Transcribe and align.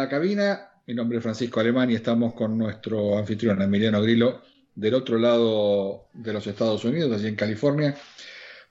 la 0.00 0.08
Cabina. 0.08 0.70
Mi 0.86 0.94
nombre 0.94 1.18
es 1.18 1.22
Francisco 1.22 1.60
Alemán 1.60 1.90
y 1.90 1.94
estamos 1.94 2.32
con 2.32 2.56
nuestro 2.56 3.18
anfitrión 3.18 3.60
Emiliano 3.60 4.00
Grilo 4.00 4.40
del 4.74 4.94
otro 4.94 5.18
lado 5.18 6.06
de 6.14 6.32
los 6.32 6.46
Estados 6.46 6.86
Unidos, 6.86 7.12
allí 7.12 7.28
en 7.28 7.36
California, 7.36 7.94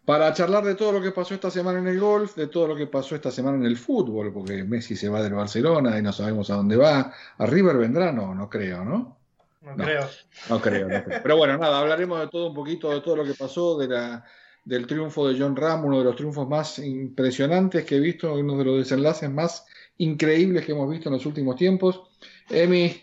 para 0.05 0.34
charlar 0.34 0.63
de 0.63 0.73
todo 0.73 0.94
lo 0.94 1.02
que 1.02 1.12
pasó 1.12 1.36
esta 1.36 1.52
semana 1.52 1.77
en 1.77 1.88
el 1.88 2.00
golf, 2.00 2.36
de 2.36 2.48
todo 2.48 2.70
lo 2.70 2.76
que 2.76 2.88
pasó 2.88 3.13
esta 3.13 3.30
semana 3.30 3.57
en 3.57 3.66
el 3.66 3.77
fútbol, 3.77 4.34
porque 4.34 4.63
Messi 4.63 4.95
se 4.95 5.08
va 5.08 5.22
del 5.22 5.36
Barcelona 5.36 6.00
y 6.00 6.02
no 6.02 6.12
sabemos 6.12 6.50
a 6.50 6.55
dónde 6.55 6.77
va. 6.77 7.13
¿A 7.38 7.45
River 7.45 7.77
vendrá? 7.77 8.11
No, 8.11 8.34
no 8.34 8.50
creo, 8.50 8.84
¿no? 8.84 9.17
No, 9.61 9.75
creo. 9.75 10.09
No 10.50 10.59
creo, 10.59 10.89
no 10.89 11.03
creo. 11.03 11.20
Pero 11.22 11.38
bueno, 11.38 11.59
nada, 11.59 11.80
hablaremos 11.80 12.20
de 12.22 12.27
todo 12.27 12.48
un 12.48 12.55
poquito, 12.55 12.89
de 12.89 13.02
todo 13.02 13.17
lo 13.17 13.23
que 13.23 13.36
pasó, 13.36 13.77
de 13.77 13.88
la, 13.88 14.25
del 14.66 14.88
triunfo 14.88 15.27
de 15.27 15.39
John 15.39 15.55
Ram, 15.55 15.86
uno 15.86 16.00
de 16.00 16.05
los 16.05 16.16
triunfos 16.16 16.50
más 16.50 16.80
impresionantes 16.80 17.86
que 17.86 17.98
he 17.98 18.00
visto, 18.00 18.34
uno 18.34 18.58
de 18.58 18.66
los 18.66 18.77
desenlaces 18.80 19.30
más 19.30 19.67
increíbles 19.99 20.66
que 20.66 20.71
hemos 20.71 20.89
visto 20.89 21.09
en 21.09 21.16
los 21.16 21.26
últimos 21.26 21.55
tiempos. 21.55 22.02
Emi, 22.49 23.02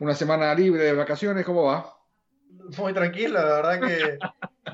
una 0.00 0.14
semana 0.14 0.54
libre 0.54 0.84
de 0.84 0.92
vacaciones, 0.92 1.44
¿cómo 1.46 1.64
va? 1.64 1.96
Muy 2.78 2.92
tranquilo, 2.92 3.34
la 3.34 3.62
verdad 3.62 3.80
que 3.80 4.18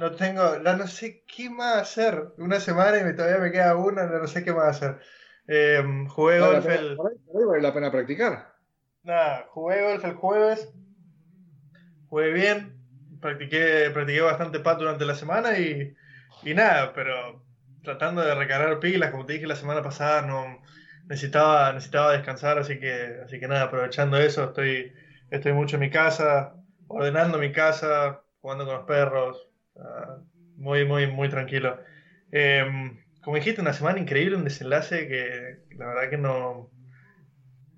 no 0.00 0.12
tengo, 0.12 0.58
no, 0.58 0.86
sé 0.86 1.24
qué 1.27 1.48
más 1.50 1.82
hacer. 1.82 2.32
Una 2.38 2.58
semana 2.58 2.98
y 2.98 3.14
todavía 3.14 3.38
me 3.38 3.52
queda 3.52 3.77
una, 3.77 4.06
no 4.06 4.27
sé 4.27 4.42
qué 4.44 4.52
más 4.52 4.77
hacer. 4.77 4.98
Eh, 5.46 5.82
jugué 6.08 6.41
golf 6.41 6.66
el... 6.66 6.96
vale 6.96 7.62
la 7.62 7.72
pena 7.72 7.91
practicar. 7.91 8.55
Nada, 9.02 9.46
jugué 9.50 9.83
golf 9.83 10.05
el 10.05 10.14
jueves, 10.14 10.70
jugué 12.08 12.33
bien, 12.33 12.78
practiqué, 13.20 13.91
practiqué 13.92 14.20
bastante 14.20 14.61
pat 14.61 14.78
durante 14.78 15.06
la 15.06 15.14
semana 15.14 15.58
y, 15.58 15.94
y 16.42 16.55
nada, 16.55 16.92
pero 16.92 17.42
tratando 17.83 18.22
de 18.22 18.34
recargar 18.34 18.80
pilas, 18.80 19.11
como 19.11 19.24
te 19.24 19.34
dije 19.34 19.46
la 19.46 19.56
semana 19.56 19.83
pasada, 19.83 20.22
no 20.22 20.61
necesitaba, 21.09 21.73
necesitaba 21.73 22.12
descansar, 22.12 22.59
así 22.59 22.78
que, 22.78 23.20
así 23.25 23.41
que 23.41 23.48
nada, 23.48 23.64
aprovechando 23.64 24.19
eso, 24.19 24.45
estoy, 24.45 24.92
estoy 25.31 25.53
mucho 25.53 25.77
en 25.77 25.81
mi 25.81 25.91
casa, 25.91 26.55
ordenando 26.87 27.39
mi 27.39 27.51
casa, 27.51 28.23
jugando 28.41 28.67
con 28.67 28.75
los 28.75 28.87
perros, 28.87 29.48
muy, 30.56 30.84
muy, 30.84 31.06
muy 31.06 31.29
tranquilo. 31.29 31.79
Em, 32.31 32.98
como 33.23 33.36
dijiste, 33.36 33.61
una 33.61 33.73
semana 33.73 33.98
increíble, 33.98 34.36
un 34.36 34.45
desenlace 34.45 35.09
que 35.09 35.75
la 35.77 35.86
verdad 35.86 36.11
que 36.11 36.19
no, 36.19 36.70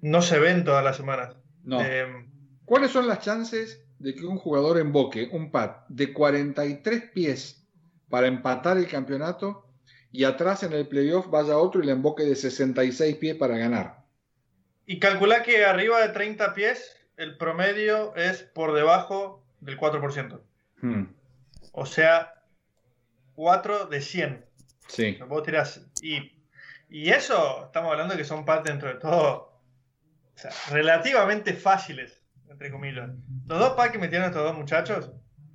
no 0.00 0.22
se 0.22 0.38
ven 0.38 0.64
todas 0.64 0.84
las 0.84 0.96
semanas. 0.96 1.36
No. 1.62 1.80
Em, 1.80 2.30
¿Cuáles 2.64 2.90
son 2.90 3.06
las 3.06 3.20
chances 3.20 3.84
de 3.98 4.14
que 4.14 4.24
un 4.24 4.38
jugador 4.38 4.78
emboque 4.78 5.28
un 5.32 5.50
pad 5.50 5.86
de 5.88 6.12
43 6.12 7.10
pies 7.12 7.68
para 8.08 8.26
empatar 8.26 8.76
el 8.76 8.88
campeonato 8.88 9.69
y 10.12 10.24
atrás 10.24 10.62
en 10.62 10.72
el 10.72 10.88
playoff 10.88 11.28
vaya 11.30 11.56
otro 11.56 11.82
y 11.82 11.86
le 11.86 11.92
emboque 11.92 12.24
de 12.24 12.34
66 12.34 13.16
pies 13.16 13.36
para 13.36 13.56
ganar? 13.56 14.00
Y 14.86 14.98
calcula 14.98 15.42
que 15.42 15.64
arriba 15.64 16.00
de 16.00 16.08
30 16.08 16.54
pies 16.54 16.96
el 17.16 17.36
promedio 17.36 18.14
es 18.16 18.42
por 18.42 18.74
debajo 18.74 19.44
del 19.60 19.78
4%. 19.78 20.40
Hmm. 20.80 21.04
O 21.72 21.86
sea, 21.86 22.34
4 23.34 23.86
de 23.86 24.00
100. 24.00 24.44
Sí. 24.88 25.18
Vos 25.28 25.42
tirás. 25.44 25.86
Y, 26.02 26.32
y 26.88 27.10
eso, 27.10 27.66
estamos 27.66 27.92
hablando 27.92 28.16
que 28.16 28.24
son 28.24 28.44
pads 28.44 28.64
dentro 28.64 28.88
de 28.88 28.96
todo, 28.96 29.60
o 30.34 30.38
sea, 30.38 30.50
relativamente 30.70 31.54
fáciles, 31.54 32.20
entre 32.48 32.70
comillas. 32.70 33.10
Los 33.46 33.58
dos 33.60 33.74
pads 33.74 33.92
que 33.92 33.98
metieron 33.98 34.28
estos 34.28 34.42
dos 34.42 34.56
muchachos, 34.56 35.12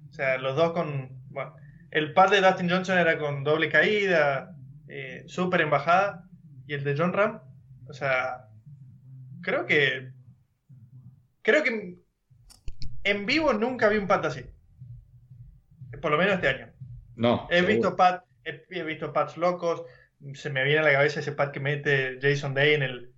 o 0.10 0.14
sea, 0.14 0.38
los 0.38 0.56
dos 0.56 0.72
con. 0.72 1.10
Bueno, 1.30 1.56
el 1.92 2.14
pad 2.14 2.30
de 2.32 2.42
Dustin 2.42 2.70
Johnson 2.70 2.98
era 2.98 3.18
con 3.18 3.44
doble 3.44 3.70
caída, 3.70 4.55
eh, 4.88 5.24
súper 5.28 5.62
embajada, 5.62 6.30
y 6.68 6.74
el 6.74 6.84
de 6.84 6.96
John 6.98 7.14
Ram, 7.14 7.42
o 7.88 7.94
sea, 7.94 8.48
creo 9.42 9.66
que 9.66 10.16
Creo 11.46 11.64
que 11.64 11.96
en 13.04 13.26
vivo 13.28 13.54
nunca 13.54 13.88
vi 13.88 13.98
un 13.98 14.08
pat 14.08 14.26
así. 14.26 14.44
Por 16.02 16.12
lo 16.12 16.18
menos 16.18 16.34
este 16.34 16.48
año. 16.48 16.74
No. 17.16 17.48
He 17.52 17.62
visto 17.62 17.96
pat, 17.96 18.24
he, 18.44 18.84
visto 18.84 19.14
pads 19.14 19.38
locos. 19.38 19.84
Se 20.34 20.50
me 20.50 20.64
viene 20.64 20.80
a 20.80 20.84
la 20.84 20.92
cabeza 20.92 21.20
ese 21.20 21.34
pat 21.34 21.54
que 21.54 21.60
mete 21.60 22.18
Jason 22.20 22.56
Day 22.56 22.74
en 22.74 22.82
el, 22.82 23.14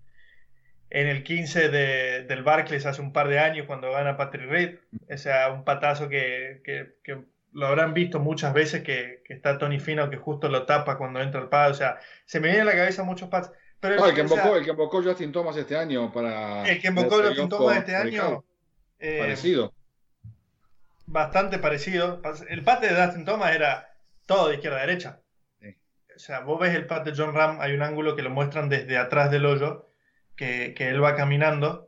en 0.89 1.07
el 1.07 1.23
15 1.23 1.69
de, 1.69 2.23
del 2.23 2.43
Barclays 2.43 2.85
hace 2.85 3.01
un 3.01 3.13
par 3.13 3.29
de 3.29 3.39
años 3.39 3.65
cuando 3.65 3.93
gana 3.93 4.17
Patrick 4.17 4.49
Reed. 4.49 4.79
O 5.09 5.17
sea, 5.17 5.49
un 5.53 5.63
patazo 5.63 6.09
que, 6.09 6.61
que, 6.65 7.23
lo 7.57 7.65
habrán 7.65 7.95
visto 7.95 8.19
muchas 8.19 8.53
veces 8.53 8.83
que, 8.83 9.23
que, 9.25 9.33
está 9.33 9.57
Tony 9.57 9.79
Fino 9.79 10.11
que 10.11 10.17
justo 10.17 10.47
lo 10.47 10.67
tapa 10.67 10.95
cuando 10.95 11.19
entra 11.19 11.41
el 11.41 11.49
pad. 11.49 11.71
O 11.71 11.73
sea, 11.73 11.99
se 12.23 12.39
me 12.39 12.49
viene 12.49 12.61
a 12.61 12.65
la 12.65 12.75
cabeza 12.75 13.01
muchos 13.01 13.29
pads. 13.29 13.51
Pero 13.79 14.05
el, 14.05 14.13
que 14.13 14.21
invocó, 14.21 14.55
el 14.55 14.63
que 14.63 14.69
invocó 14.69 15.01
Justin 15.01 15.31
Thomas 15.31 15.57
este 15.57 15.75
año 15.75 16.13
para. 16.13 16.69
El 16.69 16.79
que 16.79 16.87
invocó 16.89 17.15
Justin 17.15 17.49
Thomas 17.49 17.77
este 17.77 17.95
año. 17.95 18.43
Eh, 18.99 19.17
parecido. 19.19 19.73
Bastante 21.07 21.57
parecido. 21.57 22.21
El 22.47 22.63
pate 22.63 22.93
de 22.93 23.03
Justin 23.03 23.25
Thomas 23.25 23.55
era 23.55 23.91
todo 24.27 24.49
de 24.49 24.55
izquierda 24.55 24.77
a 24.77 24.81
derecha. 24.81 25.21
O 26.15 26.19
sea, 26.19 26.41
vos 26.41 26.59
ves 26.59 26.75
el 26.75 26.85
pate 26.85 27.09
de 27.09 27.17
John 27.17 27.33
Ram, 27.33 27.59
hay 27.59 27.73
un 27.73 27.81
ángulo 27.81 28.15
que 28.15 28.21
lo 28.21 28.29
muestran 28.29 28.69
desde 28.69 28.97
atrás 28.97 29.31
del 29.31 29.47
hoyo, 29.47 29.89
que, 30.35 30.75
que 30.75 30.89
él 30.89 31.03
va 31.03 31.15
caminando. 31.15 31.86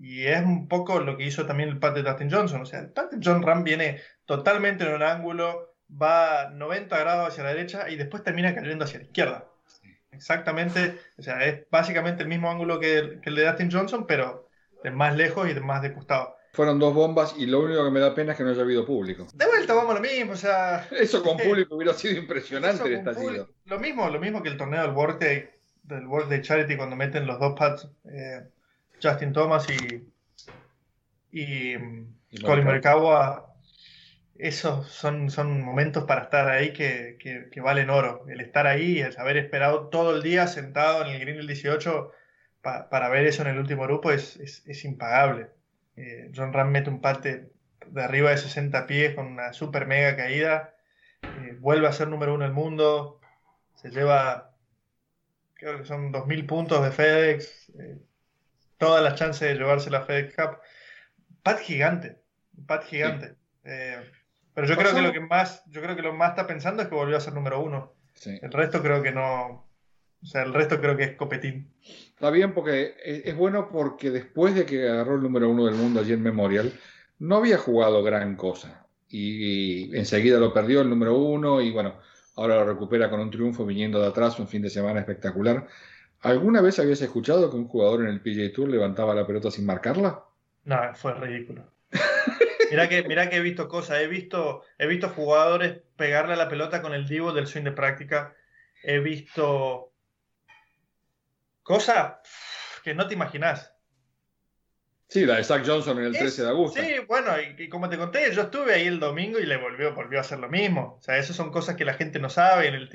Y 0.00 0.26
es 0.26 0.44
un 0.44 0.68
poco 0.68 1.00
lo 1.00 1.16
que 1.16 1.24
hizo 1.24 1.46
también 1.46 1.68
el 1.68 1.78
pate 1.78 2.02
de 2.02 2.08
Dustin 2.08 2.30
Johnson. 2.30 2.62
O 2.62 2.66
sea, 2.66 2.80
el 2.80 2.90
pate 2.90 3.16
de 3.16 3.22
John 3.24 3.42
Ram 3.42 3.64
viene 3.64 4.00
totalmente 4.26 4.84
en 4.84 4.94
un 4.94 5.02
ángulo, 5.02 5.74
va 5.90 6.50
90 6.50 6.98
grados 6.98 7.28
hacia 7.28 7.44
la 7.44 7.50
derecha 7.50 7.88
y 7.88 7.96
después 7.96 8.22
termina 8.22 8.54
cayendo 8.54 8.84
hacia 8.84 9.00
la 9.00 9.06
izquierda. 9.06 9.48
Exactamente, 10.10 10.98
o 11.16 11.22
sea, 11.22 11.44
es 11.44 11.68
básicamente 11.70 12.22
el 12.22 12.28
mismo 12.28 12.50
ángulo 12.50 12.80
que 12.80 13.20
el, 13.22 13.34
de 13.34 13.46
Dustin 13.46 13.70
Johnson, 13.70 14.06
pero 14.06 14.48
de 14.82 14.90
más 14.90 15.16
lejos 15.16 15.48
y 15.48 15.54
de 15.54 15.60
más 15.60 15.82
de 15.82 15.92
costado. 15.92 16.34
Fueron 16.52 16.78
dos 16.78 16.94
bombas 16.94 17.34
y 17.36 17.46
lo 17.46 17.60
único 17.60 17.84
que 17.84 17.90
me 17.90 18.00
da 18.00 18.14
pena 18.14 18.32
es 18.32 18.38
que 18.38 18.42
no 18.42 18.50
haya 18.50 18.62
habido 18.62 18.86
público. 18.86 19.26
De 19.34 19.46
vuelta 19.46 19.74
vamos 19.74 19.92
a 19.92 19.94
lo 19.94 20.00
mismo, 20.00 20.32
o 20.32 20.36
sea... 20.36 20.88
Eso 20.90 21.22
con 21.22 21.36
público 21.36 21.76
hubiera 21.76 21.92
sido 21.92 22.18
impresionante 22.18 22.88
el 22.88 22.94
estallido. 22.94 23.50
Lo 23.66 23.78
mismo, 23.78 24.08
lo 24.08 24.18
mismo 24.18 24.42
que 24.42 24.48
el 24.48 24.56
torneo 24.56 24.82
del 24.82 24.92
World 24.92 25.20
Day, 25.20 25.50
del 25.82 26.06
World 26.06 26.30
Day 26.30 26.40
Charity 26.40 26.76
cuando 26.76 26.96
meten 26.96 27.26
los 27.26 27.38
dos 27.38 27.54
pads, 27.56 27.88
eh, 28.10 28.48
Justin 29.02 29.32
Thomas 29.32 29.66
y, 29.70 30.08
y, 31.30 31.74
y 32.30 32.40
Colin 32.42 32.64
Morikawa 32.64 33.48
esos 34.38 34.86
son, 34.88 35.30
son 35.30 35.60
momentos 35.62 36.04
para 36.04 36.22
estar 36.22 36.48
ahí 36.48 36.72
que, 36.72 37.50
valen 37.60 37.90
oro. 37.90 38.24
El 38.28 38.40
estar 38.40 38.66
ahí, 38.66 39.00
el 39.00 39.16
haber 39.18 39.36
esperado 39.36 39.88
todo 39.88 40.14
el 40.14 40.22
día 40.22 40.46
sentado 40.46 41.04
en 41.04 41.08
el 41.08 41.20
Green 41.20 41.38
del 41.38 41.48
18 41.48 42.12
para 42.62 43.08
ver 43.08 43.26
eso 43.26 43.42
en 43.42 43.48
el 43.48 43.58
último 43.58 43.82
grupo 43.84 44.12
es, 44.12 44.84
impagable. 44.84 45.50
Eh, 45.96 46.30
John 46.34 46.52
Ram 46.52 46.70
mete 46.70 46.90
un 46.90 47.00
pate 47.00 47.50
de 47.86 48.02
arriba 48.02 48.30
de 48.30 48.38
60 48.38 48.86
pies 48.86 49.14
con 49.14 49.26
una 49.26 49.52
super 49.52 49.86
mega 49.86 50.16
caída. 50.16 50.74
Eh, 51.22 51.56
vuelve 51.58 51.88
a 51.88 51.92
ser 51.92 52.08
número 52.08 52.34
uno 52.34 52.44
del 52.44 52.52
mundo. 52.52 53.20
Se 53.74 53.90
lleva, 53.90 54.54
creo 55.54 55.78
que 55.78 55.84
son 55.84 56.12
2.000 56.12 56.46
puntos 56.46 56.84
de 56.84 56.90
FedEx. 56.92 57.72
Eh, 57.80 57.98
todas 58.78 59.02
las 59.02 59.16
chances 59.16 59.48
de 59.48 59.54
llevarse 59.54 59.90
la 59.90 60.02
FedEx 60.02 60.34
Cup. 60.34 60.58
Pat 61.42 61.60
gigante. 61.60 62.16
Pat 62.66 62.84
gigante. 62.84 63.34
Pero 63.62 64.66
yo 64.66 64.76
creo 64.76 64.94
que 64.94 65.02
lo 65.02 65.12
que 65.12 65.20
más, 65.20 65.62
yo 65.66 65.80
creo 65.80 65.94
que 65.94 66.02
lo 66.02 66.12
más 66.12 66.30
está 66.30 66.46
pensando 66.46 66.82
es 66.82 66.88
que 66.88 66.94
volvió 66.94 67.16
a 67.16 67.20
ser 67.20 67.34
número 67.34 67.60
uno. 67.60 67.92
El 68.24 68.50
resto 68.50 68.82
creo 68.82 69.02
que 69.02 69.12
no. 69.12 69.68
O 70.20 70.26
sea, 70.26 70.42
el 70.42 70.52
resto 70.52 70.80
creo 70.80 70.96
que 70.96 71.04
es 71.04 71.16
copetín. 71.16 71.70
Está 71.80 72.30
bien 72.30 72.52
porque 72.52 72.96
es, 73.04 73.36
bueno 73.36 73.68
porque 73.70 74.10
después 74.10 74.54
de 74.56 74.66
que 74.66 74.88
agarró 74.88 75.14
el 75.14 75.22
número 75.22 75.48
uno 75.48 75.66
del 75.66 75.76
mundo 75.76 76.00
allí 76.00 76.12
en 76.12 76.22
Memorial, 76.22 76.72
no 77.20 77.36
había 77.36 77.56
jugado 77.56 78.02
gran 78.02 78.34
cosa. 78.34 78.84
Y, 79.08 79.96
enseguida 79.96 80.40
lo 80.40 80.52
perdió 80.52 80.80
el 80.80 80.90
número 80.90 81.16
uno 81.16 81.60
y 81.60 81.70
bueno, 81.70 81.94
ahora 82.34 82.56
lo 82.56 82.64
recupera 82.64 83.08
con 83.08 83.20
un 83.20 83.30
triunfo 83.30 83.64
viniendo 83.64 84.00
de 84.00 84.08
atrás, 84.08 84.40
un 84.40 84.48
fin 84.48 84.62
de 84.62 84.70
semana 84.70 84.98
espectacular. 84.98 85.68
¿Alguna 86.20 86.60
vez 86.60 86.78
habías 86.78 87.00
escuchado 87.00 87.50
que 87.50 87.56
un 87.56 87.68
jugador 87.68 88.02
en 88.02 88.08
el 88.08 88.20
PJ 88.20 88.52
Tour 88.52 88.68
levantaba 88.68 89.14
la 89.14 89.26
pelota 89.26 89.50
sin 89.50 89.66
marcarla? 89.66 90.24
No, 90.64 90.94
fue 90.94 91.14
ridículo. 91.14 91.70
Mira 92.70 92.88
que, 92.88 93.02
mira 93.04 93.30
que 93.30 93.36
he 93.36 93.40
visto 93.40 93.66
cosas, 93.66 94.00
he 94.02 94.08
visto, 94.08 94.62
he 94.76 94.86
visto 94.86 95.08
jugadores 95.08 95.78
pegarle 95.96 96.34
a 96.34 96.36
la 96.36 96.50
pelota 96.50 96.82
con 96.82 96.92
el 96.92 97.08
divo 97.08 97.32
del 97.32 97.46
swing 97.46 97.64
de 97.64 97.72
práctica. 97.72 98.36
He 98.82 98.98
visto 98.98 99.90
cosas 101.62 102.16
que 102.84 102.92
no 102.94 103.08
te 103.08 103.14
imaginas. 103.14 103.72
Sí, 105.08 105.24
la 105.24 105.36
de 105.36 105.44
Zach 105.44 105.66
Johnson 105.66 105.98
en 105.98 106.04
el 106.04 106.12
13 106.12 106.42
de 106.42 106.48
agosto. 106.48 106.82
Sí, 106.82 106.96
bueno, 107.08 107.30
y, 107.40 107.70
como 107.70 107.88
te 107.88 107.96
conté, 107.96 108.30
yo 108.34 108.42
estuve 108.42 108.74
ahí 108.74 108.86
el 108.86 109.00
domingo 109.00 109.38
y 109.38 109.46
le 109.46 109.56
volvió, 109.56 109.94
volvió 109.94 110.18
a 110.18 110.20
hacer 110.20 110.38
lo 110.38 110.50
mismo. 110.50 110.96
O 110.98 111.02
sea, 111.02 111.16
esas 111.16 111.34
son 111.34 111.50
cosas 111.50 111.76
que 111.76 111.86
la 111.86 111.94
gente 111.94 112.18
no 112.18 112.28
sabe. 112.28 112.68
En 112.68 112.74
el 112.74 112.90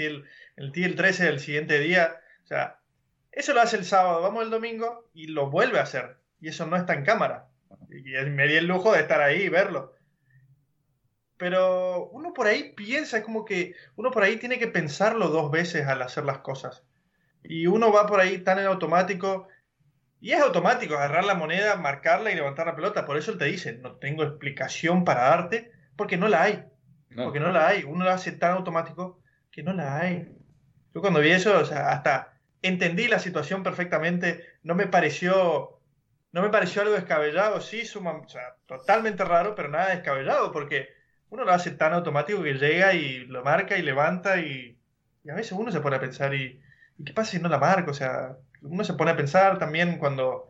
el 0.56 0.72
TIL 0.72 0.96
13 0.96 1.26
del 1.26 1.40
siguiente 1.40 1.80
día, 1.80 2.22
o 2.44 2.48
sea, 2.48 2.83
eso 3.34 3.54
lo 3.54 3.62
hace 3.62 3.78
el 3.78 3.86
sábado, 3.86 4.22
vamos 4.22 4.44
el 4.44 4.52
domingo 4.52 5.10
y 5.14 5.28
lo 5.28 5.50
vuelve 5.50 5.80
a 5.80 5.84
hacer. 5.84 6.18
Y 6.40 6.50
eso 6.50 6.66
no 6.68 6.78
está 6.78 6.94
en 6.94 7.04
cámara. 7.04 7.50
Y 7.90 8.30
me 8.30 8.48
di 8.48 8.56
el 8.56 8.68
lujo 8.68 8.92
de 8.92 9.00
estar 9.00 9.22
ahí 9.22 9.44
y 9.44 9.50
verlo. 9.50 9.94
Pero 11.38 12.10
uno 12.10 12.34
por 12.34 12.48
ahí 12.48 12.74
piensa, 12.76 13.18
es 13.18 13.24
como 13.24 13.44
que 13.44 13.76
uno 13.96 14.12
por 14.12 14.24
ahí 14.24 14.38
tiene 14.38 14.60
que 14.60 14.68
pensarlo 14.68 15.30
dos 15.30 15.52
veces 15.52 15.88
al 15.88 16.02
hacer 16.02 16.26
las 16.26 16.40
cosas. 16.40 16.84
Y 17.44 17.68
uno 17.68 17.92
va 17.92 18.06
por 18.06 18.20
ahí 18.20 18.38
tan 18.38 18.60
en 18.60 18.68
automático. 18.68 19.48
Y 20.22 20.32
es 20.32 20.42
automático, 20.42 20.94
agarrar 20.94 21.26
la 21.26 21.34
moneda, 21.34 21.76
marcarla 21.76 22.32
y 22.32 22.36
levantar 22.36 22.68
la 22.68 22.76
pelota. 22.76 23.06
Por 23.06 23.18
eso 23.18 23.32
él 23.32 23.40
te 23.40 23.46
dice, 23.46 23.74
no 23.74 23.96
tengo 23.96 24.24
explicación 24.24 25.04
para 25.04 25.24
darte, 25.24 25.72
porque 25.98 26.18
no 26.18 26.28
la 26.28 26.44
hay. 26.44 26.64
Porque 27.16 27.40
no 27.40 27.52
la 27.52 27.68
hay. 27.68 27.84
Uno 27.84 28.06
lo 28.06 28.12
hace 28.12 28.32
tan 28.32 28.52
automático 28.52 29.20
que 29.52 29.64
no 29.64 29.74
la 29.74 30.00
hay. 30.00 30.32
Yo 30.94 31.02
cuando 31.02 31.20
vi 31.20 31.32
eso, 31.32 31.58
o 31.60 31.66
sea, 31.66 31.90
hasta 31.90 32.33
entendí 32.64 33.08
la 33.08 33.20
situación 33.20 33.62
perfectamente. 33.62 34.44
No 34.64 34.74
me 34.74 34.88
pareció, 34.88 35.80
no 36.32 36.42
me 36.42 36.50
pareció 36.50 36.82
algo 36.82 36.96
descabellado. 36.96 37.62
Sí, 37.62 37.86
suma, 37.86 38.22
totalmente 38.66 39.24
raro, 39.24 39.54
pero 39.54 39.70
nada 39.70 39.90
descabellado, 39.90 40.52
porque 40.52 40.90
uno 41.30 41.44
lo 41.46 41.52
hace 41.52 41.72
tan 41.72 41.94
automático 41.94 42.42
que 42.42 42.54
llega 42.54 42.94
y 42.94 43.26
lo 43.26 43.44
marca 43.44 43.78
y 43.78 43.82
levanta 43.82 44.40
y, 44.40 44.80
a 45.30 45.36
veces 45.36 45.54
uno 45.54 45.72
se 45.72 45.80
pone 45.80 45.96
a 45.98 46.00
pensar 46.00 46.34
y, 46.34 46.62
qué 47.06 47.14
pasa 47.14 47.32
si 47.32 47.40
no 47.40 47.50
la 47.50 47.60
marca? 47.60 47.92
O 47.92 47.94
sea, 47.94 48.38
uno 48.62 48.84
se 48.84 48.94
pone 48.94 49.12
a 49.12 49.18
pensar 49.18 49.60
también 49.60 49.98
cuando, 50.00 50.50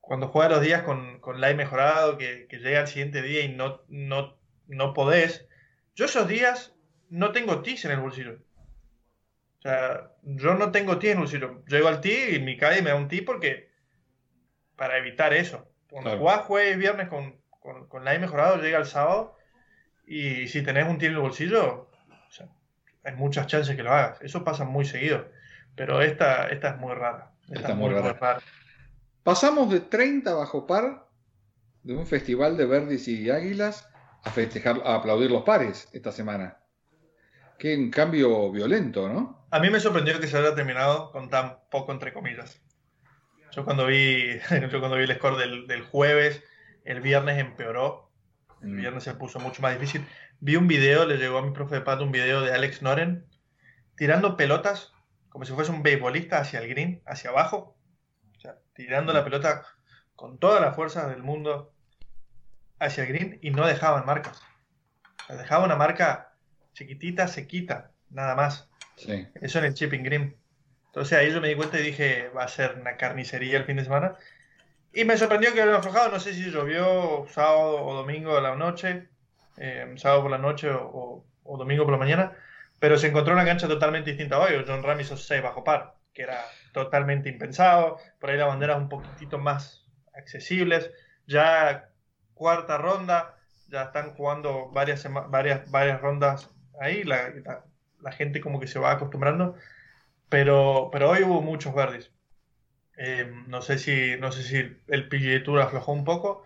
cuando 0.00 0.28
juega 0.28 0.50
los 0.50 0.62
días 0.62 0.82
con, 0.82 1.20
con 1.20 1.40
live 1.40 1.54
mejorado, 1.54 2.18
que, 2.18 2.46
llega 2.50 2.80
al 2.80 2.88
siguiente 2.88 3.22
día 3.22 3.42
y 3.42 3.48
no, 3.54 3.82
no, 3.88 4.38
no 4.66 4.92
podés. 4.94 5.46
Yo 5.94 6.04
esos 6.04 6.28
días 6.28 6.74
no 7.10 7.32
tengo 7.32 7.62
TIS 7.62 7.84
en 7.86 7.92
el 7.92 8.00
bolsillo. 8.00 8.38
O 9.62 9.68
sea, 9.68 10.10
yo 10.22 10.54
no 10.54 10.72
tengo 10.72 10.98
TIS 10.98 11.10
en 11.10 11.16
el 11.16 11.20
bolsillo. 11.20 11.64
Llego 11.66 11.86
al 11.86 12.00
TI 12.00 12.34
y 12.34 12.40
mi 12.40 12.56
calle 12.56 12.82
me 12.82 12.90
da 12.90 12.96
un 12.96 13.06
TI 13.06 13.20
porque 13.20 13.70
para 14.74 14.98
evitar 14.98 15.32
eso. 15.32 15.68
Cuando 15.88 16.10
claro. 16.10 16.18
jugás 16.18 16.40
jueves 16.46 16.78
viernes 16.78 17.08
con, 17.08 17.40
con, 17.60 17.86
con 17.86 18.04
live 18.04 18.18
mejorado, 18.18 18.60
llega 18.60 18.78
el 18.78 18.86
sábado 18.86 19.36
y 20.04 20.48
si 20.48 20.62
tenés 20.62 20.88
un 20.88 20.98
tiro 20.98 21.12
en 21.12 21.16
el 21.18 21.22
bolsillo, 21.22 21.90
hay 23.04 23.14
muchas 23.14 23.46
chances 23.46 23.76
que 23.76 23.84
lo 23.84 23.92
hagas. 23.92 24.20
Eso 24.20 24.42
pasa 24.42 24.64
muy 24.64 24.84
seguido. 24.84 25.28
Pero 25.76 26.02
esta, 26.02 26.48
esta 26.48 26.70
es 26.70 26.76
muy 26.78 26.94
rara. 26.94 27.30
Esta, 27.48 27.74
muy, 27.74 27.90
rara. 27.90 28.40
Pasamos 29.22 29.70
de 29.70 29.80
30 29.80 30.34
bajo 30.34 30.66
par 30.66 31.06
de 31.82 31.96
un 31.96 32.06
festival 32.06 32.56
de 32.56 32.66
verdis 32.66 33.06
y 33.08 33.30
águilas 33.30 33.88
a 34.24 34.30
festejar, 34.30 34.80
a 34.84 34.96
aplaudir 34.96 35.30
los 35.30 35.42
pares 35.42 35.88
esta 35.92 36.12
semana. 36.12 36.58
Qué 37.58 37.76
un 37.76 37.90
cambio 37.90 38.50
violento, 38.50 39.08
¿no? 39.08 39.46
A 39.50 39.60
mí 39.60 39.70
me 39.70 39.80
sorprendió 39.80 40.18
que 40.18 40.26
se 40.26 40.38
haya 40.38 40.54
terminado 40.54 41.12
con 41.12 41.28
tan 41.30 41.58
poco 41.70 41.92
entre 41.92 42.12
comillas. 42.12 42.60
Yo 43.52 43.64
cuando 43.64 43.86
vi, 43.86 44.38
yo 44.70 44.80
cuando 44.80 44.96
vi 44.96 45.04
el 45.04 45.14
score 45.16 45.36
del, 45.36 45.66
del 45.66 45.82
jueves, 45.82 46.42
el 46.84 47.00
viernes 47.00 47.38
empeoró 47.38 48.12
el 48.62 48.70
mm. 48.70 48.76
viernes 48.76 49.04
se 49.04 49.14
puso 49.14 49.40
mucho 49.40 49.60
más 49.60 49.78
difícil. 49.78 50.06
Vi 50.40 50.56
un 50.56 50.68
video, 50.68 51.04
le 51.04 51.18
llegó 51.18 51.38
a 51.38 51.42
mi 51.42 51.50
profe 51.50 51.76
de 51.76 51.80
pato 51.80 52.04
un 52.04 52.12
video 52.12 52.40
de 52.40 52.52
Alex 52.52 52.82
Noren 52.82 53.26
tirando 53.96 54.36
pelotas 54.36 54.92
como 55.28 55.44
si 55.44 55.52
fuese 55.52 55.70
un 55.70 55.82
beisbolista 55.82 56.38
hacia 56.38 56.60
el 56.60 56.68
green, 56.68 57.02
hacia 57.06 57.30
abajo. 57.30 57.76
O 58.36 58.40
sea, 58.40 58.58
tirando 58.74 59.12
la 59.12 59.24
pelota 59.24 59.64
con 60.14 60.38
toda 60.38 60.60
la 60.60 60.72
fuerza 60.72 61.08
del 61.08 61.22
mundo 61.22 61.72
hacia 62.78 63.04
el 63.04 63.08
green 63.08 63.38
y 63.42 63.50
no 63.50 63.66
dejaban 63.66 64.06
marcas. 64.06 64.42
O 65.28 65.34
dejaba 65.34 65.64
una 65.64 65.76
marca 65.76 66.31
chiquitita, 66.72 67.28
sequita, 67.28 67.90
nada 68.10 68.34
más. 68.34 68.68
Eso 69.40 69.58
en 69.58 69.64
el 69.64 69.74
chipping 69.74 70.02
green. 70.02 70.36
Entonces 70.86 71.18
ahí 71.18 71.32
yo 71.32 71.40
me 71.40 71.48
di 71.48 71.54
cuenta 71.54 71.80
y 71.80 71.82
dije, 71.82 72.28
va 72.36 72.44
a 72.44 72.48
ser 72.48 72.76
una 72.80 72.96
carnicería 72.96 73.56
el 73.56 73.64
fin 73.64 73.76
de 73.76 73.84
semana. 73.84 74.16
Y 74.92 75.04
me 75.04 75.16
sorprendió 75.16 75.54
que 75.54 75.62
había 75.62 75.76
aflojado, 75.76 76.10
no 76.10 76.20
sé 76.20 76.34
si 76.34 76.50
llovió 76.50 77.26
sábado 77.30 77.82
o 77.82 77.94
domingo 77.94 78.34
de 78.34 78.42
la 78.42 78.54
noche, 78.56 79.08
eh, 79.56 79.90
sábado 79.96 80.22
por 80.22 80.30
la 80.30 80.38
noche 80.38 80.68
o, 80.70 81.24
domingo 81.44 81.84
por 81.84 81.92
la 81.92 81.98
mañana, 81.98 82.36
pero 82.78 82.98
se 82.98 83.06
encontró 83.08 83.32
una 83.32 83.46
cancha 83.46 83.66
totalmente 83.68 84.10
distinta 84.10 84.38
hoy. 84.38 84.62
John 84.66 84.82
Ram 84.82 85.00
hizo 85.00 85.16
6 85.16 85.42
bajo 85.42 85.64
par, 85.64 85.96
que 86.12 86.22
era 86.22 86.44
totalmente 86.72 87.30
impensado. 87.30 87.98
Por 88.20 88.30
ahí 88.30 88.36
las 88.36 88.48
banderas 88.48 88.76
un 88.76 88.90
poquitito 88.90 89.38
más 89.38 89.86
accesibles. 90.14 90.90
Ya 91.26 91.88
cuarta 92.34 92.76
ronda, 92.76 93.36
ya 93.68 93.84
están 93.84 94.12
jugando 94.14 94.70
varias, 94.72 95.06
varias, 95.30 95.70
varias 95.70 96.00
rondas 96.02 96.51
ahí. 96.80 97.04
La, 97.04 97.32
la, 98.00 98.12
gente 98.12 98.40
como 98.40 98.60
que 98.60 98.66
se 98.66 98.78
va 98.78 98.92
acostumbrando. 98.92 99.56
Pero, 100.28 100.88
pero 100.92 101.10
hoy 101.10 101.22
hubo 101.22 101.42
muchos 101.42 101.74
verdes. 101.74 102.10
Eh, 102.96 103.30
no, 103.48 103.62
sé 103.62 103.78
si, 103.78 104.16
no 104.18 104.32
sé 104.32 104.42
si 104.42 104.56
el 104.88 105.08
PGA 105.08 105.42
Tour 105.44 105.60
aflojó 105.60 105.92
un 105.92 106.04
poco, 106.04 106.44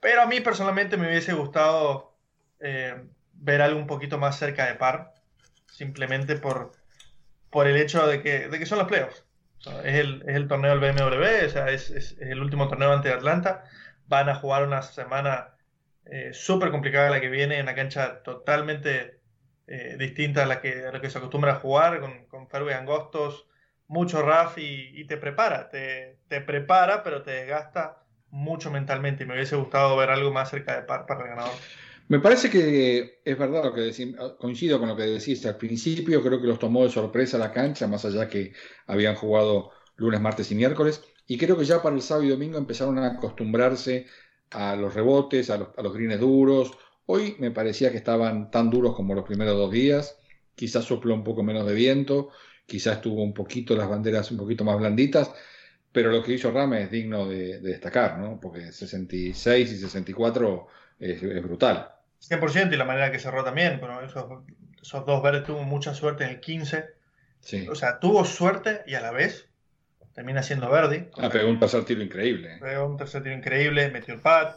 pero 0.00 0.22
a 0.22 0.26
mí 0.26 0.40
personalmente 0.40 0.96
me 0.96 1.08
hubiese 1.08 1.32
gustado 1.32 2.16
eh, 2.60 2.96
ver 3.34 3.62
algo 3.62 3.78
un 3.78 3.86
poquito 3.86 4.18
más 4.18 4.38
cerca 4.38 4.66
de 4.66 4.74
par, 4.74 5.14
simplemente 5.70 6.36
por, 6.36 6.72
por 7.50 7.66
el 7.66 7.76
hecho 7.76 8.06
de 8.06 8.22
que, 8.22 8.48
de 8.48 8.58
que 8.58 8.66
son 8.66 8.78
los 8.78 8.88
playoffs. 8.88 9.24
es, 9.84 9.94
el, 9.94 10.22
es, 10.26 10.36
el, 10.36 10.48
torneo 10.48 10.76
del 10.76 10.80
BMW, 10.80 11.46
o 11.46 11.50
sea, 11.50 11.70
es, 11.70 11.90
es, 11.90 12.16
el 12.20 12.40
último 12.40 12.68
torneo 12.68 12.92
ante 12.92 13.12
Atlanta. 13.12 13.64
Van 14.08 14.28
a 14.28 14.34
jugar 14.34 14.64
una 14.64 14.82
semana 14.82 15.54
eh, 16.06 16.30
súper 16.32 16.70
complicada 16.70 17.10
la 17.10 17.20
que 17.20 17.28
viene, 17.28 17.56
en 17.56 17.62
una 17.62 17.74
cancha 17.74 18.22
totalmente 18.22 19.20
distinta 19.98 20.42
a 20.42 20.46
la, 20.46 20.60
que, 20.60 20.86
a 20.86 20.92
la 20.92 21.00
que 21.00 21.08
se 21.08 21.18
acostumbra 21.18 21.52
a 21.52 21.56
jugar, 21.56 22.00
con, 22.00 22.26
con 22.26 22.48
fairway 22.48 22.74
angostos, 22.74 23.46
mucho 23.92 24.22
RAF 24.22 24.56
y, 24.56 25.04
te 25.04 25.18
prepara, 25.18 25.68
te, 25.68 26.40
prepara, 26.40 27.02
pero 27.02 27.22
te 27.22 27.32
desgasta 27.32 28.02
mucho 28.30 28.70
mentalmente 28.70 29.24
y 29.24 29.26
me 29.26 29.34
hubiese 29.34 29.56
gustado 29.56 29.96
ver 29.96 30.08
algo 30.08 30.32
más 30.32 30.48
cerca 30.48 30.74
de 30.74 30.82
par 30.82 31.04
para 31.04 31.22
el 31.22 31.28
ganador. 31.28 31.52
Me 32.08 32.18
parece 32.18 32.50
que 32.50 33.20
es 33.24 33.38
verdad 33.38 33.64
lo 33.64 33.74
que 33.74 33.82
decís, 33.82 34.14
coincido 34.38 34.78
con 34.78 34.88
lo 34.88 34.96
que 34.96 35.04
decís 35.04 35.44
al 35.44 35.58
principio, 35.58 36.22
creo 36.22 36.40
que 36.40 36.46
los 36.46 36.58
tomó 36.58 36.84
de 36.84 36.90
sorpresa 36.90 37.36
la 37.36 37.52
cancha, 37.52 37.86
más 37.86 38.04
allá 38.04 38.28
que 38.28 38.52
habían 38.86 39.14
jugado 39.14 39.70
lunes, 39.96 40.20
martes 40.20 40.50
y 40.50 40.54
miércoles, 40.54 41.04
y 41.26 41.36
creo 41.36 41.56
que 41.56 41.66
ya 41.66 41.82
para 41.82 41.94
el 41.94 42.02
sábado 42.02 42.26
y 42.26 42.30
domingo 42.30 42.56
empezaron 42.56 42.98
a 42.98 43.08
acostumbrarse 43.08 44.06
a 44.50 44.74
los 44.74 44.94
rebotes, 44.94 45.50
a 45.50 45.58
los, 45.58 45.68
a 45.76 46.16
duros. 46.16 46.72
Hoy 47.06 47.36
me 47.38 47.50
parecía 47.50 47.90
que 47.90 47.96
estaban 47.96 48.50
tan 48.50 48.70
duros 48.70 48.94
como 48.94 49.14
los 49.14 49.24
primeros 49.24 49.56
dos 49.56 49.70
días, 49.70 50.18
quizás 50.54 50.84
sopló 50.84 51.14
un 51.14 51.24
poco 51.24 51.42
menos 51.42 51.66
de 51.66 51.74
viento, 51.74 52.30
quizás 52.66 53.00
tuvo 53.00 53.22
un 53.22 53.34
poquito 53.34 53.76
las 53.76 53.88
banderas 53.88 54.30
un 54.30 54.38
poquito 54.38 54.64
más 54.64 54.78
blanditas, 54.78 55.32
pero 55.92 56.10
lo 56.10 56.22
que 56.22 56.32
hizo 56.32 56.50
Rame 56.50 56.82
es 56.82 56.90
digno 56.90 57.26
de, 57.28 57.60
destacar, 57.60 58.18
¿no? 58.18 58.40
Porque 58.40 58.72
66 58.72 59.72
y 59.72 59.76
64 59.76 60.66
es, 61.00 61.22
es, 61.22 61.42
brutal. 61.42 61.90
100% 62.20 62.72
y 62.72 62.76
la 62.76 62.84
manera 62.84 63.10
que 63.10 63.18
cerró 63.18 63.44
también, 63.44 63.78
bueno, 63.80 64.00
esos, 64.00 64.24
esos, 64.80 65.04
dos 65.04 65.22
verdes 65.22 65.44
tuvo 65.44 65.64
mucha 65.64 65.94
suerte 65.94 66.24
en 66.24 66.30
el 66.30 66.40
15. 66.40 66.86
Sí. 67.40 67.68
O 67.68 67.74
sea, 67.74 67.98
tuvo 67.98 68.24
suerte 68.24 68.82
y 68.86 68.94
a 68.94 69.00
la 69.00 69.10
vez 69.10 69.48
termina 70.14 70.42
siendo 70.42 70.70
Verdi. 70.70 71.08
Ah, 71.18 71.28
pegó 71.28 71.48
un 71.48 71.58
tercer 71.58 71.84
tiro 71.84 72.02
increíble. 72.02 72.58
Pegó 72.60 72.86
un 72.86 72.96
tercer 72.96 73.22
tiro 73.22 73.34
increíble, 73.34 73.90
metió 73.90 74.14
el 74.14 74.20
pad, 74.20 74.54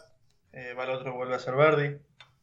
eh, 0.53 0.73
va 0.77 0.83
el 0.83 0.91
otro, 0.91 1.15
vuelve 1.15 1.35
a 1.35 1.39
ser 1.39 1.55
Verdi. 1.55 1.97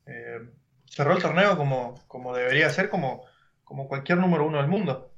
Eh, 0.07 0.41
cerró 0.87 1.13
el 1.13 1.23
torneo 1.23 1.57
como, 1.57 2.03
como 2.07 2.35
debería 2.35 2.71
ser, 2.71 2.89
como, 2.89 3.25
como 3.65 3.89
cualquier 3.89 4.19
número 4.19 4.47
uno 4.47 4.59
del 4.59 4.69
mundo. 4.69 5.13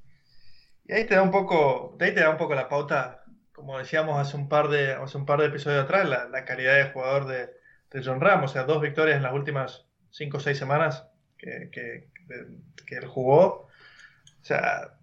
Y 0.87 0.93
ahí 0.93 1.07
te 1.07 1.15
da 1.15 1.23
un 1.23 1.31
poco, 1.31 1.97
ahí 2.01 2.13
te 2.15 2.21
da 2.21 2.31
un 2.31 2.37
poco 2.37 2.55
la 2.55 2.69
pauta, 2.69 3.25
como 3.53 3.79
decíamos 3.79 4.21
hace 4.21 4.37
un 4.37 4.49
par 4.49 4.69
de, 4.69 4.93
hace 4.93 5.17
un 5.17 5.27
par 5.27 5.41
de 5.41 5.47
episodios 5.47 5.85
atrás, 5.85 6.09
la, 6.09 6.45
calidad 6.45 6.77
de 6.77 6.91
jugador 6.93 7.27
de, 7.27 7.51
John 8.05 8.21
Ram, 8.21 8.43
o 8.43 8.49
sea, 8.49 8.65
dos 8.65 8.83
victorias 8.83 9.17
en 9.17 9.23
las 9.23 9.33
últimas 9.33 9.87
cinco 10.11 10.39
o 10.39 10.41
seis 10.41 10.59
semanas 10.59 11.07
que, 11.39 11.71
que, 11.71 12.09
él 12.97 13.07
jugó. 13.07 13.45
O 13.45 14.45
sea, 14.45 14.97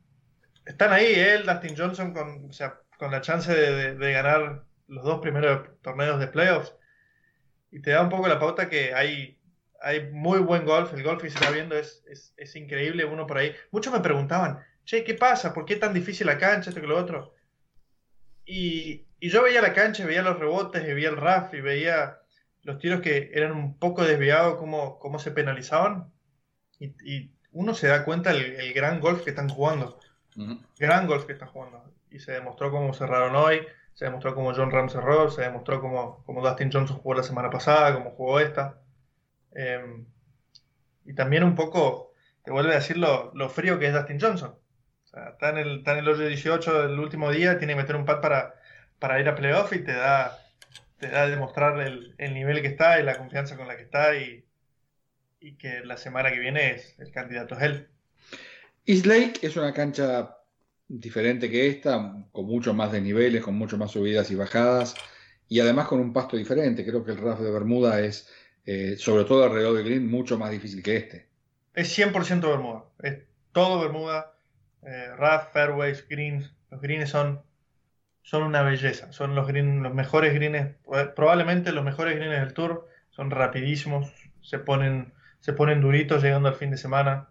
están 0.66 0.92
ahí 0.92 1.14
él, 1.14 1.46
Dustin 1.46 1.76
Johnson, 1.78 2.14
con, 2.14 2.50
o 2.50 2.54
sea, 2.54 2.82
con 2.98 3.12
la 3.12 3.22
chance 3.22 3.54
de, 3.54 4.12
ganar 4.12 4.64
los 4.88 5.04
dos 5.04 5.22
primeros 5.22 5.70
torneos 5.82 6.20
de 6.20 6.28
playoffs. 6.28 6.76
Y 7.72 7.82
te 7.82 7.92
da 7.92 8.02
un 8.02 8.10
poco 8.10 8.28
la 8.28 8.40
pauta 8.40 8.70
que 8.70 8.94
hay, 8.94 9.41
hay 9.82 10.12
muy 10.12 10.40
buen 10.40 10.66
golf. 10.66 10.94
El 10.94 11.04
golf, 11.04 11.24
y 11.24 11.30
se 11.30 11.38
está 11.38 11.52
viendo, 11.52 11.76
es, 11.76 12.04
es, 12.08 12.34
es 12.38 12.56
increíble. 12.56 13.06
Uno 13.06 13.28
por 13.28 13.38
ahí. 13.38 13.54
Muchos 13.72 13.92
me 13.94 14.00
preguntaban, 14.00 14.60
che, 14.86 15.04
¿qué 15.04 15.14
pasa? 15.14 15.54
¿Por 15.54 15.66
qué 15.66 15.76
tan 15.76 15.94
difícil 15.94 16.28
la 16.28 16.38
cancha, 16.38 16.70
esto 16.70 16.82
que 16.82 16.88
lo 16.88 16.98
otro? 16.98 17.34
Y, 18.46 19.06
yo 19.22 19.44
veía 19.44 19.62
la 19.62 19.74
cancha, 19.74 20.06
veía 20.06 20.24
los 20.24 20.40
rebotes, 20.40 20.84
veía 20.84 21.10
el 21.10 21.18
RAF 21.18 21.54
y 21.54 21.62
veía 21.62 22.20
los 22.64 22.80
tiros 22.80 23.02
que 23.02 23.32
eran 23.34 23.52
un 23.52 23.78
poco 23.78 24.04
desviados, 24.04 24.58
cómo, 24.58 25.00
cómo 25.00 25.20
se 25.20 25.32
penalizaban. 25.32 26.12
Y, 26.80 27.32
uno 27.54 27.74
se 27.74 27.88
da 27.88 28.06
cuenta 28.06 28.32
el, 28.32 28.74
gran 28.74 29.00
golf 29.00 29.24
que 29.24 29.30
están 29.30 29.50
jugando. 29.50 30.00
Gran 30.80 31.06
golf 31.06 31.26
que 31.26 31.34
están 31.34 31.50
jugando. 31.50 31.84
Y 32.10 32.20
se 32.20 32.32
demostró 32.32 32.72
cómo 32.72 32.94
cerraron 32.94 33.36
hoy, 33.36 33.62
se 33.94 34.06
demostró 34.06 34.34
cómo 34.34 34.54
John 34.54 34.72
Ram 34.72 34.90
cerró, 34.90 35.30
se 35.30 35.42
demostró 35.42 35.80
cómo, 35.82 36.24
cómo 36.26 36.42
Dustin 36.42 36.72
Johnson 36.72 36.98
jugó 36.98 37.16
la 37.16 37.24
semana 37.24 37.50
pasada, 37.50 37.94
cómo 37.94 38.12
jugó 38.12 38.40
esta. 38.40 38.81
Em, 39.54 40.06
y 41.06 41.14
también 41.14 41.44
un 41.44 41.56
poco 41.56 42.14
te 42.44 42.52
vuelve 42.52 42.72
a 42.72 42.76
decir 42.76 42.98
lo, 42.98 43.32
lo 43.36 43.50
frío 43.50 43.80
que 43.80 43.88
es 43.88 43.94
Dustin 43.94 44.20
Johnson 44.20 44.56
está 45.30 45.50
en 45.50 45.58
el, 45.58 45.78
está 45.80 45.94
en 45.94 46.00
el 46.00 46.08
hoyo 46.08 46.28
18 46.28 46.88
del 46.88 47.00
último 47.00 47.32
día, 47.32 47.58
tiene 47.58 47.74
que 47.74 47.82
meter 47.82 47.96
un 47.96 48.06
pad 48.06 48.22
para, 48.22 48.56
para 49.00 49.20
ir 49.20 49.28
a 49.28 49.36
playoff 49.36 49.74
y 49.74 49.80
te 49.80 49.94
da, 49.94 50.40
te 51.00 51.10
da 51.10 51.28
demostrar 51.28 51.80
el, 51.82 52.16
el, 52.18 52.34
nivel 52.34 52.62
que 52.62 52.68
está 52.68 53.00
y 53.00 53.04
la 53.04 53.18
confianza 53.18 53.58
con 53.58 53.68
la 53.68 53.76
que 53.76 53.84
está 53.84 54.16
y, 54.16 54.46
y 55.40 55.58
que 55.58 55.82
la 55.84 55.98
semana 55.98 56.32
que 56.32 56.40
viene 56.40 56.72
es 56.72 56.96
el 57.00 57.12
candidato 57.12 57.56
es 57.56 57.64
él. 57.64 57.88
East 58.86 59.06
Lake 59.06 59.40
es 59.42 59.58
una 59.58 59.74
cancha 59.74 60.38
diferente 60.88 61.50
que 61.50 61.68
esta, 61.68 62.26
con 62.32 62.46
mucho 62.46 62.74
más 62.74 62.92
desniveles, 62.92 63.44
con 63.44 63.56
mucho 63.56 63.78
más 63.78 63.92
subidas 63.92 64.32
y 64.32 64.36
bajadas, 64.36 64.96
y 65.48 65.60
además 65.60 65.88
con 65.88 66.00
un 66.00 66.14
pasto 66.14 66.38
diferente. 66.38 66.86
Creo 66.86 67.04
que 67.04 67.12
el 67.12 67.18
RAF 67.18 67.40
de 67.42 67.52
Bermuda 67.52 68.00
es, 68.02 68.30
eh, 68.66 68.96
sobre 68.98 69.26
todo 69.26 69.44
alrededor 69.44 69.76
del 69.76 69.86
green, 69.86 70.10
mucho 70.10 70.38
más 70.38 70.52
difícil 70.52 70.84
que 70.84 70.98
este. 70.98 71.28
Es 71.74 71.98
100% 71.98 72.42
Bermuda, 72.42 72.86
es 73.02 73.20
todo 73.52 73.82
Bermuda, 73.82 74.34
eh, 74.84 75.10
fairways, 75.54 76.08
greens, 76.08 76.54
los 76.70 76.82
greens 76.82 77.10
son, 77.10 77.42
son 78.22 78.44
una 78.44 78.62
belleza, 78.62 79.12
son 79.12 79.36
los, 79.36 79.48
green, 79.48 79.84
los 79.84 79.94
mejores 79.94 80.34
greens, 80.34 80.76
probablemente 81.16 81.72
los 81.72 81.84
mejores 81.84 82.16
greens 82.16 82.40
del 82.40 82.54
tour, 82.54 82.88
son 83.10 83.32
rapidísimos, 83.32 84.12
se 84.42 84.60
ponen, 84.60 85.14
se 85.40 85.54
ponen 85.54 85.82
duritos 85.82 86.24
llegando 86.24 86.50
al 86.50 86.56
fin 86.56 86.72
de 86.72 86.78
semana. 86.78 87.30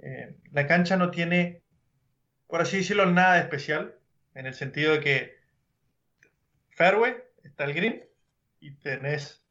Eh, 0.00 0.36
la 0.52 0.66
cancha 0.66 0.96
no 0.96 1.10
tiene 1.10 1.62
por 2.52 2.60
así 2.60 2.76
decirlo, 2.76 3.06
nada 3.06 3.38
especial, 3.38 3.94
en 4.34 4.44
el 4.44 4.52
sentido 4.52 4.92
de 4.92 5.00
que 5.00 5.36
fairway, 6.76 7.14
está 7.42 7.64
el 7.64 7.72
green 7.72 8.04
y 8.60 8.72
tenés 8.72 9.41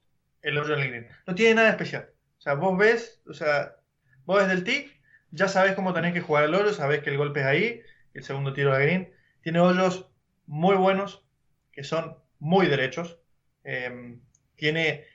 el 0.42 0.58
el 0.58 0.66
green. 0.66 1.08
No 1.28 1.36
tiene 1.36 1.56
nada 1.56 1.70
especial. 1.70 2.10
O 2.38 2.42
sea, 2.42 2.56
vos 2.56 2.78
ves, 2.78 3.22
o 3.28 3.34
sea, 3.34 3.76
vos 4.26 4.42
desde 4.42 4.54
el 4.54 4.64
tee 4.64 4.92
ya 5.32 5.48
sabes 5.48 5.76
cómo 5.76 5.94
tenés 5.94 6.14
que 6.14 6.22
jugar 6.22 6.44
el 6.44 6.56
hoyo, 6.56 6.74
sabés 6.74 7.02
que 7.02 7.10
el 7.10 7.18
golpe 7.18 7.42
es 7.42 7.46
ahí, 7.46 7.82
el 8.14 8.24
segundo 8.24 8.54
tiro 8.54 8.76
de 8.76 8.84
green. 8.84 9.14
Tiene 9.42 9.60
hoyos 9.60 10.12
muy 10.46 10.76
buenos, 10.76 11.26
que 11.72 11.84
son 11.84 12.18
muy 12.40 12.68
derechos. 12.68 13.20
Em, 13.64 14.22
tiene 14.56 15.06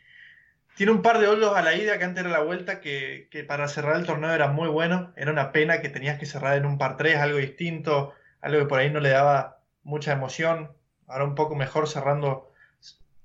tiene 0.77 0.93
un 0.93 1.01
par 1.03 1.19
de 1.19 1.27
hoyos 1.27 1.57
a 1.57 1.63
la 1.63 1.75
ida 1.75 1.97
que 1.99 2.05
antes 2.05 2.23
era 2.23 2.31
la 2.31 2.43
vuelta 2.43 2.81
que, 2.83 3.29
para 3.49 3.67
cerrar 3.67 3.97
el 3.97 4.05
torneo 4.05 4.33
era 4.33 4.49
muy 4.49 4.69
bueno. 4.69 5.13
Era 5.17 5.33
una 5.33 5.51
pena 5.51 5.81
que 5.81 5.89
tenías 5.89 6.19
que 6.19 6.27
cerrar 6.27 6.57
en 6.59 6.67
un 6.67 6.77
par 6.77 6.99
3, 6.99 7.17
algo 7.17 7.39
distinto, 7.39 8.13
algo 8.43 8.61
que 8.61 8.67
por 8.67 8.79
ahí 8.79 8.91
no 8.91 9.01
le 9.01 9.09
daba 9.09 9.63
mucha 9.83 10.13
emoción. 10.13 10.77
Ahora 11.07 11.25
un 11.25 11.35
poco 11.35 11.55
mejor 11.57 11.89
cerrando. 11.89 12.53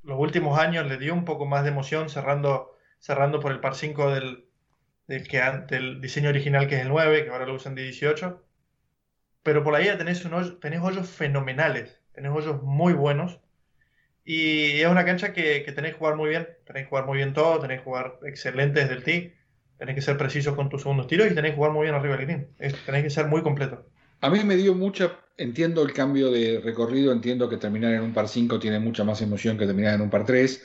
Los 0.04 0.20
últimos 0.20 0.60
años 0.60 0.88
le 0.88 0.98
dio 0.98 1.14
un 1.14 1.26
poco 1.26 1.46
más 1.46 1.64
de 1.64 1.70
emoción 1.70 2.10
cerrando, 2.10 2.76
cerrando 3.00 3.40
por 3.40 3.52
el 3.52 3.60
par 3.60 3.76
5 3.76 4.12
del, 4.12 4.48
que, 5.08 5.42
del 5.68 6.02
diseño 6.02 6.30
original 6.30 6.68
que 6.68 6.76
es 6.76 6.82
el 6.82 6.90
9, 6.90 7.24
que 7.24 7.30
ahora 7.30 7.46
lo 7.46 7.56
usan 7.56 7.76
de 7.76 7.84
18. 7.84 8.44
Pero 9.44 9.64
por 9.64 9.76
ahí 9.76 9.86
tenés, 9.98 10.24
un 10.26 10.60
tenés 10.60 10.82
hoyos 10.82 11.10
fenomenales, 11.10 12.00
tenés 12.14 12.32
hoyos 12.32 12.62
muy 12.64 12.94
buenos 12.94 13.40
y 14.24 14.82
es 14.82 14.88
una 14.88 15.06
cancha 15.06 15.34
que, 15.34 15.64
que 15.64 15.72
tenéis 15.72 15.96
que 15.96 16.00
jugar 16.00 16.16
muy 16.16 16.30
bien, 16.30 16.48
tenéis 16.66 16.86
que 16.86 16.90
jugar 16.90 17.06
muy 17.06 17.18
bien 17.18 17.34
todo, 17.34 17.60
tenéis 17.60 17.82
que 17.82 17.86
jugar 17.86 18.20
excelente 18.24 18.82
desde 18.82 18.94
el 18.94 19.04
tee, 19.04 19.36
tenéis 19.78 19.96
que 19.96 20.02
ser 20.02 20.18
precisos 20.18 20.56
con 20.56 20.70
tus 20.70 20.84
segundos 20.84 21.08
tiros 21.08 21.32
y 21.32 21.36
tenéis 21.36 21.54
que 21.54 21.58
jugar 21.58 21.72
muy 21.72 21.84
bien 21.84 21.96
arriba 21.96 22.16
del 22.16 22.26
green. 22.26 22.48
Tenéis 22.86 23.04
que 23.04 23.10
ser 23.10 23.28
muy 23.28 23.42
completo. 23.42 23.88
A 24.22 24.30
mí 24.30 24.44
me 24.44 24.56
dio 24.56 24.76
mucha, 24.76 25.20
entiendo 25.38 25.82
el 25.82 25.94
cambio 25.94 26.32
de 26.32 26.62
recorrido, 26.64 27.12
entiendo 27.12 27.50
que 27.50 27.58
terminar 27.58 27.94
en 27.94 28.02
un 28.02 28.14
par 28.14 28.28
5 28.28 28.60
tiene 28.60 28.80
mucha 28.80 29.04
más 29.04 29.22
emoción 29.22 29.58
que 29.58 29.66
terminar 29.66 29.96
en 29.96 30.02
un 30.02 30.12
par 30.12 30.26
3, 30.26 30.64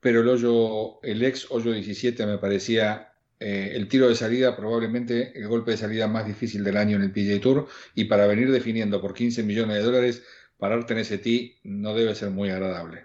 pero 0.00 0.22
el 0.22 0.28
hoyo, 0.28 1.02
el 1.02 1.22
ex 1.22 1.50
hoyo 1.50 1.72
17 1.72 2.24
me 2.26 2.38
parecía 2.38 3.12
eh, 3.40 3.72
el 3.74 3.88
tiro 3.88 4.08
de 4.08 4.14
salida, 4.14 4.56
probablemente 4.56 5.38
el 5.38 5.48
golpe 5.48 5.72
de 5.72 5.76
salida 5.76 6.08
más 6.08 6.26
difícil 6.26 6.64
del 6.64 6.78
año 6.78 6.96
en 6.96 7.02
el 7.02 7.12
PGA 7.12 7.40
Tour, 7.42 7.68
y 7.94 8.04
para 8.04 8.26
venir 8.26 8.50
definiendo 8.50 9.02
por 9.02 9.12
15 9.12 9.42
millones 9.42 9.76
de 9.76 9.82
dólares 9.82 10.22
pararte 10.58 10.94
en 10.94 11.00
ese 11.00 11.18
tee 11.18 11.58
no 11.62 11.94
debe 11.94 12.14
ser 12.14 12.30
muy 12.30 12.48
agradable. 12.48 13.04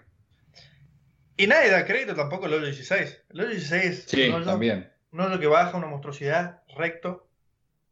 Y 1.36 1.46
nadie 1.46 1.70
da 1.70 1.84
crédito 1.84 2.14
tampoco 2.14 2.46
al 2.46 2.54
hoyo 2.54 2.66
16. 2.66 3.24
El 3.30 3.40
hoyo 3.40 3.50
16 3.50 4.04
sí, 4.06 4.22
hoyo, 4.30 4.44
también. 4.44 4.90
un 5.12 5.20
hoyo 5.20 5.38
que 5.38 5.46
baja, 5.46 5.76
una 5.76 5.86
monstruosidad, 5.86 6.62
recto. 6.74 7.29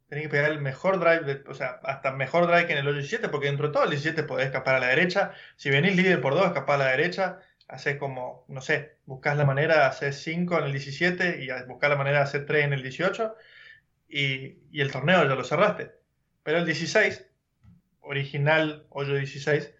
Tenés 0.09 0.23
que 0.25 0.29
pegar 0.29 0.51
el 0.51 0.59
mejor 0.59 0.99
drive, 0.99 1.43
o 1.47 1.53
sea, 1.53 1.79
hasta 1.83 2.11
mejor 2.11 2.47
drive 2.47 2.65
que 2.67 2.73
en 2.73 2.79
el 2.79 2.87
hoyo 2.87 2.97
17, 2.97 3.29
porque 3.29 3.47
dentro 3.47 3.67
de 3.67 3.73
todo 3.73 3.83
el 3.83 3.91
17 3.91 4.23
podés 4.23 4.47
escapar 4.47 4.75
a 4.75 4.79
la 4.79 4.87
derecha. 4.87 5.33
Si 5.55 5.69
venís 5.69 5.95
líder 5.95 6.19
por 6.19 6.33
dos, 6.33 6.47
escapar 6.47 6.81
a 6.81 6.85
la 6.85 6.91
derecha. 6.91 7.39
Haces 7.67 7.97
como, 7.97 8.45
no 8.47 8.61
sé, 8.61 8.97
buscas 9.05 9.37
la 9.37 9.45
manera 9.45 9.75
de 9.75 9.83
hacer 9.83 10.13
5 10.13 10.57
en 10.57 10.65
el 10.65 10.71
17 10.71 11.43
y 11.43 11.49
buscas 11.67 11.89
la 11.89 11.95
manera 11.95 12.17
de 12.17 12.23
hacer 12.23 12.45
3 12.45 12.65
en 12.65 12.73
el 12.73 12.81
18 12.81 13.35
y, 14.09 14.57
y 14.71 14.81
el 14.81 14.91
torneo 14.91 15.23
ya 15.23 15.35
lo 15.35 15.43
cerraste. 15.43 15.91
Pero 16.43 16.57
el 16.57 16.65
16 16.65 17.29
original 18.09 18.85
hoyo 18.89 19.15
16, 19.15 19.71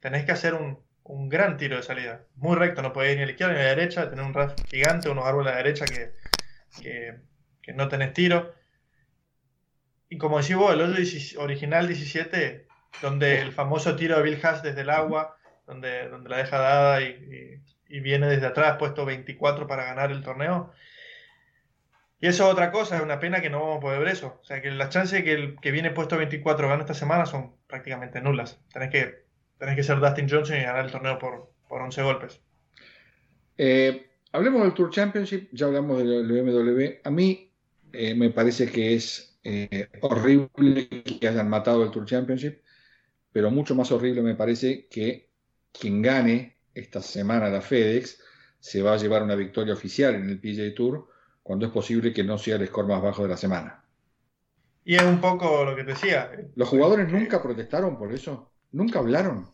tenés 0.00 0.24
que 0.24 0.32
hacer 0.32 0.54
un, 0.54 0.86
gran 1.30 1.56
tiro 1.56 1.76
de 1.76 1.82
salida. 1.82 2.26
Muy 2.36 2.54
recto, 2.54 2.82
no 2.82 2.92
podés 2.92 3.12
ir 3.12 3.16
ni 3.16 3.22
a 3.22 3.26
la 3.26 3.32
izquierda 3.32 3.54
ni 3.54 3.60
a 3.60 3.62
la 3.62 3.68
derecha, 3.70 4.10
tener 4.10 4.24
un 4.24 4.34
ras 4.34 4.54
gigante, 4.68 5.08
unos 5.08 5.24
árboles 5.26 5.52
a 5.52 5.56
la 5.56 5.62
derecha 5.62 5.86
que, 5.86 6.12
que, 7.62 7.72
no 7.72 7.88
tenés 7.88 8.12
tiro. 8.12 8.54
Y 10.08 10.18
como 10.18 10.38
decís 10.38 10.56
vos, 10.56 10.72
el 10.72 10.80
hoyo 10.80 10.94
original 11.38 11.86
17, 11.86 12.66
donde 13.02 13.40
el 13.40 13.52
famoso 13.52 13.96
tiro 13.96 14.16
de 14.16 14.22
Bill 14.22 14.40
Haas 14.42 14.62
desde 14.62 14.80
el 14.80 14.90
agua, 14.90 15.36
donde, 15.66 16.08
donde 16.08 16.30
la 16.30 16.38
deja 16.38 16.58
dada 16.58 17.02
y, 17.02 17.60
y 17.88 18.00
viene 18.00 18.26
desde 18.26 18.46
atrás, 18.46 18.76
puesto 18.78 19.04
24 19.04 19.66
para 19.66 19.84
ganar 19.84 20.10
el 20.10 20.22
torneo, 20.22 20.72
y 22.20 22.26
eso 22.26 22.46
es 22.46 22.52
otra 22.52 22.72
cosa, 22.72 22.96
es 22.96 23.02
una 23.02 23.20
pena 23.20 23.40
que 23.40 23.50
no 23.50 23.60
vamos 23.60 23.76
a 23.76 23.80
poder 23.80 24.00
ver 24.00 24.08
eso. 24.08 24.38
O 24.42 24.44
sea, 24.44 24.60
que 24.60 24.70
las 24.70 24.90
chances 24.90 25.18
de 25.18 25.24
que 25.24 25.32
el 25.32 25.56
que 25.60 25.70
viene 25.70 25.92
puesto 25.92 26.16
24 26.16 26.68
gane 26.68 26.80
esta 26.80 26.94
semana 26.94 27.26
son 27.26 27.52
prácticamente 27.68 28.20
nulas. 28.20 28.60
Tenés 28.72 28.90
que, 28.90 29.24
tenés 29.58 29.76
que 29.76 29.84
ser 29.84 30.00
Dustin 30.00 30.28
Johnson 30.28 30.56
y 30.56 30.62
ganar 30.62 30.84
el 30.84 30.90
torneo 30.90 31.18
por, 31.18 31.52
por 31.68 31.80
11 31.80 32.02
golpes. 32.02 32.40
Eh, 33.56 34.10
hablemos 34.32 34.62
del 34.62 34.74
Tour 34.74 34.90
Championship, 34.90 35.48
ya 35.52 35.66
hablamos 35.66 35.98
del 35.98 36.26
BMW. 36.26 37.00
A 37.04 37.10
mí 37.10 37.52
eh, 37.92 38.14
me 38.16 38.30
parece 38.30 38.66
que 38.66 38.94
es 38.94 39.27
eh, 39.44 39.88
horrible 40.00 40.88
que 40.88 41.28
hayan 41.28 41.48
matado 41.48 41.84
el 41.84 41.90
Tour 41.90 42.06
Championship, 42.06 42.62
pero 43.32 43.50
mucho 43.50 43.74
más 43.74 43.90
horrible 43.92 44.22
me 44.22 44.34
parece 44.34 44.86
que 44.88 45.30
quien 45.72 46.02
gane 46.02 46.56
esta 46.74 47.00
semana 47.00 47.48
la 47.48 47.60
FedEx 47.60 48.20
se 48.60 48.82
va 48.82 48.94
a 48.94 48.96
llevar 48.96 49.22
una 49.22 49.34
victoria 49.34 49.74
oficial 49.74 50.14
en 50.14 50.28
el 50.28 50.40
PJ 50.40 50.74
Tour 50.74 51.08
cuando 51.42 51.66
es 51.66 51.72
posible 51.72 52.12
que 52.12 52.24
no 52.24 52.36
sea 52.36 52.56
el 52.56 52.66
score 52.66 52.88
más 52.88 53.02
bajo 53.02 53.22
de 53.22 53.28
la 53.28 53.36
semana. 53.36 53.84
Y 54.84 54.96
es 54.96 55.02
un 55.02 55.20
poco 55.20 55.64
lo 55.64 55.76
que 55.76 55.84
te 55.84 55.92
decía. 55.92 56.30
¿Los 56.54 56.68
jugadores 56.68 57.08
nunca 57.10 57.42
protestaron 57.42 57.98
por 57.98 58.12
eso? 58.12 58.52
¿Nunca 58.72 58.98
hablaron? 58.98 59.50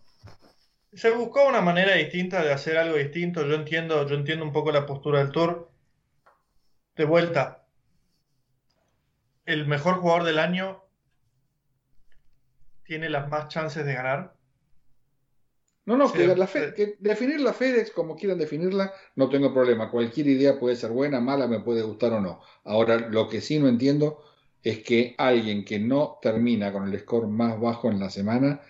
Se 0.92 1.10
buscó 1.10 1.48
una 1.48 1.60
manera 1.60 1.94
distinta 1.94 2.42
de 2.42 2.52
hacer 2.52 2.76
algo 2.78 2.96
distinto. 2.96 3.44
Yo 3.46 3.54
entiendo, 3.54 4.06
yo 4.06 4.14
entiendo 4.14 4.44
un 4.44 4.52
poco 4.52 4.70
la 4.70 4.86
postura 4.86 5.18
del 5.18 5.32
Tour. 5.32 5.70
De 6.96 7.04
vuelta, 7.04 7.63
el 9.46 9.66
mejor 9.66 9.96
jugador 9.96 10.24
del 10.24 10.38
año 10.38 10.82
tiene 12.84 13.08
las 13.08 13.28
más 13.28 13.48
chances 13.48 13.84
de 13.84 13.94
ganar. 13.94 14.34
No, 15.86 15.98
no, 15.98 16.10
que, 16.10 16.96
definir 16.98 17.40
la 17.40 17.52
FedEx 17.52 17.90
como 17.90 18.16
quieran 18.16 18.38
definirla, 18.38 18.92
no 19.16 19.28
tengo 19.28 19.52
problema. 19.52 19.90
Cualquier 19.90 20.28
idea 20.28 20.58
puede 20.58 20.76
ser 20.76 20.90
buena, 20.90 21.20
mala, 21.20 21.46
me 21.46 21.60
puede 21.60 21.82
gustar 21.82 22.14
o 22.14 22.20
no. 22.20 22.40
Ahora, 22.64 22.96
lo 22.96 23.28
que 23.28 23.42
sí 23.42 23.58
no 23.58 23.68
entiendo 23.68 24.24
es 24.62 24.78
que 24.78 25.14
alguien 25.18 25.64
que 25.64 25.78
no 25.78 26.18
termina 26.22 26.72
con 26.72 26.88
el 26.88 26.98
score 27.00 27.26
más 27.26 27.60
bajo 27.60 27.90
en 27.90 28.00
la 28.00 28.08
semana 28.08 28.62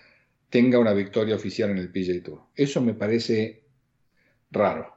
tenga 0.50 0.80
una 0.80 0.92
victoria 0.92 1.36
oficial 1.36 1.70
en 1.70 1.78
el 1.78 1.92
PJ 1.92 2.20
Tour. 2.24 2.42
Eso 2.56 2.80
me 2.80 2.94
parece 2.94 3.62
raro. 4.50 4.92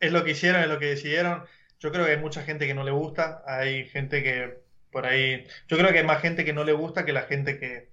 Es 0.00 0.10
lo 0.10 0.24
que 0.24 0.32
hicieron, 0.32 0.60
es 0.62 0.68
lo 0.68 0.80
que 0.80 0.86
decidieron. 0.86 1.44
Yo 1.78 1.92
creo 1.92 2.04
que 2.06 2.12
hay 2.12 2.18
mucha 2.18 2.42
gente 2.42 2.66
que 2.66 2.74
no 2.74 2.84
le 2.84 2.90
gusta. 2.90 3.42
Hay 3.46 3.86
gente 3.88 4.22
que 4.22 4.62
por 4.90 5.06
ahí. 5.06 5.46
Yo 5.68 5.76
creo 5.76 5.92
que 5.92 5.98
hay 5.98 6.06
más 6.06 6.22
gente 6.22 6.44
que 6.44 6.52
no 6.52 6.64
le 6.64 6.72
gusta 6.72 7.04
que 7.04 7.12
la 7.12 7.22
gente 7.22 7.58
que, 7.58 7.90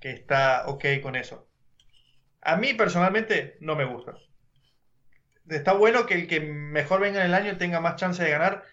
que 0.00 0.10
está 0.10 0.66
ok 0.66 0.84
con 1.02 1.16
eso. 1.16 1.48
A 2.42 2.56
mí 2.56 2.74
personalmente 2.74 3.56
no 3.60 3.76
me 3.76 3.84
gusta. 3.84 4.14
Está 5.48 5.72
bueno 5.72 6.06
que 6.06 6.14
el 6.14 6.26
que 6.26 6.40
mejor 6.40 7.00
venga 7.00 7.20
en 7.20 7.26
el 7.26 7.34
año 7.34 7.58
tenga 7.58 7.80
más 7.80 7.96
chance 7.96 8.22
de 8.22 8.30
ganar. 8.30 8.64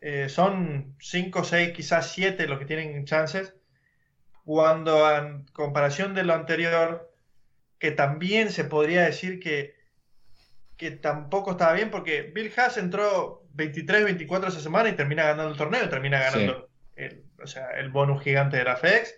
Eh, 0.00 0.28
son 0.28 0.96
5, 1.00 1.44
6, 1.44 1.72
quizás 1.72 2.12
7 2.12 2.46
los 2.46 2.58
que 2.58 2.66
tienen 2.66 3.04
chances. 3.04 3.54
Cuando 4.44 5.14
en 5.16 5.46
comparación 5.46 6.14
de 6.14 6.24
lo 6.24 6.34
anterior, 6.34 7.12
que 7.78 7.90
también 7.90 8.50
se 8.50 8.64
podría 8.64 9.02
decir 9.02 9.40
que, 9.40 9.74
que 10.76 10.90
tampoco 10.90 11.52
estaba 11.52 11.72
bien, 11.74 11.90
porque 11.90 12.22
Bill 12.22 12.52
Haas 12.56 12.78
entró 12.78 13.37
23, 13.54 14.04
24 14.04 14.48
esa 14.48 14.60
semana 14.60 14.88
y 14.88 14.92
termina 14.92 15.24
ganando 15.24 15.50
el 15.52 15.58
torneo, 15.58 15.88
termina 15.88 16.20
ganando 16.20 16.68
el, 16.96 17.22
o 17.42 17.46
sea, 17.46 17.70
el 17.78 17.90
bonus 17.90 18.22
gigante 18.22 18.56
de 18.56 18.64
la 18.64 18.76
FedEx. 18.76 19.14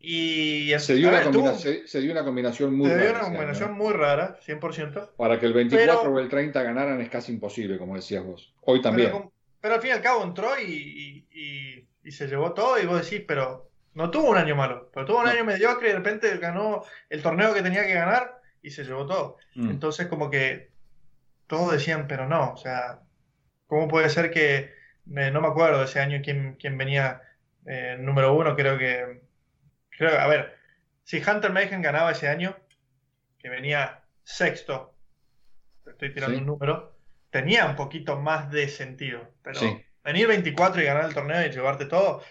Y 0.00 0.72
se 0.78 0.94
dio, 0.94 1.08
una 1.08 1.54
se, 1.54 2.00
dio, 2.00 2.12
una 2.12 2.24
combinación 2.24 2.72
muy 2.72 2.88
rara. 2.88 3.00
Se 3.00 3.06
dio 3.08 3.16
una 3.16 3.24
combinación 3.24 3.72
muy 3.72 3.92
rara, 3.92 4.38
100%. 4.46 5.10
Para 5.16 5.40
que 5.40 5.46
el 5.46 5.52
24 5.52 6.12
o 6.12 6.18
el 6.20 6.28
30 6.28 6.62
ganaran 6.62 7.00
es 7.00 7.10
casi 7.10 7.32
imposible, 7.32 7.78
como 7.78 7.96
decías 7.96 8.24
vos. 8.24 8.54
Hoy 8.62 8.80
también. 8.80 9.10
Pero, 9.60 9.74
al 9.74 9.80
fin 9.80 9.90
y 9.90 9.94
al 9.94 10.00
cabo 10.00 10.22
entró 10.22 10.50
y, 10.60 11.26
y, 11.32 12.12
se 12.12 12.28
llevó 12.28 12.54
todo 12.54 12.80
y 12.80 12.86
vos 12.86 13.02
decís, 13.02 13.24
pero 13.26 13.70
no 13.94 14.10
tuvo 14.10 14.30
un 14.30 14.38
año 14.38 14.56
malo, 14.56 14.88
pero 14.94 15.04
tuvo 15.04 15.20
un 15.20 15.28
año 15.28 15.44
mediocre 15.44 15.88
y 15.88 15.90
de 15.90 15.98
repente 15.98 16.38
ganó 16.38 16.84
el 17.10 17.20
torneo 17.20 17.52
que 17.52 17.60
tenía 17.60 17.84
que 17.84 17.92
ganar 17.92 18.40
y 18.62 18.70
se 18.70 18.84
llevó 18.84 19.04
todo. 19.04 19.36
Mm. 19.56 19.70
Entonces 19.70 20.06
como 20.06 20.30
que 20.30 20.70
todos 21.48 21.72
decían, 21.72 22.06
pero 22.08 22.26
no, 22.26 22.52
o 22.52 22.56
sea, 22.56 23.00
¿cómo 23.68 23.86
puede 23.86 24.10
ser 24.10 24.32
que, 24.32 24.74
no 25.04 25.40
me 25.40 25.46
acuerdo 25.46 25.84
ese 25.84 26.00
año 26.00 26.20
quién, 26.22 26.56
quién 26.58 26.76
venía 26.76 27.22
Eh, 27.70 27.96
número 27.98 28.34
uno, 28.34 28.56
creo 28.56 28.78
que. 28.78 29.20
Creo, 29.90 30.18
a 30.18 30.26
ver, 30.26 30.56
si 31.04 31.18
Hunter 31.18 31.52
Mayhem 31.52 31.82
ganaba 31.82 32.12
ese 32.12 32.28
año, 32.28 32.56
que 33.38 33.50
venía 33.50 34.02
sexto, 34.24 34.94
estoy 35.86 36.14
tirando 36.14 36.38
un 36.38 36.46
número, 36.46 36.96
tenía 37.30 37.66
un 37.66 37.76
poquito 37.76 38.18
más 38.18 38.50
de 38.50 38.68
sentido. 38.68 39.20
Pero 39.42 39.60
venir 40.02 40.28
24 40.28 40.80
y 40.80 40.84
ganar 40.86 41.04
el 41.04 41.14
torneo 41.14 41.46
y 41.46 41.50
llevarte 41.50 41.84
todo, 41.84 42.22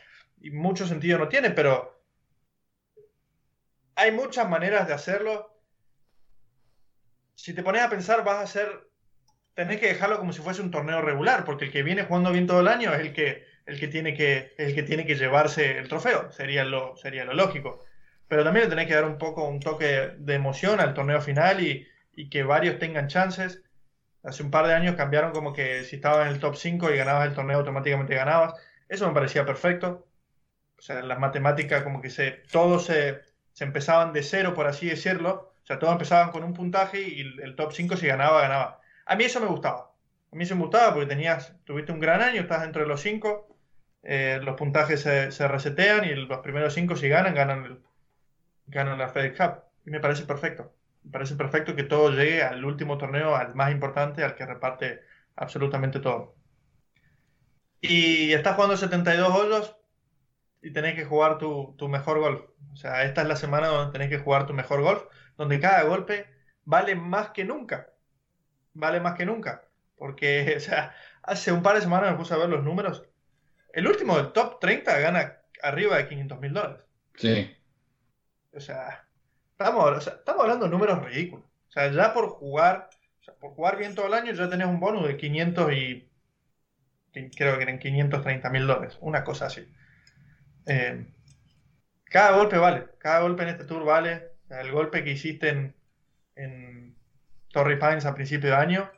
y 0.41 0.49
mucho 0.49 0.87
sentido 0.87 1.19
no 1.19 1.27
tiene, 1.27 1.51
pero 1.51 2.01
hay 3.95 4.11
muchas 4.11 4.49
maneras 4.49 4.87
de 4.87 4.93
hacerlo. 4.93 5.55
Si 7.35 7.53
te 7.53 7.63
pones 7.63 7.83
a 7.83 7.89
pensar, 7.89 8.23
vas 8.23 8.37
a 8.37 8.41
hacer. 8.41 8.89
Tenés 9.57 9.79
que 9.79 9.87
dejarlo 9.87 10.19
como 10.19 10.33
si 10.33 10.41
fuese 10.43 10.61
un 10.61 10.69
torneo 10.69 11.01
regular, 11.01 11.43
porque 11.43 11.65
el 11.65 11.71
que 11.71 11.81
viene 11.81 12.03
jugando 12.03 12.31
bien 12.31 12.45
todo 12.45 12.59
el 12.59 12.67
año 12.67 12.93
es 12.93 12.99
el 12.99 13.11
que, 13.11 13.43
el 13.65 13.79
que, 13.79 13.87
tiene, 13.87 14.13
que, 14.13 14.53
el 14.59 14.75
que 14.75 14.83
tiene 14.83 15.03
que 15.03 15.15
llevarse 15.15 15.79
el 15.79 15.87
trofeo. 15.87 16.31
Sería 16.31 16.63
lo, 16.63 16.95
sería 16.95 17.25
lo 17.25 17.33
lógico. 17.33 17.83
Pero 18.27 18.43
también 18.43 18.65
le 18.65 18.69
tenés 18.69 18.87
que 18.87 18.93
dar 18.93 19.05
un 19.05 19.17
poco 19.17 19.49
un 19.49 19.59
toque 19.59 20.11
de 20.15 20.33
emoción 20.35 20.79
al 20.79 20.93
torneo 20.93 21.21
final 21.21 21.59
y, 21.65 21.87
y 22.15 22.29
que 22.29 22.43
varios 22.43 22.77
tengan 22.77 23.07
chances. 23.07 23.63
Hace 24.21 24.43
un 24.43 24.51
par 24.51 24.67
de 24.67 24.75
años 24.75 24.95
cambiaron 24.95 25.31
como 25.31 25.53
que 25.53 25.83
si 25.85 25.95
estabas 25.95 26.27
en 26.27 26.33
el 26.33 26.39
top 26.39 26.55
5 26.55 26.91
y 26.91 26.97
ganabas 26.97 27.27
el 27.27 27.33
torneo 27.33 27.57
automáticamente 27.57 28.13
ganabas. 28.13 28.53
Eso 28.87 29.07
me 29.07 29.15
parecía 29.15 29.43
perfecto. 29.43 30.07
O 30.77 30.81
sea, 30.83 31.01
las 31.01 31.17
matemáticas 31.17 31.81
como 31.81 31.99
que 31.99 32.11
se, 32.11 32.43
todo 32.51 32.77
se, 32.77 33.21
se 33.53 33.63
empezaban 33.63 34.13
de 34.13 34.21
cero, 34.21 34.53
por 34.53 34.67
así 34.67 34.87
decirlo. 34.87 35.51
O 35.63 35.65
sea, 35.65 35.79
todos 35.79 35.93
empezaban 35.93 36.29
con 36.29 36.43
un 36.43 36.53
puntaje 36.53 37.01
y 37.01 37.21
el, 37.41 37.55
top 37.55 37.73
5 37.73 37.97
si 37.97 38.05
ganaba, 38.05 38.39
ganaba. 38.41 38.81
A 39.07 39.15
mí 39.15 39.23
eso 39.23 39.39
me 39.39 39.47
gustaba. 39.47 39.91
A 40.31 40.35
mí 40.35 40.43
eso 40.43 40.55
me 40.55 40.61
gustaba 40.61 40.93
porque 40.93 41.07
tenías, 41.07 41.55
tuviste 41.63 41.91
un 41.91 41.99
gran 41.99 42.21
año, 42.21 42.41
estás 42.41 42.61
dentro 42.61 42.81
de 42.81 42.87
los 42.87 43.01
5, 43.01 43.57
eh, 44.03 44.39
los 44.43 44.55
puntajes 44.55 45.01
se, 45.01 45.47
resetean 45.47 46.05
y 46.05 46.15
los 46.15 46.39
primeros 46.39 46.73
5 46.73 46.95
si 46.95 47.07
ganan, 47.09 47.33
ganan, 47.33 47.79
ganan 48.67 48.97
la 48.97 49.09
FedEx 49.09 49.37
Cup. 49.37 49.63
Y 49.85 49.91
me 49.91 49.99
parece 49.99 50.25
perfecto. 50.25 50.73
Me 51.03 51.11
parece 51.11 51.35
perfecto 51.35 51.75
que 51.75 51.83
todo 51.83 52.11
llegue 52.11 52.43
al 52.43 52.63
último 52.65 52.97
torneo, 52.97 53.35
al 53.35 53.55
más 53.55 53.71
importante, 53.71 54.23
al 54.23 54.35
que 54.35 54.45
reparte 54.45 55.01
absolutamente 55.35 55.99
todo. 55.99 56.35
Y 57.81 58.33
estás 58.33 58.55
jugando 58.55 58.75
72 58.75 59.33
hoyos, 59.33 59.77
y 60.61 60.71
tenés 60.71 60.95
que 60.95 61.05
jugar 61.05 61.37
tu, 61.37 61.75
mejor 61.87 62.19
golf. 62.19 62.41
O 62.73 62.75
sea, 62.75 63.03
esta 63.03 63.21
es 63.21 63.27
la 63.27 63.35
semana 63.35 63.67
donde 63.67 63.91
tenés 63.91 64.09
que 64.09 64.19
jugar 64.19 64.45
tu 64.45 64.53
mejor 64.53 64.81
golf, 64.81 65.03
donde 65.37 65.59
cada 65.59 65.83
golpe 65.83 66.27
vale 66.65 66.95
más 66.95 67.29
que 67.29 67.45
nunca. 67.45 67.89
Vale 68.77 68.99
más 68.99 69.15
que 69.15 69.25
nunca. 69.25 69.63
Porque, 69.97 70.53
o 70.57 70.59
sea, 70.59 70.95
hace 71.23 71.51
un 71.51 71.63
par 71.63 71.75
de 71.75 71.81
semanas 71.81 72.11
me 72.11 72.17
puse 72.17 72.33
a 72.33 72.37
ver 72.37 72.49
los 72.49 72.63
números. 72.63 73.03
El 73.73 73.87
último 73.87 74.17
del 74.17 74.31
top 74.31 74.59
30 74.59 74.99
gana 74.99 75.37
arriba 75.61 75.97
de 75.97 76.07
500 76.07 76.39
mil 76.39 76.53
dólares. 76.53 76.85
Sí. 77.15 77.55
O 78.53 78.59
sea, 78.59 79.05
estamos, 79.51 80.07
estamos 80.07 80.41
hablando 80.41 80.65
de 80.65 80.71
números 80.71 81.03
ridículos. 81.03 81.45
O 81.45 81.71
sea, 81.71 81.91
ya 81.91 82.13
por 82.13 82.29
jugar, 82.29 82.89
o 83.19 83.23
sea, 83.23 83.33
por 83.35 83.51
jugar 83.51 83.77
bien 83.77 83.93
todo 83.95 84.07
el 84.07 84.13
año 84.13 84.31
ya 84.33 84.49
tenés 84.49 84.67
un 84.67 84.79
bonus 84.79 85.07
de 85.07 85.17
500 85.17 85.73
y 85.73 86.09
creo 87.35 87.57
que 87.57 87.63
eran 87.63 87.79
530 87.79 88.49
mil 88.49 88.67
dólares. 88.67 88.97
Una 89.01 89.23
cosa 89.23 89.47
así. 89.47 89.67
Eh, 90.67 91.05
cada 92.05 92.37
golpe 92.37 92.57
vale, 92.57 92.87
cada 92.99 93.21
golpe 93.21 93.43
en 93.43 93.49
este 93.49 93.65
tour 93.65 93.83
vale. 93.83 94.31
El 94.49 94.71
golpe 94.71 95.03
que 95.03 95.11
hiciste 95.11 95.49
en, 95.49 95.75
en 96.35 96.86
Torrey 97.51 97.77
Pines 97.79 98.05
a 98.05 98.13
principio 98.13 98.49
de 98.49 98.55
año 98.55 98.91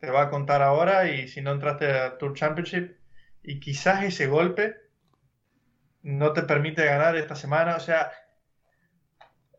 te 0.00 0.10
va 0.10 0.22
a 0.22 0.30
contar 0.30 0.62
ahora 0.62 1.10
y 1.10 1.28
si 1.28 1.42
no 1.42 1.52
entraste 1.52 1.90
a 1.92 2.18
Tour 2.18 2.34
Championship 2.34 2.96
y 3.42 3.60
quizás 3.60 4.02
ese 4.04 4.26
golpe 4.26 4.76
no 6.02 6.32
te 6.32 6.42
permite 6.42 6.84
ganar 6.84 7.16
esta 7.16 7.34
semana. 7.34 7.76
O 7.76 7.80
sea, 7.80 8.10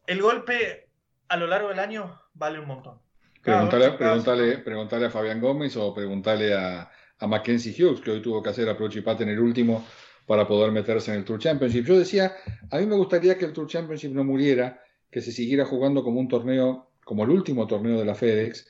el 0.08 0.22
golpe 0.22 0.90
a 1.28 1.38
lo 1.38 1.48
largo 1.48 1.70
del 1.70 1.80
año 1.80 2.20
vale 2.34 2.60
un 2.60 2.68
montón. 2.68 3.00
Preguntarle, 3.42 5.06
a 5.06 5.10
Fabián 5.10 5.42
Gómez 5.42 5.76
o 5.78 5.94
preguntarle 5.94 6.54
a, 6.54 6.92
a 7.20 7.28
Mackenzie 7.28 7.74
Hughes, 7.74 8.02
que 8.02 8.12
hoy 8.12 8.22
tuvo 8.22 8.42
que 8.42 8.50
hacer 8.50 8.70
approach 8.70 8.98
y 8.98 9.02
pat 9.02 9.22
en 9.22 9.30
el 9.30 9.40
último 9.40 9.86
para 10.28 10.48
poder 10.48 10.72
meterse 10.72 11.12
en 11.12 11.20
el 11.20 11.26
Tour 11.26 11.40
Championship. 11.40 11.86
Yo 11.86 11.98
decía, 11.98 12.34
a 12.70 12.78
mí 12.78 12.86
me 12.86 12.96
gustaría 12.96 13.38
que 13.38 13.46
el 13.46 13.54
Tour 13.54 13.68
Championship 13.68 14.12
no 14.12 14.24
muriera, 14.24 14.82
que 15.10 15.22
se 15.22 15.32
siguiera 15.32 15.66
jugando 15.66 16.04
como 16.04 16.20
un 16.20 16.28
torneo, 16.28 16.91
como 17.04 17.24
el 17.24 17.30
último 17.30 17.68
torneo 17.68 18.00
de 18.00 18.06
la 18.06 18.16
FedEx, 18.16 18.68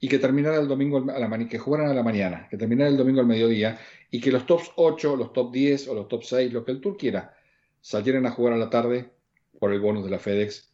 y 0.00 0.08
que 0.08 0.18
terminara 0.18 0.56
el 0.56 0.66
domingo 0.66 0.98
a 0.98 1.18
la 1.18 1.48
que 1.48 1.58
jugaran 1.58 1.88
a 1.88 1.94
la 1.94 2.02
mañana, 2.02 2.48
que 2.50 2.56
terminara 2.56 2.90
el 2.90 2.96
domingo 2.96 3.20
al 3.20 3.26
mediodía, 3.26 3.78
y 4.10 4.20
que 4.20 4.32
los 4.32 4.46
tops 4.46 4.72
8, 4.76 5.16
los 5.16 5.32
top 5.32 5.52
10 5.52 5.88
o 5.88 5.94
los 5.94 6.08
top 6.08 6.24
6, 6.24 6.52
lo 6.52 6.64
que 6.64 6.72
el 6.72 6.80
Tour 6.80 6.96
quiera, 6.96 7.36
salieran 7.80 8.26
a 8.26 8.30
jugar 8.32 8.54
a 8.54 8.56
la 8.56 8.68
tarde 8.68 9.10
por 9.58 9.72
el 9.72 9.80
bonus 9.80 10.04
de 10.04 10.10
la 10.10 10.18
FedEx. 10.18 10.72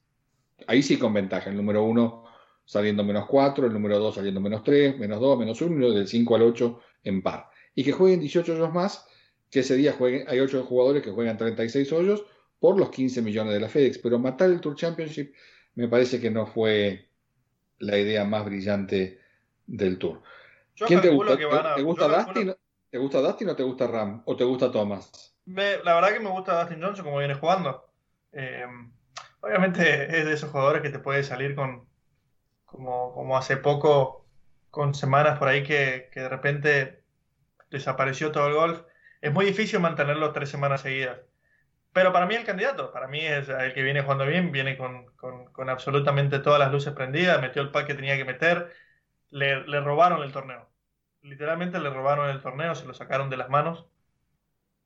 Ahí 0.67 0.83
sí 0.83 0.97
con 0.97 1.13
ventaja, 1.13 1.51
el 1.51 1.57
número 1.57 1.85
1 1.85 2.25
saliendo 2.65 3.05
menos 3.05 3.27
4, 3.27 3.67
el 3.67 3.73
número 3.73 3.99
2 3.99 4.15
saliendo 4.15 4.41
menos 4.41 4.63
3, 4.63 4.99
menos 4.99 5.21
2, 5.21 5.39
menos 5.39 5.61
1, 5.61 5.89
y 5.89 5.95
del 5.95 6.09
5 6.09 6.37
al 6.37 6.43
8 6.43 6.81
en 7.05 7.23
par. 7.23 7.47
Y 7.75 7.85
que 7.85 7.93
jueguen 7.93 8.21
18 8.21 8.53
hoyos 8.53 8.73
más 8.73 9.07
que 9.51 9.61
ese 9.61 9.77
día 9.77 9.93
jueguen, 9.93 10.27
hay 10.29 10.41
8 10.41 10.65
jugadores 10.65 11.03
que 11.03 11.11
juegan 11.11 11.37
36 11.37 11.93
hoyos 11.93 12.25
por 12.59 12.79
los 12.79 12.91
15 12.91 13.23
millones 13.23 13.55
de 13.55 13.61
la 13.61 13.69
FedEx, 13.69 13.99
pero 13.99 14.19
matar 14.19 14.51
el 14.51 14.61
Tour 14.61 14.75
Championship 14.75 15.33
me 15.79 15.87
parece 15.87 16.21
que 16.21 16.29
no 16.29 16.45
fue 16.45 17.09
la 17.79 17.97
idea 17.97 18.25
más 18.25 18.45
brillante 18.45 19.21
del 19.65 19.97
Tour. 19.97 20.21
¿Quién 20.75 21.01
te 21.01 21.09
gusta? 21.09 21.37
¿Te, 21.37 21.83
gusta 21.83 22.09
Dustin? 22.09 22.53
¿Te 22.91 22.99
gusta 22.99 23.21
Dustin 23.21 23.49
o 23.51 23.55
te 23.55 23.63
gusta 23.63 23.87
Ram? 23.87 24.23
¿O 24.25 24.37
te 24.37 24.43
gusta 24.43 24.73
Thomas? 24.73 25.37
la 25.47 25.95
verdad 25.95 26.13
que 26.13 26.19
me 26.19 26.31
gusta 26.31 26.59
Dustin 26.59 26.83
Johnson 26.83 27.05
como 27.05 27.19
viene 27.19 27.35
jugando. 27.35 27.89
Eh, 28.33 28.67
obviamente 29.41 30.19
es 30.19 30.25
de 30.25 30.33
esos 30.33 30.51
jugadores 30.51 30.83
que 30.83 30.91
te 30.91 30.99
puede 30.99 31.23
salir 31.23 31.55
con 31.55 31.87
como, 32.65 33.13
como 33.15 33.39
hace 33.39 33.57
poco, 33.57 34.27
con 34.71 34.95
semanas 34.95 35.39
por 35.39 35.47
ahí 35.47 35.63
que, 35.63 36.11
que 36.13 36.21
de 36.21 36.29
repente 36.29 37.05
desapareció 37.71 38.33
todo 38.33 38.49
el 38.49 38.55
golf 38.55 38.83
es 39.21 39.33
muy 39.33 39.47
difícil 39.47 39.79
mantenerlo 39.81 40.33
tres 40.33 40.49
semanas 40.49 40.81
seguidas. 40.81 41.19
Pero 41.99 42.13
para 42.13 42.27
mí 42.27 42.37
el 42.37 42.45
candidato, 42.45 42.93
para 42.93 43.09
mí 43.09 43.19
es 43.19 43.49
el 43.49 43.75
que 43.75 43.83
viene 43.83 44.03
jugando 44.03 44.25
bien, 44.25 44.53
viene 44.53 44.77
con, 44.77 45.11
absolutamente 45.69 46.39
todas 46.39 46.61
las 46.61 46.71
luces 46.71 46.93
prendidas, 46.93 47.41
metió 47.41 47.61
el 47.61 47.73
pack 47.73 47.89
que 47.89 47.95
tenía 47.95 48.17
que 48.17 48.25
meter, 48.25 48.73
le, 49.31 49.67
le, 49.67 49.81
robaron 49.81 50.23
el 50.23 50.31
torneo. 50.31 50.71
Literalmente 51.23 51.81
le 51.81 51.91
robaron 51.91 52.31
el 52.31 52.41
torneo, 52.41 52.77
se 52.77 52.87
lo 52.87 52.95
sacaron 52.95 53.31
de 53.31 53.37
las 53.37 53.49
manos. 53.49 53.89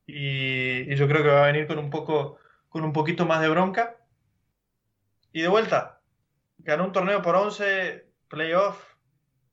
Y, 0.06 0.90
y, 0.90 0.96
yo 0.96 1.06
creo 1.06 1.22
que 1.22 1.28
va 1.28 1.42
a 1.42 1.52
venir 1.52 1.66
con 1.66 1.78
un 1.78 1.90
poco, 1.90 2.38
con 2.70 2.82
un 2.82 2.94
poquito 2.94 3.26
más 3.26 3.42
de 3.42 3.50
bronca. 3.50 3.98
Y 5.32 5.42
de 5.42 5.48
vuelta, 5.48 6.00
ganó 6.56 6.84
un 6.86 6.92
torneo 6.92 7.20
por 7.20 7.36
11, 7.36 8.06
playoff, 8.28 8.82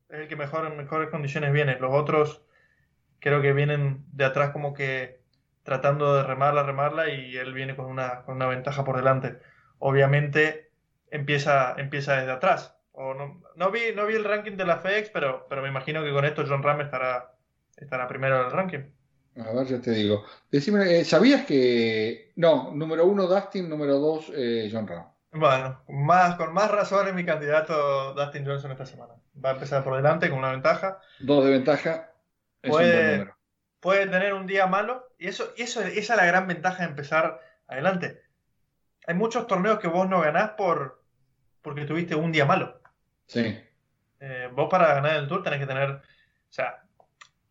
es 0.08 0.22
el 0.22 0.28
que 0.30 0.38
mejor 0.38 0.66
en 0.66 0.78
mejores 0.78 1.10
condiciones 1.10 1.52
viene. 1.52 1.78
Los 1.78 1.92
otros 1.94 2.42
creo 3.20 3.42
que 3.42 3.52
vienen 3.52 4.06
de 4.14 4.24
atrás 4.24 4.52
como 4.52 4.74
que 4.74 5.19
tratando 5.64 6.16
de 6.16 6.24
remarla, 6.24 6.64
remarla 6.64 7.10
y 7.10 7.36
él 7.38 7.54
viene 7.54 7.76
con 7.76 7.86
una, 7.86 8.24
con 8.24 8.36
una 8.36 8.48
ventaja 8.48 8.84
por 8.84 8.98
delante. 8.98 9.40
Obviamente 9.80 10.72
empieza, 11.12 11.76
empieza 11.78 12.18
desde 12.18 12.32
atrás. 12.32 12.76
O 12.92 13.14
no, 13.14 13.42
no, 13.56 13.72
vi, 13.72 13.94
no 13.96 14.06
vi 14.06 14.16
el 14.16 14.26
ranking 14.26 14.58
de 14.58 14.66
la 14.66 14.78
FedEx, 14.78 15.10
pero, 15.10 15.48
pero 15.48 15.62
me 15.62 15.70
imagino 15.70 16.04
que 16.04 16.12
con 16.12 16.26
esto 16.26 16.44
John 16.48 16.64
Ram 16.64 16.82
estará, 16.82 17.34
estará 17.78 18.08
primero 18.08 18.40
en 18.40 18.46
el 18.46 18.52
ranking. 18.52 18.80
A 19.38 19.54
ver, 19.54 19.68
ya 19.68 19.80
te 19.80 19.92
digo. 19.92 20.26
Decime, 20.52 21.00
eh, 21.00 21.06
¿sabías 21.06 21.46
que... 21.46 22.34
No, 22.36 22.72
número 22.74 23.06
uno 23.06 23.28
Dustin, 23.28 23.70
número 23.70 24.00
dos 24.00 24.32
eh, 24.36 24.70
John 24.72 24.88
Ram. 24.88 25.06
Bueno, 25.32 25.84
más, 25.88 26.36
con 26.36 26.54
más 26.54 26.72
razón 26.72 27.08
es 27.08 27.14
mi 27.14 27.24
candidato 27.24 28.14
Dustin 28.16 28.46
Johnson 28.46 28.72
esta 28.72 28.86
semana. 28.86 29.14
Va 29.44 29.52
a 29.52 29.54
empezar 29.54 29.84
por 29.84 29.96
delante 29.96 30.30
con 30.30 30.40
una 30.40 30.52
ventaja. 30.52 31.00
Dos 31.20 31.46
de 31.46 31.52
ventaja 31.52 32.12
puede, 32.62 33.30
puede 33.80 34.08
tener 34.08 34.34
un 34.34 34.48
día 34.48 34.68
malo 34.68 35.08
y 35.18 35.28
eso, 35.28 35.54
y 35.58 35.64
eso 35.64 35.82
esa 35.82 36.14
es 36.14 36.18
la 36.18 36.26
gran 36.26 36.48
ventaja 36.48 36.84
de 36.84 36.90
empezar 36.90 37.42
adelante. 37.68 38.22
Hay 39.08 39.16
muchos 39.16 39.48
torneos 39.48 39.80
que 39.80 39.88
vos 39.88 40.08
no 40.08 40.22
ganás 40.22 40.52
por 40.52 41.04
porque 41.62 41.86
tuviste 41.86 42.16
un 42.16 42.32
día 42.32 42.46
malo. 42.46 42.82
Sí. 43.28 43.60
Eh, 44.20 44.50
vos 44.54 44.70
para 44.70 44.94
ganar 44.94 45.16
el 45.16 45.28
tour 45.28 45.44
tenés 45.44 45.60
que 45.60 45.68
tener, 45.68 45.90
o 45.92 46.02
sea, 46.50 46.84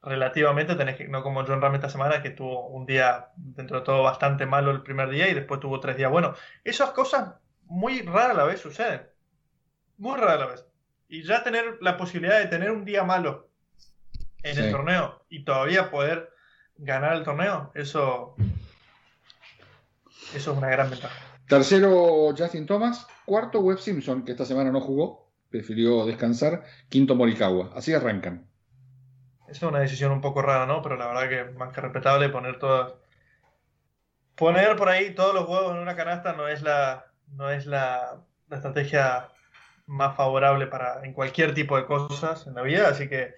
relativamente 0.03 0.75
tenés 0.75 0.97
que, 0.97 1.09
no 1.09 1.23
como 1.23 1.45
John 1.45 1.61
Ram 1.61 1.75
esta 1.75 1.89
semana 1.89 2.23
que 2.23 2.31
tuvo 2.31 2.69
un 2.69 2.87
día 2.87 3.29
dentro 3.37 3.81
de 3.81 3.85
todo 3.85 4.03
bastante 4.03 4.47
malo 4.47 4.71
el 4.71 4.83
primer 4.83 5.09
día 5.11 5.29
y 5.29 5.35
después 5.35 5.61
tuvo 5.61 5.81
tres 5.81 5.97
días 5.97 6.11
buenos. 6.11 6.39
Esas 6.65 6.91
cosas 6.91 7.35
muy 7.65 8.03
rara 8.03 8.33
a 8.33 8.37
la 8.37 8.45
vez 8.45 8.61
suceden. 8.61 9.07
Muy 9.97 10.17
rara 10.19 10.35
a 10.35 10.39
la 10.39 10.47
vez. 10.47 10.67
Y 11.09 11.23
ya 11.23 11.43
tener 11.43 11.79
la 11.81 11.97
posibilidad 11.97 12.39
de 12.39 12.47
tener 12.47 12.71
un 12.71 12.85
día 12.85 13.03
malo 13.03 13.48
en 14.43 14.59
el 14.59 14.71
torneo 14.71 15.25
y 15.29 15.45
todavía 15.45 15.91
poder 15.91 16.31
ganar 16.77 17.15
el 17.15 17.25
torneo, 17.25 17.73
eso, 17.75 18.37
eso 20.35 20.53
es 20.53 20.59
una 20.59 20.69
gran 20.69 20.91
ventaja. 20.91 21.15
Tercero, 21.49 22.35
Justin 22.37 22.67
Thomas. 22.67 23.07
Cuarto, 23.25 23.61
Webb 23.61 23.79
Simpson, 23.79 24.25
que 24.25 24.33
esta 24.33 24.45
semana 24.45 24.71
no 24.71 24.81
jugó, 24.81 25.31
prefirió 25.51 26.05
descansar. 26.05 26.65
Quinto, 26.89 27.15
Morikawa. 27.15 27.71
Así 27.75 27.95
arrancan. 27.95 28.47
Esa 29.49 29.53
es 29.53 29.63
una 29.63 29.81
decisión 29.81 30.13
un 30.13 30.21
poco 30.21 30.43
rara, 30.43 30.67
¿no? 30.67 30.83
Pero 30.83 30.97
la 30.97 31.07
verdad 31.07 31.29
que 31.29 31.45
más 31.57 31.73
que 31.73 31.81
respetable 31.81 32.29
poner 32.29 32.59
todas, 32.59 32.93
poner 34.35 34.77
por 34.77 34.91
ahí 34.91 35.15
todos 35.15 35.35
los 35.35 35.49
huevos 35.49 35.73
en 35.73 35.79
una 35.79 35.97
canasta 35.97 36.35
no 36.35 36.49
es 36.49 36.63
la, 36.63 37.07
no 37.33 37.51
es 37.51 37.67
la, 37.67 38.21
estrategia 38.51 39.29
más 39.87 40.17
favorable 40.17 40.67
para 40.67 41.05
en 41.05 41.13
cualquier 41.13 41.53
tipo 41.53 41.77
de 41.77 41.85
cosas 41.85 42.47
en 42.47 42.55
la 42.55 42.63
vida, 42.63 42.89
así 42.89 43.09
que 43.09 43.35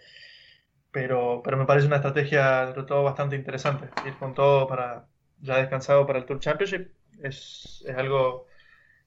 pero, 0.92 1.42
pero 1.44 1.56
me 1.56 1.66
parece 1.66 1.86
una 1.86 1.96
estrategia 1.96 2.66
de 2.66 2.82
todo 2.84 3.02
bastante 3.02 3.36
interesante. 3.36 3.88
Ir 4.06 4.16
con 4.16 4.34
todo 4.34 4.66
para 4.66 5.06
ya 5.40 5.56
descansado 5.56 6.06
para 6.06 6.18
el 6.18 6.26
Tour 6.26 6.40
Championship 6.40 6.88
es, 7.22 7.82
es 7.86 7.96
algo 7.96 8.46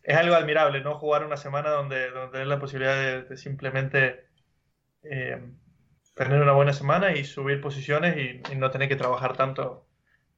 es 0.04 0.18
algo 0.18 0.36
admirable, 0.36 0.82
¿no? 0.82 0.96
Jugar 0.96 1.26
una 1.26 1.38
semana 1.38 1.70
donde, 1.70 2.12
donde 2.12 2.32
tener 2.32 2.48
la 2.48 2.60
posibilidad 2.60 3.24
de, 3.24 3.38
simplemente 3.38 4.28
eh, 5.04 5.42
tener 6.14 6.42
una 6.42 6.52
buena 6.52 6.74
semana 6.74 7.16
y 7.16 7.24
subir 7.24 7.62
posiciones 7.62 8.18
y, 8.18 8.56
no 8.56 8.70
tener 8.70 8.90
que 8.90 8.98
trabajar 8.98 9.36
tanto 9.36 9.88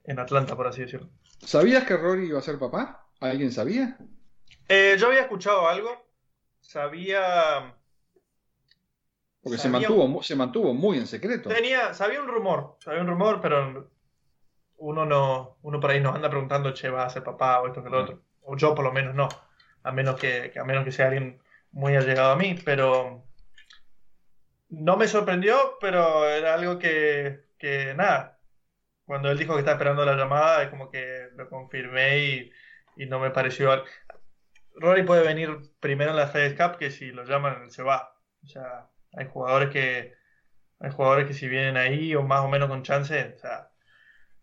en 0.03 0.19
Atlanta, 0.19 0.55
por 0.55 0.67
así 0.67 0.81
decirlo. 0.81 1.09
¿Sabías 1.39 1.83
que 1.85 1.97
Rory 1.97 2.27
iba 2.27 2.39
a 2.39 2.43
ser 2.43 2.59
papá? 2.59 3.07
¿Alguien 3.19 3.51
sabía? 3.51 3.97
Eh, 4.69 4.95
yo 4.99 5.07
había 5.07 5.21
escuchado 5.21 5.67
algo. 5.67 6.05
Sabía. 6.61 7.75
Porque 9.45 9.59
se, 9.59 9.69
mantuvo, 9.69 10.23
se 10.23 10.35
mantuvo 10.35 10.73
muy 10.73 10.97
en 10.97 11.05
secreto. 11.05 11.49
Tenía, 11.49 11.93
sabía 11.93 12.19
un 12.19 12.27
rumor, 12.27 12.77
sabía 12.79 13.01
un 13.01 13.07
rumor, 13.07 13.39
pero 13.41 13.91
uno 14.77 15.05
no, 15.05 15.59
uno 15.61 15.79
por 15.79 15.91
ahí 15.91 16.01
nos 16.01 16.15
anda 16.15 16.31
preguntando, 16.31 16.73
che, 16.73 16.89
va 16.89 17.05
a 17.05 17.09
ser 17.11 17.23
papá 17.23 17.61
o 17.61 17.67
esto 17.67 17.83
que 17.83 17.91
lo 17.91 18.01
otro. 18.01 18.23
O 18.41 18.57
yo 18.57 18.73
por 18.73 18.83
lo 18.83 18.91
menos 18.91 19.13
no 19.13 19.29
a 19.83 19.91
menos 19.91 20.19
que, 20.19 20.51
a 20.59 20.63
menos 20.63 20.83
que 20.83 20.91
sea 20.91 21.05
alguien 21.05 21.39
muy 21.71 21.95
allegado 21.95 22.31
a 22.31 22.35
mí, 22.35 22.59
pero 22.65 23.23
no 24.69 24.97
me 24.97 25.07
sorprendió, 25.07 25.77
pero 25.79 26.27
era 26.27 26.55
algo 26.55 26.79
que, 26.79 27.45
que 27.59 27.93
nada, 27.93 28.39
cuando 29.05 29.29
él 29.29 29.37
dijo 29.37 29.53
que 29.53 29.59
estaba 29.59 29.75
esperando 29.75 30.03
la 30.03 30.15
llamada, 30.15 30.63
es 30.63 30.69
como 30.69 30.89
que 30.89 31.27
lo 31.35 31.47
confirmé 31.49 32.17
y, 32.17 32.51
y 32.97 33.05
no 33.05 33.19
me 33.19 33.29
pareció... 33.29 33.83
Rory 34.73 35.03
puede 35.03 35.23
venir 35.23 35.55
primero 35.79 36.09
en 36.09 36.17
la 36.17 36.27
FedEx 36.27 36.59
Cup 36.59 36.77
que 36.79 36.89
si 36.89 37.11
lo 37.11 37.23
llaman 37.23 37.69
se 37.69 37.83
va. 37.83 38.17
O 38.43 38.47
sea, 38.47 38.89
hay 39.17 39.27
jugadores 39.27 39.69
que 39.69 40.13
hay 40.79 40.91
jugadores 40.91 41.27
que 41.27 41.33
si 41.33 41.47
vienen 41.47 41.77
ahí 41.77 42.15
o 42.15 42.23
más 42.23 42.41
o 42.41 42.49
menos 42.49 42.69
con 42.69 42.83
chance, 42.83 43.33
o 43.35 43.39
sea, 43.39 43.69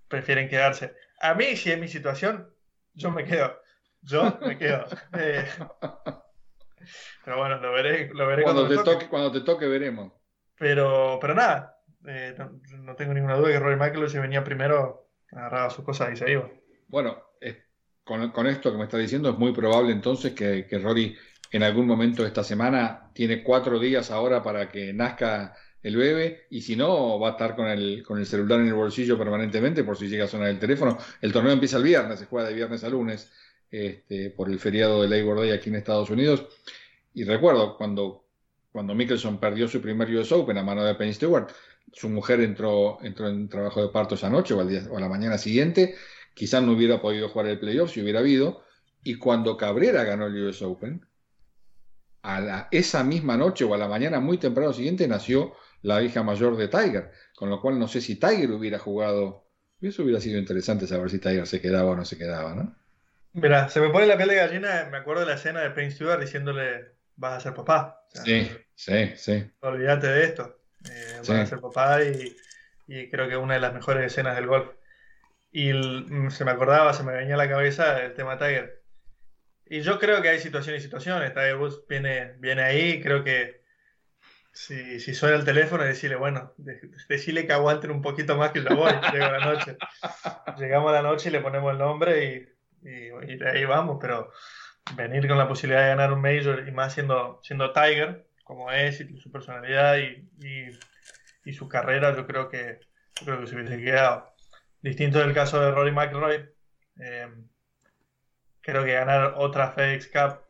prefieren 0.08 0.48
quedarse. 0.48 0.94
A 1.20 1.34
mí, 1.34 1.56
si 1.56 1.70
es 1.70 1.78
mi 1.78 1.88
situación, 1.88 2.48
yo 2.94 3.10
me 3.10 3.24
quedo. 3.24 3.60
Yo 4.00 4.38
me 4.44 4.58
quedo. 4.58 4.84
Eh, 5.14 5.46
pero 7.24 7.38
bueno, 7.38 7.58
lo 7.58 7.72
veré, 7.72 8.10
lo 8.12 8.26
veré 8.26 8.42
cuando, 8.42 8.66
te 8.66 8.76
toque. 8.78 9.08
Cuando 9.08 9.30
te 9.30 9.42
toque 9.42 9.68
veremos. 9.68 10.12
Pero, 10.58 11.18
pero 11.20 11.34
nada, 11.34 11.78
eh, 12.08 12.34
no, 12.80 12.96
tengo 12.96 13.14
ninguna 13.14 13.36
duda 13.36 13.50
que 13.50 13.60
Rory 13.60 13.76
Michael 13.76 14.10
si 14.10 14.18
venía 14.18 14.42
primero, 14.42 15.08
agarraba 15.30 15.70
sus 15.70 15.84
cosas 15.84 16.12
y 16.12 16.16
se 16.16 16.32
iba. 16.32 16.50
Bueno, 16.88 17.22
con, 18.02 18.32
con, 18.32 18.48
esto 18.48 18.72
que 18.72 18.78
me 18.78 18.84
está 18.84 18.98
diciendo 18.98 19.30
es 19.30 19.38
muy 19.38 19.52
probable 19.52 19.92
entonces 19.92 20.32
que, 20.32 20.66
que 20.66 20.78
Rory 20.78 21.16
en 21.52 21.62
algún 21.62 21.86
momento 21.86 22.22
de 22.22 22.28
esta 22.28 22.42
semana 22.42 23.10
tiene 23.12 23.42
cuatro 23.42 23.78
días 23.78 24.10
ahora 24.10 24.42
para 24.42 24.68
que 24.70 24.92
nazca 24.92 25.54
el 25.82 25.96
bebé 25.96 26.46
y 26.50 26.62
si 26.62 26.76
no 26.76 27.18
va 27.20 27.28
a 27.28 27.30
estar 27.32 27.54
con 27.54 27.66
el, 27.66 28.02
con 28.02 28.18
el 28.18 28.26
celular 28.26 28.60
en 28.60 28.68
el 28.68 28.74
bolsillo 28.74 29.18
permanentemente 29.18 29.84
por 29.84 29.96
si 29.96 30.08
llega 30.08 30.24
a 30.24 30.28
sonar 30.28 30.48
el 30.48 30.58
teléfono. 30.58 30.96
El 31.20 31.32
torneo 31.32 31.52
empieza 31.52 31.76
el 31.76 31.82
viernes, 31.82 32.20
se 32.20 32.26
juega 32.26 32.48
de 32.48 32.54
viernes 32.54 32.82
a 32.84 32.88
lunes 32.88 33.30
este, 33.70 34.30
por 34.30 34.50
el 34.50 34.58
feriado 34.58 35.02
de 35.02 35.08
Labor 35.08 35.40
Day 35.40 35.50
aquí 35.50 35.68
en 35.68 35.76
Estados 35.76 36.08
Unidos. 36.08 36.46
Y 37.14 37.24
recuerdo 37.24 37.76
cuando, 37.76 38.24
cuando 38.70 38.94
Mickelson 38.94 39.38
perdió 39.38 39.68
su 39.68 39.82
primer 39.82 40.08
US 40.16 40.32
Open 40.32 40.56
a 40.56 40.62
mano 40.62 40.84
de 40.84 40.94
Penny 40.94 41.12
Stewart, 41.12 41.50
su 41.92 42.08
mujer 42.08 42.40
entró, 42.40 42.98
entró 43.02 43.28
en 43.28 43.48
trabajo 43.48 43.82
de 43.82 43.88
parto 43.88 44.14
esa 44.14 44.30
noche 44.30 44.54
o, 44.54 44.60
al 44.60 44.68
día, 44.68 44.84
o 44.90 44.96
a 44.96 45.00
la 45.00 45.08
mañana 45.08 45.36
siguiente, 45.36 45.96
quizás 46.32 46.62
no 46.62 46.72
hubiera 46.72 47.02
podido 47.02 47.28
jugar 47.28 47.48
el 47.48 47.58
playoff 47.58 47.92
si 47.92 48.00
hubiera 48.00 48.20
habido. 48.20 48.62
Y 49.04 49.16
cuando 49.16 49.56
Cabrera 49.56 50.04
ganó 50.04 50.26
el 50.26 50.46
US 50.46 50.62
Open, 50.62 51.04
a 52.22 52.40
la, 52.40 52.68
esa 52.70 53.02
misma 53.04 53.36
noche 53.36 53.64
o 53.64 53.74
a 53.74 53.78
la 53.78 53.88
mañana 53.88 54.20
muy 54.20 54.38
temprano 54.38 54.72
siguiente 54.72 55.06
nació 55.08 55.54
la 55.82 56.02
hija 56.02 56.22
mayor 56.22 56.56
de 56.56 56.68
Tiger, 56.68 57.10
con 57.34 57.50
lo 57.50 57.60
cual 57.60 57.78
no 57.78 57.88
sé 57.88 58.00
si 58.00 58.16
Tiger 58.16 58.50
hubiera 58.52 58.78
jugado. 58.78 59.48
Eso 59.80 60.04
hubiera 60.04 60.20
sido 60.20 60.38
interesante 60.38 60.86
saber 60.86 61.10
si 61.10 61.18
Tiger 61.18 61.46
se 61.46 61.60
quedaba 61.60 61.90
o 61.90 61.96
no 61.96 62.04
se 62.04 62.16
quedaba, 62.16 62.54
¿no? 62.54 62.76
Mira, 63.32 63.68
se 63.68 63.80
me 63.80 63.88
pone 63.88 64.06
la 64.06 64.16
piel 64.16 64.28
de 64.28 64.36
gallina, 64.36 64.88
me 64.90 64.98
acuerdo 64.98 65.22
de 65.22 65.28
la 65.28 65.34
escena 65.34 65.60
de 65.60 65.70
Prince 65.70 65.96
Stewart 65.96 66.20
diciéndole, 66.20 66.92
vas 67.16 67.38
a 67.38 67.40
ser 67.40 67.54
papá. 67.54 68.04
sí, 68.12 68.48
sí, 68.74 69.12
sí. 69.16 69.50
Olvídate 69.60 70.06
de 70.06 70.24
esto, 70.24 70.60
eh, 70.88 71.16
vas 71.18 71.30
a 71.30 71.46
ser 71.46 71.60
papá 71.60 72.02
y, 72.04 72.36
y, 72.86 73.10
creo 73.10 73.26
que 73.26 73.34
es 73.34 73.40
una 73.40 73.54
de 73.54 73.60
las 73.60 73.74
mejores 73.74 74.04
escenas 74.04 74.36
del 74.36 74.46
golf. 74.46 74.68
Y 75.50 75.70
se 76.30 76.44
me 76.44 76.50
acordaba, 76.50 76.92
se 76.92 77.02
me 77.02 77.12
venía 77.12 77.34
a 77.34 77.38
la 77.38 77.48
cabeza 77.48 78.00
el 78.02 78.14
tema 78.14 78.38
Tiger. 78.38 78.81
Y 79.66 79.80
yo 79.80 79.98
creo 79.98 80.20
que 80.22 80.28
hay 80.28 80.40
situaciones 80.40 80.82
y 80.82 80.84
situaciones. 80.84 81.32
Tiger 81.32 81.56
Woods 81.56 81.82
viene, 81.88 82.34
viene 82.38 82.62
ahí, 82.62 83.00
creo 83.00 83.24
que 83.24 83.62
si, 84.52 85.00
si 85.00 85.14
suena 85.14 85.36
el 85.36 85.44
teléfono, 85.44 85.84
decirle, 85.84 86.16
bueno, 86.16 86.52
decirle 87.08 87.46
que 87.46 87.52
aguanten 87.52 87.90
un 87.90 88.02
poquito 88.02 88.36
más 88.36 88.50
que 88.50 88.62
ya 88.62 88.74
voy, 88.74 88.92
llego 89.12 89.24
a 89.24 89.38
la 89.38 89.44
noche. 89.44 89.76
Llegamos 90.58 90.90
a 90.90 90.94
la 90.94 91.02
noche 91.02 91.28
y 91.28 91.32
le 91.32 91.40
ponemos 91.40 91.72
el 91.72 91.78
nombre 91.78 92.24
y 92.24 92.52
y, 92.82 93.36
de 93.36 93.48
ahí 93.48 93.64
vamos, 93.64 93.98
pero 94.00 94.32
venir 94.96 95.28
con 95.28 95.38
la 95.38 95.48
posibilidad 95.48 95.82
de 95.82 95.88
ganar 95.88 96.12
un 96.12 96.20
Major 96.20 96.66
y 96.66 96.72
más 96.72 96.94
siendo, 96.94 97.40
siendo 97.42 97.72
Tiger, 97.72 98.26
como 98.44 98.70
es, 98.70 99.00
y 99.00 99.18
su 99.18 99.30
personalidad 99.30 99.98
y, 99.98 100.28
y, 101.44 101.52
su 101.52 101.68
carrera, 101.68 102.14
yo 102.14 102.26
creo 102.26 102.48
que, 102.48 102.80
creo 103.24 103.40
que 103.40 103.46
se 103.46 103.54
hubiese 103.54 103.78
quedado. 103.78 104.34
Distinto 104.80 105.18
del 105.20 105.34
caso 105.34 105.60
de 105.60 105.70
Rory 105.70 105.92
McIlroy, 105.92 106.48
eh, 107.00 107.28
creo 108.62 108.84
que 108.84 108.92
ganar 108.92 109.34
otra 109.36 109.72
FedEx 109.72 110.08
Cup 110.08 110.40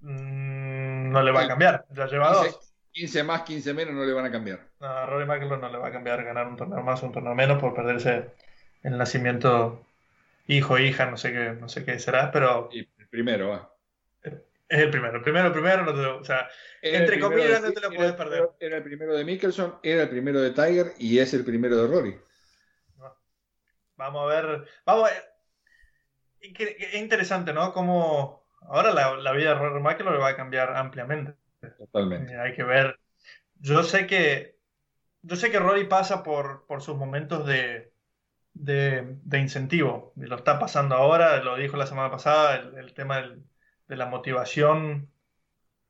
mm, 0.00 1.10
no 1.10 1.22
le 1.22 1.30
va 1.30 1.42
a 1.42 1.48
cambiar, 1.48 1.86
ya 1.90 2.06
lleva 2.06 2.32
15, 2.32 2.50
dos. 2.50 2.74
15 2.92 3.22
más, 3.22 3.42
15 3.42 3.74
menos 3.74 3.94
no 3.94 4.04
le 4.04 4.12
van 4.12 4.26
a 4.26 4.30
cambiar. 4.30 4.60
No, 4.80 4.86
a 4.86 5.06
Rory 5.06 5.26
McIlroy 5.26 5.60
no 5.60 5.70
le 5.70 5.78
va 5.78 5.88
a 5.88 5.92
cambiar 5.92 6.24
ganar 6.24 6.46
un 6.46 6.56
torneo 6.56 6.82
más 6.82 7.02
o 7.02 7.06
un 7.06 7.12
torneo 7.12 7.34
menos 7.34 7.60
por 7.60 7.74
perderse 7.74 8.32
el 8.82 8.98
nacimiento 8.98 9.86
hijo, 10.46 10.78
hija, 10.78 11.06
no 11.06 11.16
sé 11.16 11.32
qué, 11.32 11.52
no 11.58 11.68
sé 11.68 11.84
qué 11.84 11.98
será, 11.98 12.30
pero. 12.30 12.68
Y 12.72 12.80
el 12.80 13.08
primero, 13.08 13.48
va. 13.50 13.72
Es 14.68 14.78
el 14.78 14.90
primero, 14.90 15.16
el 15.16 15.22
primero, 15.22 15.48
el 15.48 15.52
primero, 15.52 15.84
no 15.84 15.94
te 15.94 16.00
lo, 16.00 16.18
o 16.18 16.24
sea, 16.24 16.48
entre 16.80 17.20
comillas 17.20 17.60
no 17.60 17.72
te 17.72 17.80
lo 17.82 17.90
puedes 17.90 18.14
perder. 18.14 18.48
Era 18.58 18.78
el 18.78 18.82
primero 18.82 19.14
de 19.14 19.22
Mickelson, 19.22 19.78
era 19.82 20.04
el 20.04 20.08
primero 20.08 20.40
de 20.40 20.50
Tiger 20.50 20.94
y 20.98 21.18
es 21.18 21.34
el 21.34 21.44
primero 21.44 21.76
de 21.76 21.86
Rory. 21.86 22.18
Vamos 23.96 24.22
a 24.22 24.34
ver, 24.34 24.64
vamos 24.86 25.10
a 25.10 25.12
ver. 25.12 25.31
Es 26.42 26.94
interesante, 26.94 27.52
¿no? 27.52 27.72
Como 27.72 28.44
ahora 28.62 28.92
la, 28.92 29.32
vida 29.32 29.50
de 29.50 29.54
Rory 29.54 29.80
McIlroy 29.80 30.18
va 30.18 30.28
a 30.28 30.36
cambiar 30.36 30.76
ampliamente. 30.76 31.34
Totalmente. 31.78 32.32
Eh, 32.34 32.38
hay 32.38 32.54
que 32.54 32.64
ver. 32.64 32.98
Yo 33.60 33.82
sé 33.84 34.06
que 34.06 34.52
yo 35.22 35.36
sé 35.36 35.50
que 35.50 35.60
Rory 35.60 35.84
pasa 35.84 36.22
por, 36.22 36.66
por 36.66 36.82
sus 36.82 36.96
momentos 36.96 37.46
de, 37.46 37.92
de, 38.54 39.38
incentivo. 39.38 40.12
Y 40.16 40.22
lo 40.22 40.36
está 40.36 40.58
pasando 40.58 40.96
ahora, 40.96 41.42
lo 41.42 41.56
dijo 41.56 41.76
la 41.76 41.86
semana 41.86 42.10
pasada, 42.10 42.56
el, 42.56 42.92
tema 42.94 43.22
de 43.88 43.96
la 43.96 44.06
motivación, 44.06 45.10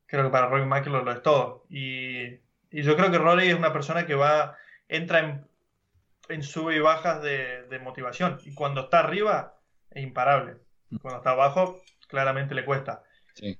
creo 0.05 0.23
que 0.25 0.29
para 0.29 0.47
Rory 0.47 0.65
McIlroy 0.65 1.03
lo 1.03 1.11
es 1.11 1.21
todo. 1.21 1.65
Y, 1.69 2.41
yo 2.71 2.95
creo 2.95 3.11
que 3.11 3.19
Rory 3.19 3.49
es 3.49 3.55
una 3.55 3.71
persona 3.71 4.07
que 4.07 4.15
va, 4.15 4.57
entra 4.87 5.19
en, 5.19 5.47
en 6.29 6.41
sube 6.41 6.75
y 6.75 6.79
bajas 6.79 7.21
de, 7.21 7.79
motivación. 7.83 8.39
Y 8.45 8.53
cuando 8.55 8.81
está 8.81 8.99
arriba, 8.99 9.59
es 9.93 10.03
imparable. 10.03 10.57
Cuando 11.01 11.17
está 11.17 11.31
abajo, 11.31 11.81
claramente 12.07 12.55
le 12.55 12.65
cuesta. 12.65 13.03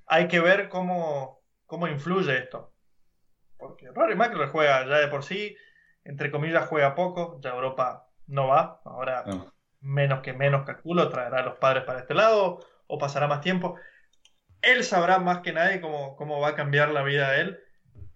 Hay 0.06 0.28
que 0.28 0.39
ver 0.39 0.69
cómo, 0.69 1.41
cómo 1.65 1.88
influye 1.88 2.38
esto. 2.38 2.74
Porque 3.58 3.89
Rory 3.91 4.15
McIlroy 4.15 4.50
juega 4.50 4.86
ya 4.88 5.00
de 5.00 5.08
por 5.08 5.24
sí, 5.24 5.56
entre 6.04 6.30
comillas, 6.32 6.67
juega 6.67 6.96
poco. 6.96 7.39
Ya 7.41 7.52
Europa 7.52 8.08
no 8.28 8.48
va. 8.48 8.82
Ahora, 8.86 9.24
menos 9.82 10.22
que 10.22 10.34
menos 10.34 10.65
calculo, 10.65 11.10
traerá 11.10 11.39
a 11.39 11.46
los 11.46 11.58
padres 11.58 11.84
para 11.84 12.00
este 12.00 12.13
lado 12.13 12.60
o 12.88 12.98
pasará 12.98 13.28
más 13.28 13.41
tiempo. 13.41 13.76
Él 14.62 14.84
sabrá 14.84 15.19
más 15.19 15.39
que 15.39 15.54
nadie 15.54 15.82
cómo, 15.82 16.15
cómo 16.15 16.39
va 16.39 16.50
a 16.50 16.56
cambiar 16.56 16.89
la 16.91 17.04
vida 17.04 17.32
de 17.32 17.41
él, 17.41 17.60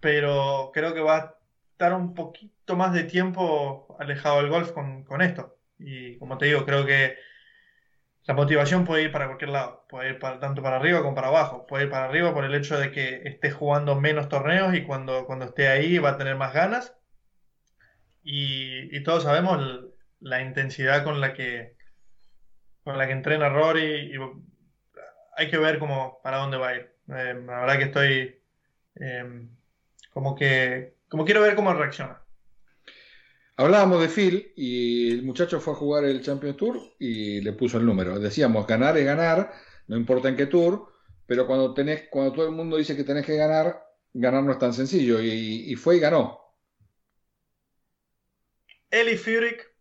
pero 0.00 0.70
creo 0.72 0.94
que 0.94 1.00
va 1.00 1.16
a 1.16 1.34
estar 1.72 1.92
un 1.94 2.14
poquito 2.14 2.76
más 2.76 2.92
de 2.92 3.04
tiempo 3.04 3.96
alejado 3.98 4.38
del 4.38 4.50
golf 4.50 4.72
con, 4.72 5.22
esto. 5.22 5.56
Y 5.78 6.18
como 6.18 6.38
te 6.38 6.46
digo, 6.46 6.64
creo 6.64 6.86
que 6.86 7.16
la 8.28 8.34
motivación 8.34 8.84
puede 8.84 9.04
ir 9.04 9.10
para 9.10 9.26
cualquier 9.26 9.48
lado, 9.50 9.86
puede 9.88 10.10
ir 10.10 10.18
tanto 10.18 10.62
para 10.62 10.76
arriba 10.76 11.00
como 11.00 11.14
para 11.14 11.28
abajo. 11.28 11.66
Puede 11.66 11.84
ir 11.84 11.90
para 11.90 12.04
arriba 12.04 12.34
por 12.34 12.44
el 12.44 12.54
hecho 12.54 12.78
de 12.78 12.92
que 12.92 13.22
esté 13.24 13.50
jugando 13.50 13.98
menos 13.98 14.28
torneos 14.28 14.74
y 14.74 14.84
cuando, 14.84 15.24
cuando 15.24 15.46
esté 15.46 15.68
ahí 15.68 15.98
va 15.98 16.10
a 16.10 16.18
tener 16.18 16.36
más 16.36 16.52
ganas. 16.52 16.94
Y, 18.22 19.02
todos 19.02 19.22
sabemos 19.22 19.58
la 20.20 20.42
intensidad 20.42 21.04
con 21.04 21.22
la 21.22 21.32
que 21.32 21.74
con 22.84 22.98
la 22.98 23.06
que 23.06 23.12
entrena 23.12 23.48
Rory 23.48 24.14
y 24.14 24.18
hay 25.36 25.48
que 25.48 25.56
ver 25.56 25.78
cómo 25.78 26.20
para 26.22 26.36
dónde 26.36 26.58
va 26.58 26.68
a 26.68 26.74
ir. 26.74 26.94
Eh, 27.08 27.34
la 27.46 27.60
verdad 27.60 27.78
que 27.78 27.84
estoy 27.84 28.42
eh, 28.96 29.48
como 30.10 30.34
que 30.34 30.96
como 31.08 31.24
quiero 31.24 31.40
ver 31.40 31.54
cómo 31.54 31.72
reacciona. 31.72 32.20
Hablábamos 33.60 34.00
de 34.00 34.08
Phil 34.08 34.52
y 34.54 35.10
el 35.10 35.24
muchacho 35.24 35.60
fue 35.60 35.72
a 35.72 35.76
jugar 35.76 36.04
el 36.04 36.22
Champions 36.22 36.56
Tour 36.56 36.78
y 37.00 37.40
le 37.40 37.52
puso 37.54 37.78
el 37.78 37.86
número. 37.86 38.16
Decíamos, 38.20 38.68
ganar 38.68 38.96
es 38.96 39.04
ganar, 39.04 39.52
no 39.88 39.96
importa 39.96 40.28
en 40.28 40.36
qué 40.36 40.46
tour, 40.46 40.94
pero 41.26 41.44
cuando 41.44 41.74
tenés, 41.74 42.04
cuando 42.08 42.32
todo 42.32 42.46
el 42.46 42.52
mundo 42.52 42.76
dice 42.76 42.94
que 42.94 43.02
tenés 43.02 43.26
que 43.26 43.34
ganar, 43.34 43.82
ganar 44.14 44.44
no 44.44 44.52
es 44.52 44.60
tan 44.60 44.72
sencillo. 44.72 45.20
Y, 45.20 45.74
fue 45.74 45.96
y 45.96 45.98
ganó. 45.98 46.40
Él 48.92 49.08
y 49.08 49.16
Furyk 49.16 49.74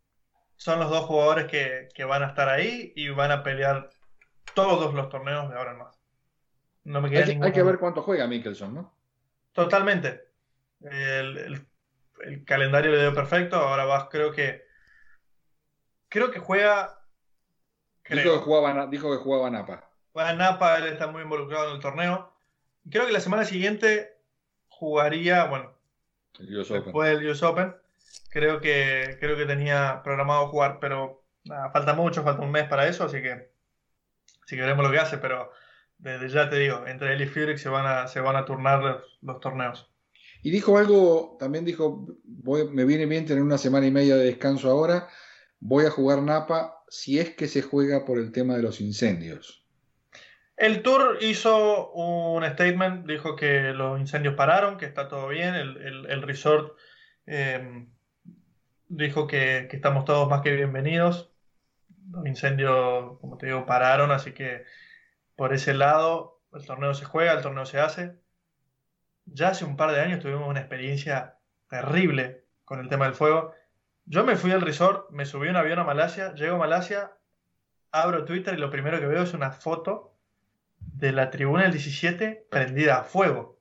son 0.56 0.80
los 0.80 0.90
dos 0.90 1.06
jugadores 1.06 1.46
que, 1.46 2.04
van 2.04 2.24
a 2.24 2.30
estar 2.30 2.50
ahí 2.50 2.94
y 2.96 3.10
van 3.10 3.30
a 3.30 3.44
pelear 3.44 3.92
todos 4.56 4.92
los 4.96 5.08
torneos 5.10 5.52
de 5.52 5.56
ahora 5.56 5.74
en 5.74 5.78
más. 5.78 6.00
No 6.84 7.00
me 7.00 7.12
queda 7.12 7.26
hay, 7.26 7.40
hay 7.40 7.52
que 7.52 7.62
ver 7.62 7.78
cuánto 7.78 8.02
juega 8.02 8.26
Mickelson, 8.26 8.74
¿no? 8.74 8.98
Totalmente. 9.52 10.30
El, 10.82 11.64
calendario 12.46 12.92
le 12.92 13.02
dio 13.02 13.14
perfecto. 13.14 13.58
Ahora 13.58 13.86
vas, 13.86 14.08
creo 14.10 14.32
que. 14.32 14.66
Creo 16.10 16.32
que 16.32 16.40
juega. 16.40 17.00
Dijo, 18.10 18.34
que 18.34 18.46
jugaba, 18.46 18.88
dijo 18.88 19.12
que 19.12 19.24
jugaba 19.24 19.50
Napa. 19.50 19.90
Juega 20.14 20.34
Napa, 20.34 20.78
él 20.78 20.88
está 20.88 21.08
muy 21.08 21.24
involucrado 21.24 21.70
en 21.70 21.76
el 21.76 21.82
torneo. 21.82 22.34
Creo 22.90 23.06
que 23.06 23.12
la 23.12 23.20
semana 23.20 23.44
siguiente 23.44 24.18
jugaría, 24.70 25.46
bueno, 25.46 25.74
después 26.40 27.10
del 27.10 27.30
US 27.30 27.44
Open. 27.44 27.76
Creo 28.30 28.62
que, 28.62 29.18
creo 29.20 29.36
que 29.36 29.46
tenía 29.46 30.02
programado 30.04 30.48
jugar, 30.48 30.80
pero 30.80 31.24
falta 31.74 31.94
mucho, 31.94 32.24
falta 32.24 32.44
un 32.44 32.52
mes 32.52 32.68
para 32.68 32.88
eso, 32.88 33.06
así 33.06 33.22
que 33.22 33.52
si 34.46 34.56
queremos 34.56 34.86
lo 34.86 34.92
que 34.92 35.00
hace, 35.00 35.18
pero 35.18 35.52
desde 35.98 36.30
ya 36.30 36.50
te 36.50 36.58
digo, 36.58 36.86
entre 36.88 37.14
él 37.14 37.22
y 37.22 37.26
Furyk 37.26 37.58
se 37.58 37.70
van 37.70 37.86
a, 37.86 38.08
se 38.08 38.22
van 38.22 38.36
a 38.36 38.46
turnar 38.46 39.04
los, 39.22 39.40
torneos. 39.40 39.92
Y 40.44 40.52
dijo 40.52 40.78
algo, 40.78 41.38
también 41.40 41.66
dijo, 41.66 42.08
me 42.72 42.86
viene 42.86 43.06
bien 43.06 43.26
tener 43.26 43.44
una 43.44 43.58
semana 43.58 43.88
y 43.88 43.92
media 43.92 44.16
de 44.16 44.26
descanso 44.26 44.70
ahora, 44.70 45.10
voy 45.60 45.86
a 45.86 45.92
jugar 45.92 46.22
Napa 46.22 46.84
si 46.90 47.20
es 47.20 47.36
que 47.36 47.48
se 47.48 47.62
juega 47.62 48.06
por 48.06 48.18
el 48.18 48.32
tema 48.32 48.56
de 48.56 48.64
los 48.64 48.80
incendios. 48.80 49.66
El 50.56 50.82
Tour 50.82 51.20
hizo 51.22 51.92
un 51.92 52.44
statement, 52.44 53.06
dijo 53.06 53.36
que 53.36 53.74
los 53.74 54.00
incendios 54.00 54.34
pararon, 54.34 54.78
que 54.78 54.86
está 54.86 55.08
todo 55.08 55.28
bien, 55.28 55.54
el, 55.54 56.22
resort 56.24 56.76
eh, 57.28 57.88
dijo 58.88 59.28
que, 59.28 59.68
estamos 59.72 60.06
todos 60.06 60.28
más 60.30 60.42
que 60.42 60.56
bienvenidos. 60.56 61.32
Los 62.10 62.26
incendios, 62.26 63.20
como 63.20 63.38
te 63.38 63.48
digo, 63.48 63.66
pararon, 63.66 64.12
así 64.12 64.32
que 64.32 64.64
por 65.36 65.54
ese 65.54 65.74
lado 65.74 66.42
el 66.54 66.66
torneo 66.66 66.94
se 66.94 67.06
juega, 67.06 67.34
el 67.34 67.44
torneo 67.44 67.66
se 67.66 67.80
hace. 67.80 68.16
Ya 69.28 69.50
hace 69.50 69.66
un 69.66 69.78
par 69.78 69.92
de 69.92 70.02
años 70.02 70.20
tuvimos 70.20 70.48
una 70.48 70.60
experiencia 70.60 71.38
terrible 71.70 72.46
con 72.66 72.80
el 72.80 72.90
tema 72.90 73.06
del 73.06 73.14
fuego. 73.14 73.54
Yo 74.06 74.24
me 74.24 74.36
fui 74.36 74.52
al 74.52 74.62
resort, 74.62 75.10
me 75.12 75.26
subí 75.26 75.50
un 75.50 75.56
avión 75.56 75.80
a 75.80 75.84
Malasia, 75.84 76.34
llego 76.34 76.56
a 76.56 76.60
Malasia, 76.60 77.12
abro 77.92 78.26
Twitter 78.26 78.54
y 78.54 78.58
lo 78.58 78.70
primero 78.70 79.00
que 79.00 79.08
veo 79.08 79.24
es 79.24 79.34
una 79.34 79.52
foto 79.52 80.14
de 80.80 81.12
la 81.12 81.30
tribuna 81.30 81.64
del 81.64 81.74
17 81.74 82.48
prendida 82.50 83.00
a 83.00 83.04
fuego. 83.04 83.60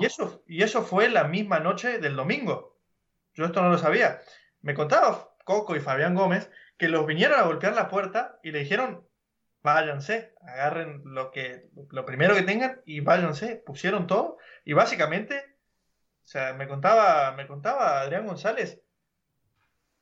Y, 0.00 0.04
eso, 0.04 0.42
y 0.46 0.62
eso 0.62 0.82
fue 0.82 1.08
la 1.08 1.24
misma 1.24 1.58
noche 1.58 1.98
del 1.98 2.14
domingo. 2.14 2.76
Yo 3.34 3.46
esto 3.46 3.62
no 3.62 3.70
lo 3.70 3.78
sabía. 3.78 4.20
Me 4.60 4.74
contaba 4.74 5.34
Coco 5.44 5.74
y 5.74 5.80
Fabián 5.80 6.14
Gómez 6.14 6.50
que 6.76 6.88
los 6.88 7.06
vinieron 7.06 7.40
a 7.40 7.44
golpear 7.44 7.74
la 7.74 7.88
puerta 7.88 8.38
y 8.42 8.50
le 8.50 8.60
dijeron, 8.60 9.06
váyanse, 9.62 10.34
agarren 10.46 11.02
lo, 11.04 11.30
que, 11.30 11.68
lo 11.90 12.04
primero 12.04 12.34
que 12.34 12.42
tengan 12.42 12.80
y 12.84 13.00
váyanse. 13.00 13.62
Pusieron 13.64 14.06
todo 14.06 14.38
y 14.64 14.72
básicamente, 14.72 15.56
o 16.24 16.26
sea, 16.26 16.54
me 16.54 16.68
contaba, 16.68 17.32
me 17.32 17.46
contaba 17.46 18.00
Adrián 18.00 18.26
González, 18.26 18.80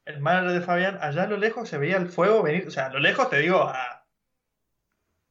el 0.05 0.21
manager 0.21 0.53
de 0.53 0.67
Fabián, 0.67 0.99
allá 1.01 1.25
a 1.25 1.29
lo 1.29 1.37
lejos 1.37 1.69
se 1.69 1.79
veía 1.79 1.97
el 1.97 2.09
fuego 2.09 2.43
venir, 2.43 2.67
o 2.67 2.71
sea, 2.71 2.87
a 2.87 2.91
lo 2.91 2.99
lejos 2.99 3.31
te 3.31 3.39
digo 3.39 3.63
a 3.63 4.07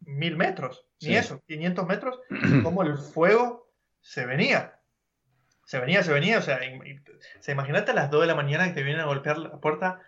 mil 0.01 0.37
metros, 0.37 0.85
ni 1.01 1.15
eso, 1.15 1.41
500 1.47 1.87
metros, 1.87 2.19
como 2.63 2.83
el 2.83 2.97
fuego 2.97 3.69
se 4.01 4.25
venía 4.25 4.79
se 5.69 5.79
venía, 5.79 6.01
se 6.01 6.11
venía, 6.11 6.39
o 6.39 6.41
sea, 6.41 6.59
se 7.41 7.51
imagínate 7.51 7.91
a 7.91 7.93
las 7.93 8.09
2 8.09 8.21
de 8.21 8.27
la 8.27 8.33
mañana 8.33 8.65
que 8.65 8.73
te 8.73 8.81
vienen 8.81 9.01
a 9.03 9.05
golpear 9.05 9.37
la 9.37 9.59
puerta, 9.59 10.01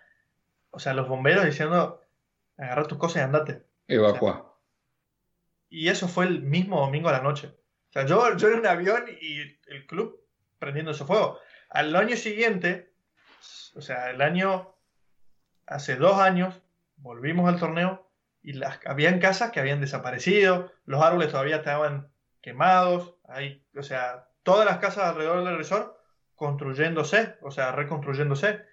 o 0.70 0.80
sea, 0.80 0.92
los 0.92 1.06
bomberos 1.06 1.44
diciendo, 1.44 2.02
agarra 2.56 2.88
tus 2.88 2.98
cosas 2.98 3.18
y 3.18 3.20
andate. 3.20 3.62
Evacua. 3.94 4.58
y 5.68 5.88
eso 5.88 6.08
fue 6.08 6.26
el 6.26 6.42
mismo 6.42 6.80
domingo 6.80 7.08
a 7.08 7.12
la 7.12 7.22
noche. 7.22 7.54
O 7.88 7.92
sea, 7.92 8.06
yo, 8.06 8.36
yo 8.36 8.48
en 8.48 8.60
un 8.60 8.66
avión 8.66 9.04
y 9.20 9.40
el 9.66 9.86
club 9.86 10.22
prendiendo 10.58 10.94
su 10.94 11.06
fuego. 11.06 11.38
Al 11.68 11.94
año 11.96 12.16
siguiente, 12.16 12.92
o 13.74 13.80
sea, 13.80 14.10
el 14.10 14.22
año, 14.22 14.74
hace 15.66 15.96
dos 15.96 16.18
años, 16.18 16.60
volvimos 16.96 17.52
al 17.52 17.58
torneo 17.58 18.08
y 18.42 18.54
las, 18.54 18.80
habían 18.86 19.18
casas 19.18 19.50
que 19.50 19.60
habían 19.60 19.80
desaparecido, 19.80 20.72
los 20.84 21.02
árboles 21.02 21.30
todavía 21.30 21.56
estaban 21.56 22.12
quemados, 22.40 23.16
ahí, 23.28 23.64
o 23.76 23.82
sea, 23.82 24.28
todas 24.42 24.66
las 24.66 24.78
casas 24.78 25.04
alrededor 25.04 25.44
del 25.44 25.56
resort 25.56 25.96
construyéndose, 26.34 27.36
o 27.42 27.50
sea, 27.50 27.72
reconstruyéndose. 27.72 28.64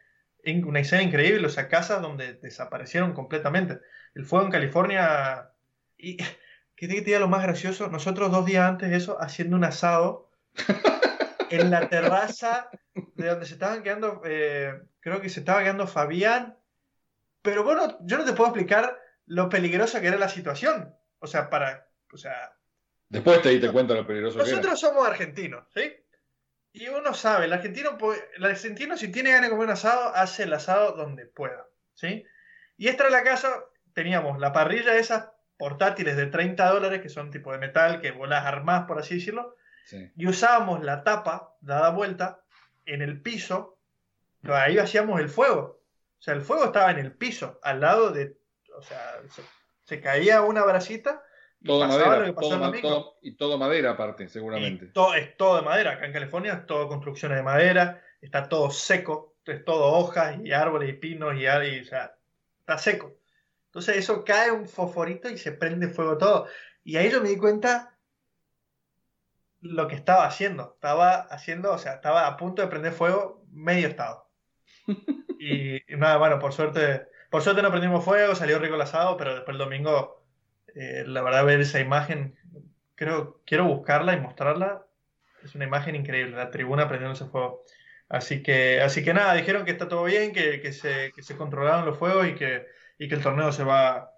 Una 0.46 0.80
escena 0.80 1.04
increíble, 1.04 1.46
o 1.46 1.50
sea, 1.50 1.68
casas 1.68 2.02
donde 2.02 2.34
desaparecieron 2.34 3.14
completamente. 3.14 3.80
El 4.16 4.26
fuego 4.26 4.46
en 4.46 4.52
California. 4.52 5.52
Y 5.98 6.18
que 6.76 6.88
te 6.88 7.02
diga 7.02 7.20
lo 7.20 7.28
más 7.28 7.44
gracioso, 7.44 7.90
nosotros 7.90 8.32
dos 8.32 8.46
días 8.46 8.68
antes 8.68 8.90
de 8.90 8.98
eso, 8.98 9.22
haciendo 9.22 9.58
un 9.58 9.66
asado 9.66 10.32
en 11.50 11.70
la 11.70 11.90
terraza 11.90 12.70
de 13.16 13.28
donde 13.28 13.46
se 13.46 13.54
estaban 13.54 13.84
quedando, 13.84 14.22
eh, 14.26 14.82
creo 15.00 15.22
que 15.22 15.30
se 15.30 15.42
estaba 15.42 15.62
quedando 15.62 15.88
Fabián. 15.88 16.58
Pero 17.42 17.64
bueno, 17.64 17.98
yo 18.02 18.18
no 18.18 18.26
te 18.26 18.34
puedo 18.34 18.50
explicar 18.50 18.98
lo 19.26 19.50
peligrosa 19.50 20.02
que 20.02 20.08
era 20.08 20.18
la 20.18 20.30
situación. 20.30 20.96
O 21.20 21.28
sea, 21.28 21.50
para, 21.50 21.88
o 22.12 22.18
sea, 22.18 22.54
Después 23.10 23.42
te 23.42 23.50
diste 23.50 23.72
cuenta 23.72 23.96
lo 23.96 24.06
peligroso 24.06 24.38
Nosotros 24.38 24.74
que 24.74 24.78
somos 24.78 25.08
argentinos, 25.08 25.66
¿sí? 25.74 25.92
Y 26.72 26.88
uno 26.88 27.14
sabe, 27.14 27.46
el 27.46 27.54
argentino, 27.54 27.98
el 28.36 28.46
argentino 28.46 28.96
si 28.96 29.12
tiene 29.12 29.32
ganas 29.32 29.50
de 29.50 29.50
comer 29.50 29.68
un 29.68 29.74
asado, 29.74 30.14
hace 30.16 30.44
el 30.44 30.54
asado 30.54 30.94
donde 30.94 31.26
pueda, 31.26 31.68
¿sí? 31.96 32.26
Y 32.78 32.88
esta 32.88 33.04
era 33.04 33.12
la 33.12 33.24
casa, 33.24 33.66
teníamos 33.94 34.40
la 34.40 34.54
parrilla 34.54 34.96
esas 34.96 35.30
portátiles 35.58 36.16
de 36.16 36.28
30 36.28 36.70
dólares, 36.70 37.02
que 37.02 37.10
son 37.10 37.32
tipo 37.32 37.52
de 37.52 37.58
metal, 37.58 38.02
que 38.02 38.12
vos 38.12 38.30
las 38.30 38.46
armás, 38.46 38.86
por 38.86 39.00
así 39.00 39.16
decirlo, 39.16 39.56
y 40.16 40.28
usábamos 40.28 40.84
la 40.84 41.04
tapa 41.04 41.56
dada 41.62 41.90
vuelta 41.90 42.42
en 42.86 43.02
el 43.02 43.22
piso, 43.22 43.80
ahí 44.44 44.78
hacíamos 44.78 45.20
el 45.20 45.30
fuego. 45.30 45.82
O 46.20 46.22
sea, 46.22 46.36
el 46.36 46.42
fuego 46.42 46.66
estaba 46.66 46.92
en 46.92 47.00
el 47.00 47.14
piso, 47.14 47.60
al 47.64 47.82
lado 47.82 48.12
de, 48.12 48.38
o 48.76 48.82
sea, 48.82 49.20
se 49.84 50.00
caía 50.00 50.42
una 50.44 50.64
brasita 50.64 51.24
todo 51.66 51.88
madera, 51.88 52.34
y 53.22 53.32
todo 53.36 53.58
madera 53.58 53.92
aparte, 53.92 54.28
seguramente. 54.30 54.88
todo, 54.88 55.14
es 55.16 55.36
todo 55.36 55.58
de 55.58 55.62
madera. 55.62 55.92
Acá 55.94 56.06
en 56.06 56.14
California 56.14 56.54
es 56.54 56.66
todo 56.66 56.88
construcciones 56.88 57.38
de 57.38 57.44
madera, 57.44 58.02
está 58.22 58.48
todo 58.48 58.72
seco, 58.72 59.36
es 59.46 59.66
todo 59.66 59.94
hojas 59.94 60.38
y 60.44 60.52
árboles 60.52 60.90
y 60.90 60.94
pinos 60.94 61.36
y, 61.36 61.44
y 61.44 61.80
o 61.80 61.86
sea, 61.86 62.16
está 62.60 62.78
seco. 62.78 63.16
Entonces 63.66 63.98
eso 63.98 64.24
cae 64.24 64.52
un 64.52 64.68
fosforito 64.68 65.30
y 65.30 65.38
se 65.38 65.52
prende 65.52 65.90
fuego 65.90 66.18
todo. 66.18 66.48
Y 66.84 66.98
ahí 66.98 67.12
yo 67.12 67.22
me 67.22 67.30
di 67.30 67.38
cuenta 67.38 67.96
lo 69.62 69.88
que 69.88 69.96
estaba 69.96 70.26
haciendo. 70.26 70.74
Estaba 70.76 71.16
haciendo, 71.16 71.74
o 71.74 71.78
sea, 71.78 71.94
estaba 71.94 72.28
a 72.28 72.38
punto 72.38 72.62
de 72.62 72.68
prender 72.68 72.94
fuego 72.94 73.46
medio 73.52 73.88
estado. 73.88 74.28
y, 75.40 75.82
nada, 75.90 76.18
bueno, 76.18 76.40
por 76.40 76.54
suerte, 76.54 77.08
por 77.30 77.42
suerte 77.42 77.62
no 77.62 77.72
prendimos 77.72 78.04
fuego, 78.04 78.36
salió 78.36 78.60
rico 78.60 78.76
el 78.76 78.82
asado, 78.82 79.18
pero 79.18 79.36
después 79.36 79.54
el 79.54 79.60
domingo 79.60 80.19
eh, 80.76 81.04
la 81.06 81.22
verdad, 81.22 81.46
ver 81.46 81.62
esa 81.62 81.80
imagen, 81.80 82.36
creo, 82.96 83.42
quiero 83.46 83.66
buscarla 83.66 84.14
y 84.14 84.20
mostrarla. 84.20 84.86
Es 85.44 85.56
una 85.56 85.66
imagen 85.66 85.96
increíble, 85.96 86.36
la 86.36 86.52
tribuna 86.52 86.88
prendiendo 86.88 87.14
ese 87.14 87.26
fuego. 87.26 87.64
Así 88.10 88.42
que, 88.42 88.82
así 88.82 89.04
que 89.04 89.14
nada, 89.14 89.34
dijeron 89.36 89.66
que 89.66 89.72
está 89.72 89.88
todo 89.88 90.04
bien, 90.04 90.34
que, 90.34 90.62
que, 90.62 90.74
se, 90.74 91.12
que 91.16 91.22
se 91.22 91.38
controlaron 91.38 91.86
los 91.86 91.98
fuegos 91.98 92.28
y 92.28 92.36
que, 92.36 92.66
y 92.98 93.08
que 93.08 93.16
el 93.16 93.22
torneo 93.22 93.52
se 93.52 93.64
va, 93.64 94.12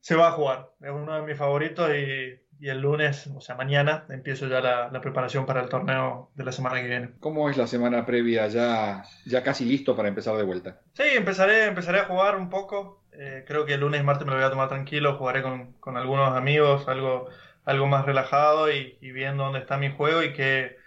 se 0.00 0.14
va 0.14 0.28
a 0.28 0.32
jugar. 0.32 0.70
Es 0.80 0.90
uno 0.90 1.14
de 1.14 1.22
mis 1.22 1.36
favoritos 1.36 1.90
y, 1.94 2.38
y 2.60 2.68
el 2.68 2.80
lunes, 2.80 3.26
o 3.28 3.40
sea, 3.40 3.54
mañana, 3.54 4.04
empiezo 4.10 4.46
ya 4.46 4.60
la, 4.60 4.90
la, 4.90 5.00
preparación 5.00 5.46
para 5.46 5.62
el 5.62 5.70
torneo 5.70 6.30
de 6.34 6.44
la 6.44 6.52
semana 6.52 6.80
que 6.82 6.88
viene. 6.88 7.12
¿Cómo 7.18 7.48
es 7.48 7.56
la 7.56 7.66
semana 7.66 8.04
previa? 8.04 8.48
¿Ya, 8.48 9.02
ya 9.24 9.42
casi 9.42 9.64
listo 9.64 9.96
para 9.96 10.08
empezar 10.08 10.36
de 10.36 10.42
vuelta? 10.42 10.82
Sí, 10.92 11.04
empezaré, 11.14 11.64
empezaré 11.64 12.00
a 12.00 12.04
jugar 12.04 12.36
un 12.36 12.50
poco. 12.50 12.99
Eh, 13.22 13.44
creo 13.46 13.66
que 13.66 13.74
el 13.74 13.80
lunes 13.80 14.00
y 14.00 14.04
martes 14.04 14.26
me 14.26 14.32
lo 14.32 14.38
voy 14.38 14.46
a 14.46 14.50
tomar 14.50 14.70
tranquilo, 14.70 15.16
jugaré 15.18 15.42
con, 15.42 15.74
con 15.74 15.98
algunos 15.98 16.34
amigos, 16.34 16.88
algo, 16.88 17.28
algo 17.64 17.86
más 17.86 18.06
relajado 18.06 18.72
y, 18.72 18.96
viendo 19.00 19.44
dónde 19.44 19.58
está 19.58 19.76
mi 19.76 19.90
juego 19.90 20.22
y 20.22 20.32
qué 20.32 20.78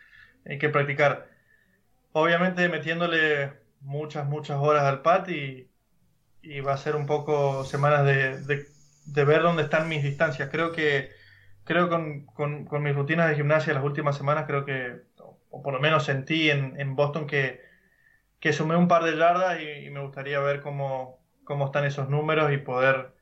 hay 0.46 0.58
que 0.58 0.70
practicar. 0.70 1.30
Obviamente 2.14 2.70
metiéndole 2.70 3.54
muchas, 3.82 4.28
muchas 4.28 4.58
horas 4.60 4.84
al 4.84 5.04
pad 5.04 5.28
y, 5.30 5.70
y 6.42 6.62
va 6.62 6.74
a 6.74 6.78
ser 6.78 6.96
un 6.96 7.06
poco 7.06 7.66
semanas 7.66 8.06
de, 8.06 8.40
de, 9.06 9.26
ver 9.26 9.44
dónde 9.44 9.64
están 9.64 9.90
mis 9.90 10.04
distancias. 10.04 10.50
Creo 10.52 10.72
que 10.72 11.12
creo 11.66 11.90
con, 11.90 12.26
con, 12.28 12.66
con, 12.66 12.84
mis 12.84 12.96
rutinas 12.96 13.30
de 13.30 13.36
gimnasia 13.36 13.74
las 13.74 13.84
últimas 13.84 14.18
semanas, 14.18 14.46
creo 14.48 14.66
que, 14.66 15.04
o 15.52 15.62
por 15.64 15.74
lo 15.74 15.80
menos 15.80 16.06
sentí 16.06 16.50
en, 16.50 16.80
en 16.80 16.96
Boston 16.96 17.28
que 17.28 17.62
que 18.44 18.52
sumé 18.52 18.76
un 18.76 18.90
par 18.90 19.04
de 19.06 19.16
yardas 19.18 19.58
y, 19.62 19.90
me 19.90 20.02
gustaría 20.02 20.38
ver 20.42 20.62
cómo, 20.62 21.23
cómo, 21.44 21.66
están 21.66 21.86
esos 21.86 22.10
números 22.10 22.52
y 22.52 22.58
poder, 22.58 23.14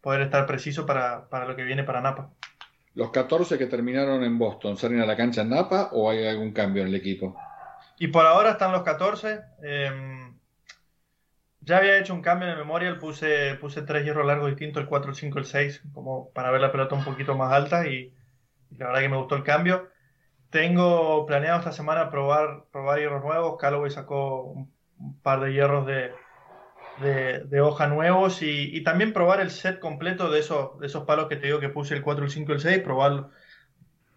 poder 0.00 0.22
estar 0.22 0.46
preciso 0.46 0.86
para, 0.86 1.28
para, 1.28 1.46
lo 1.46 1.56
que 1.56 1.64
viene 1.64 1.84
para 1.84 2.00
Napa. 2.00 2.30
¿Los 2.94 3.10
14 3.10 3.58
que 3.58 3.66
terminaron 3.66 4.24
en 4.24 4.38
Boston 4.38 4.76
salen 4.76 5.00
a 5.00 5.06
la 5.06 5.16
cancha 5.16 5.42
en 5.42 5.50
Napa 5.50 5.90
o 5.92 6.10
hay 6.10 6.26
algún 6.26 6.52
cambio 6.52 6.82
en 6.82 6.88
el 6.88 6.94
equipo? 6.94 7.36
Y 7.98 8.08
por 8.08 8.26
ahora 8.26 8.52
están 8.52 8.72
los 8.72 8.82
14. 8.82 9.40
Ya 11.66 11.78
había 11.78 11.98
hecho 11.98 12.14
un 12.14 12.22
cambio 12.22 12.46
en 12.46 12.52
el 12.52 12.60
memorial, 12.60 12.96
puse, 12.96 13.56
puse 13.56 13.82
tres 13.82 14.04
hierros 14.04 14.24
largos 14.24 14.50
distintos, 14.50 14.80
el 14.80 14.88
4, 14.88 15.10
el 15.10 15.16
5, 15.16 15.38
el 15.40 15.44
6, 15.46 15.82
como 15.92 16.30
para 16.30 16.52
ver 16.52 16.60
la 16.60 16.70
pelota 16.70 16.94
un 16.94 17.04
poquito 17.04 17.36
más 17.36 17.52
alta 17.52 17.88
y, 17.88 18.14
la 18.70 18.86
verdad 18.86 19.00
que 19.00 19.08
me 19.08 19.16
gustó 19.16 19.34
el 19.34 19.42
cambio. 19.42 19.88
Tengo 20.50 21.26
planeado 21.26 21.58
esta 21.58 21.72
semana 21.72 22.08
probar, 22.08 22.66
probar 22.70 23.00
hierros 23.00 23.24
nuevos. 23.24 23.56
Callaway 23.58 23.90
sacó 23.90 24.42
un, 24.44 24.72
par 25.22 25.40
de 25.40 25.52
hierros 25.52 25.86
de, 25.86 26.12
de, 27.00 27.60
hoja 27.60 27.86
nuevos 27.86 28.42
y, 28.42 28.80
también 28.82 29.12
probar 29.12 29.40
el 29.40 29.50
set 29.50 29.78
completo 29.78 30.30
de 30.30 30.40
esos, 30.40 30.78
de 30.80 30.86
esos 30.86 31.04
palos 31.04 31.28
que 31.28 31.36
te 31.36 31.46
digo 31.46 31.60
que 31.60 31.68
puse 31.68 31.94
el 31.94 32.02
4, 32.02 32.24
el 32.24 32.30
5, 32.30 32.52
el 32.52 32.60
6, 32.60 32.78
probar, 32.80 33.30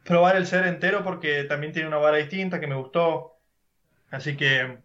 probar 0.04 0.36
el 0.36 0.48
set 0.48 0.66
entero 0.66 1.04
porque 1.04 1.44
también 1.44 1.74
tiene 1.74 1.88
una 1.88 1.98
vara 1.98 2.18
distinta 2.18 2.60
que 2.60 2.68
me 2.68 2.76
gustó. 2.76 3.38
Así 4.12 4.36
que 4.38 4.80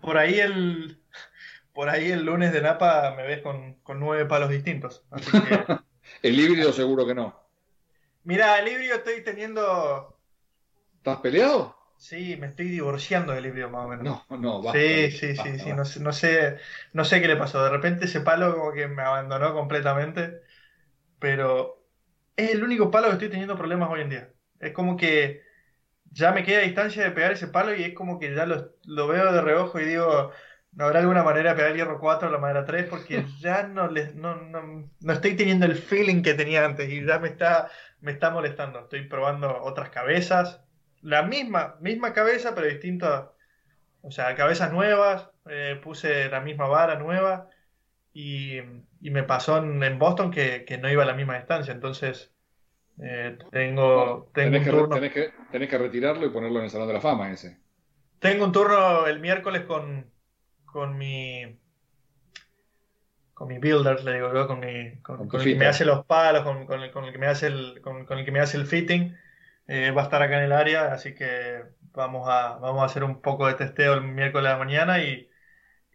por 0.00 0.18
ahí 0.18 0.38
el, 0.40 1.00
por 1.74 1.88
ahí 1.88 2.10
el 2.10 2.24
lunes 2.24 2.52
de 2.52 2.62
Napa 2.62 3.14
me 3.16 3.26
ves 3.26 3.42
con, 3.42 3.78
nueve 3.98 4.26
palos 4.26 4.50
distintos. 4.50 5.04
el 6.22 6.40
híbrido 6.40 6.72
seguro 6.72 7.06
que 7.06 7.14
no. 7.14 7.40
Mira, 8.24 8.58
el 8.58 8.68
híbrido 8.68 8.96
estoy 8.96 9.22
teniendo. 9.22 10.18
¿Estás 10.96 11.18
peleado? 11.18 11.76
Sí, 11.98 12.36
me 12.36 12.48
estoy 12.48 12.68
divorciando 12.68 13.32
del 13.32 13.46
híbrido 13.46 13.70
más 13.70 13.86
o 13.86 13.88
menos. 13.88 14.06
No, 14.06 14.36
no, 14.38 14.62
basta, 14.62 14.82
Sí, 14.82 15.10
sí, 15.10 15.36
sí, 15.36 15.58
sí. 15.58 15.72
No, 15.72 15.84
no, 16.00 16.12
sé, 16.12 16.58
no 16.92 17.04
sé 17.04 17.20
qué 17.20 17.28
le 17.28 17.36
pasó. 17.36 17.62
De 17.62 17.70
repente 17.70 18.04
ese 18.06 18.20
palo 18.20 18.54
como 18.56 18.72
que 18.72 18.88
me 18.88 19.02
abandonó 19.02 19.54
completamente. 19.54 20.40
Pero 21.18 21.86
es 22.36 22.50
el 22.52 22.64
único 22.64 22.90
palo 22.90 23.08
que 23.08 23.14
estoy 23.14 23.30
teniendo 23.30 23.56
problemas 23.56 23.90
hoy 23.90 24.02
en 24.02 24.10
día. 24.10 24.34
Es 24.60 24.72
como 24.72 24.96
que 24.96 25.42
ya 26.10 26.32
me 26.32 26.44
queda 26.44 26.60
distancia 26.60 27.04
de 27.04 27.10
pegar 27.12 27.32
ese 27.32 27.48
palo 27.48 27.74
y 27.74 27.82
es 27.84 27.94
como 27.94 28.18
que 28.18 28.34
ya 28.34 28.46
lo, 28.46 28.74
lo 28.84 29.08
veo 29.08 29.32
de 29.32 29.40
reojo 29.42 29.80
y 29.80 29.84
digo, 29.86 30.32
¿No 30.72 30.84
habrá 30.86 31.00
alguna 31.00 31.22
manera 31.22 31.50
de 31.50 31.56
pegar 31.56 31.70
el 31.72 31.76
hierro 31.78 31.98
4 32.00 32.28
o 32.28 32.30
la 32.32 32.38
madera 32.38 32.64
3? 32.66 32.86
Porque 32.88 33.26
ya 33.40 33.64
no, 33.66 33.88
les, 33.88 34.14
no, 34.14 34.36
no, 34.36 34.90
no, 35.00 35.12
estoy 35.12 35.36
teniendo 35.36 35.66
el 35.66 35.76
feeling 35.76 36.22
que 36.22 36.34
tenía 36.34 36.64
antes 36.66 36.90
y 36.90 37.04
ya 37.04 37.18
me 37.18 37.28
está, 37.28 37.70
me 38.00 38.12
está 38.12 38.30
molestando. 38.30 38.80
Estoy 38.80 39.08
probando 39.08 39.62
otras 39.62 39.90
cabezas. 39.90 40.62
La 41.06 41.22
misma, 41.22 41.76
misma 41.80 42.12
cabeza, 42.12 42.54
pero 42.54 42.66
distinta. 42.66 43.32
O 44.02 44.10
sea, 44.10 44.34
cabezas 44.34 44.72
nuevas. 44.72 45.28
Eh, 45.48 45.78
puse 45.82 46.28
la 46.28 46.40
misma 46.40 46.66
vara 46.66 46.96
nueva. 46.96 47.48
Y, 48.12 48.58
y 49.00 49.10
me 49.10 49.22
pasó 49.22 49.58
en, 49.58 49.98
Boston 49.98 50.30
que, 50.30 50.64
que, 50.64 50.78
no 50.78 50.90
iba 50.90 51.02
a 51.02 51.06
la 51.06 51.14
misma 51.14 51.36
distancia. 51.36 51.72
Entonces, 51.72 52.32
eh, 53.02 53.38
tengo, 53.50 54.30
tengo 54.34 54.58
un 54.58 54.64
turno. 54.64 54.94
Tenés 54.96 55.12
que, 55.12 55.32
tenés 55.52 55.68
que 55.68 55.78
retirarlo 55.78 56.26
y 56.26 56.30
ponerlo 56.30 56.58
en 56.58 56.64
el 56.64 56.70
Salón 56.70 56.88
de 56.88 56.94
la 56.94 57.00
Fama 57.00 57.30
ese. 57.30 57.58
Tengo 58.18 58.44
un 58.44 58.52
turno 58.52 59.06
el 59.06 59.20
miércoles 59.20 59.62
con 59.62 60.10
con 60.76 60.98
mi 60.98 61.58
con 63.32 63.48
mi 63.48 63.58
builder, 63.58 64.04
le 64.04 64.14
digo 64.14 64.32
yo, 64.32 64.46
con, 64.46 64.60
mi, 64.60 64.98
con, 65.00 65.22
el 65.22 65.42
que 65.42 65.54
me 65.54 65.66
hace 65.66 65.84
los 65.84 66.04
palos, 66.06 66.42
con, 66.42 66.82
el, 66.82 67.12
que 67.12 67.18
me 67.18 67.26
hace 67.26 67.48
el, 67.48 67.80
con, 67.82 68.06
el 68.08 68.24
que 68.24 68.30
me 68.30 68.40
hace 68.40 68.56
el 68.56 68.66
fitting, 68.66 69.14
eh, 69.66 69.90
va 69.90 70.02
a 70.02 70.04
estar 70.04 70.22
acá 70.22 70.38
en 70.38 70.44
el 70.44 70.52
área, 70.52 70.92
así 70.92 71.14
que 71.14 71.62
vamos 71.92 72.28
a, 72.28 72.56
vamos 72.58 72.82
a 72.82 72.86
hacer 72.86 73.04
un 73.04 73.20
poco 73.20 73.46
de 73.46 73.54
testeo 73.54 73.94
el 73.94 74.02
miércoles 74.02 74.44
de 74.44 74.50
la 74.50 74.58
mañana 74.58 75.02
y, 75.02 75.30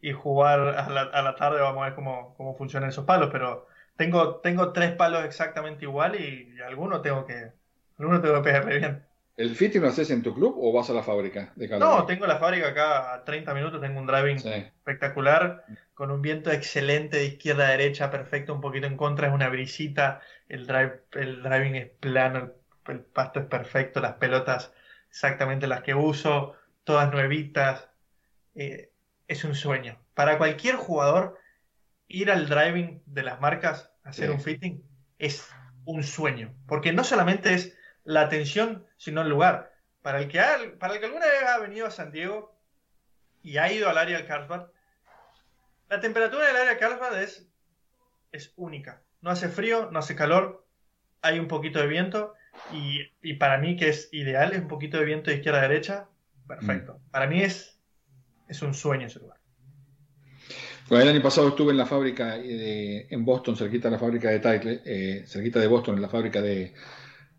y 0.02 0.12
jugar 0.14 0.60
a 0.62 0.90
la, 0.90 1.02
a 1.04 1.22
la, 1.22 1.36
tarde, 1.36 1.62
vamos 1.62 1.82
a 1.84 1.86
ver 1.88 1.96
cómo, 1.96 2.36
cómo 2.36 2.56
funcionan 2.56 2.90
esos 2.90 3.06
palos, 3.06 3.30
pero 3.32 3.68
tengo, 3.96 4.38
tengo 4.38 4.74
tres 4.74 4.94
palos 4.94 5.26
exactamente 5.26 5.86
igual 5.86 6.20
y, 6.20 6.54
y 6.56 6.62
alguno 6.62 7.02
tengo 7.02 7.26
que, 7.26 7.54
alguno 7.98 8.22
tengo 8.22 8.36
que 8.36 8.42
pegarle 8.42 8.78
bien. 8.80 9.06
¿El 9.38 9.56
fitting 9.56 9.82
lo 9.82 9.88
haces 9.88 10.12
en 10.12 10.22
tu 10.22 10.36
club 10.36 10.56
o 10.60 10.72
vas 10.74 10.90
a 10.90 10.94
la 10.94 11.04
fábrica 11.04 11.52
de 11.56 11.68
No, 11.80 12.06
tengo 12.06 12.28
la 12.28 12.38
fábrica 12.38 12.70
acá 12.70 13.14
a 13.14 13.24
30 13.24 13.54
minutos, 13.54 13.82
tengo 13.82 14.00
un 14.00 14.06
driving 14.06 14.38
espectacular, 14.38 15.64
con 15.94 16.12
un 16.12 16.22
viento 16.22 16.52
excelente 16.52 17.18
de 17.18 17.26
izquierda 17.26 17.68
a 17.68 17.72
derecha, 17.72 18.12
perfecto, 18.12 18.54
un 18.54 18.62
poquito 18.62 18.88
en 18.88 18.98
contra, 18.98 19.28
es 19.28 19.34
una 19.34 19.50
brisita, 19.50 20.22
el, 20.50 20.68
drive, 20.68 21.02
el 21.14 21.42
driving 21.42 21.76
es 21.76 21.90
plano, 21.90 22.52
el, 22.88 23.00
pasto 23.02 23.40
es 23.40 23.46
perfecto, 23.46 24.00
las 24.00 24.16
pelotas 24.16 24.72
exactamente 25.10 25.68
las 25.68 25.82
que 25.82 25.94
uso, 25.94 26.56
todas 26.84 27.12
nuevitas, 27.12 27.90
eh, 28.56 28.92
es 29.28 29.44
un 29.44 29.56
sueño. 29.56 30.00
Para 30.14 30.38
cualquier 30.38 30.76
jugador, 30.76 31.38
ir 32.08 32.32
al 32.32 32.48
driving 32.48 33.02
de 33.06 33.24
las 33.24 33.40
marcas, 33.40 33.92
hacer 34.04 34.32
un 34.32 34.42
fitting, 34.42 34.84
es 35.20 35.48
un 35.86 36.04
sueño, 36.04 36.54
porque 36.68 36.94
no 36.94 37.04
solamente 37.04 37.54
es 37.54 37.78
la 38.04 38.22
atención, 38.22 38.86
sino 38.98 39.22
el 39.22 39.30
lugar. 39.30 39.72
Para 40.02 40.20
el, 40.20 40.28
que 40.28 40.40
para 40.80 40.96
el 40.96 41.00
que 41.00 41.06
alguna 41.06 41.28
vez 41.28 41.44
ha 41.44 41.60
venido 41.60 41.86
a 41.86 41.92
San 41.92 42.12
Diego 42.12 42.58
y 43.44 43.58
ha 43.58 43.72
ido 43.72 43.88
al 43.90 43.98
área 43.98 44.18
de 44.18 44.26
Carlsbad, 44.26 44.68
la 45.90 46.00
temperatura 46.00 46.48
del 46.48 46.56
área 46.56 46.72
de 46.72 46.80
Carlsbad 46.80 47.22
es, 47.22 47.48
es 48.32 48.54
única. 48.56 49.02
No 49.22 49.30
hace 49.30 49.50
frío, 49.50 49.90
no 49.92 50.00
hace 50.00 50.16
calor, 50.16 50.66
hay 51.22 51.38
un 51.38 51.48
poquito 51.48 51.80
de 51.80 51.88
viento 51.88 52.34
y, 52.74 53.34
para 53.34 53.58
mí 53.58 53.76
que 53.76 53.90
es 53.90 54.10
ideal, 54.12 54.54
es 54.54 54.60
un 54.60 54.68
poquito 54.68 54.98
de 54.98 55.06
viento 55.06 55.30
de 55.30 55.38
izquierda 55.38 55.60
a 55.60 55.68
derecha, 55.68 56.10
perfecto. 56.48 56.94
Mm. 56.94 57.12
Para 57.12 57.28
mí 57.28 57.42
es, 57.42 57.80
es 58.48 58.62
un 58.62 58.74
sueño 58.74 59.08
ese 59.08 59.20
lugar. 59.20 59.38
el 60.90 61.08
año 61.08 61.22
pasado 61.22 61.50
estuve 61.50 61.72
en 61.72 61.78
la 61.78 61.86
fábrica 61.86 62.38
de, 62.38 63.08
en 63.10 63.26
Boston, 63.26 63.56
cerquita 63.56 63.88
de 63.88 63.92
la 63.94 64.00
fábrica 64.00 64.30
de 64.30 64.40
Title, 64.40 64.82
eh, 64.86 65.24
cerquita 65.26 65.60
de 65.60 65.68
Boston, 65.68 65.96
en 65.96 66.02
la 66.02 66.10
fábrica 66.10 66.42
de, 66.42 66.74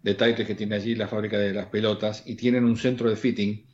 de 0.02 0.16
que 0.16 0.54
tiene 0.54 0.76
allí 0.76 0.94
la 0.94 1.08
fábrica 1.08 1.38
de 1.38 1.52
las 1.52 1.66
pelotas 1.66 2.22
y 2.26 2.34
tienen 2.34 2.64
un 2.64 2.76
centro 2.76 3.08
de 3.08 3.16
fitting 3.16 3.66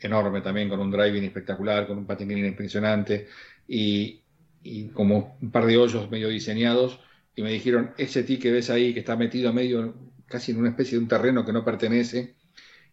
enorme 0.00 0.40
también, 0.40 0.68
con 0.68 0.80
un 0.80 0.90
driving 0.90 1.24
espectacular, 1.24 1.86
con 1.86 1.98
un 1.98 2.06
patinín 2.06 2.44
impresionante 2.44 3.28
y, 3.66 4.22
y, 4.62 4.88
como 4.88 5.36
un 5.40 5.50
par 5.50 5.66
de 5.66 5.76
hoyos 5.78 6.10
medio 6.10 6.28
diseñados. 6.28 7.00
Y 7.36 7.42
me 7.42 7.50
dijeron, 7.50 7.92
ese 7.98 8.22
tee 8.22 8.38
que 8.38 8.52
ves 8.52 8.70
ahí, 8.70 8.92
que 8.92 9.00
está 9.00 9.16
metido 9.16 9.50
a 9.50 9.52
medio, 9.52 9.94
casi 10.34 10.50
en 10.50 10.58
una 10.58 10.70
especie 10.70 10.98
de 10.98 11.04
un 11.04 11.08
terreno 11.08 11.44
que 11.44 11.52
no 11.52 11.64
pertenece, 11.64 12.34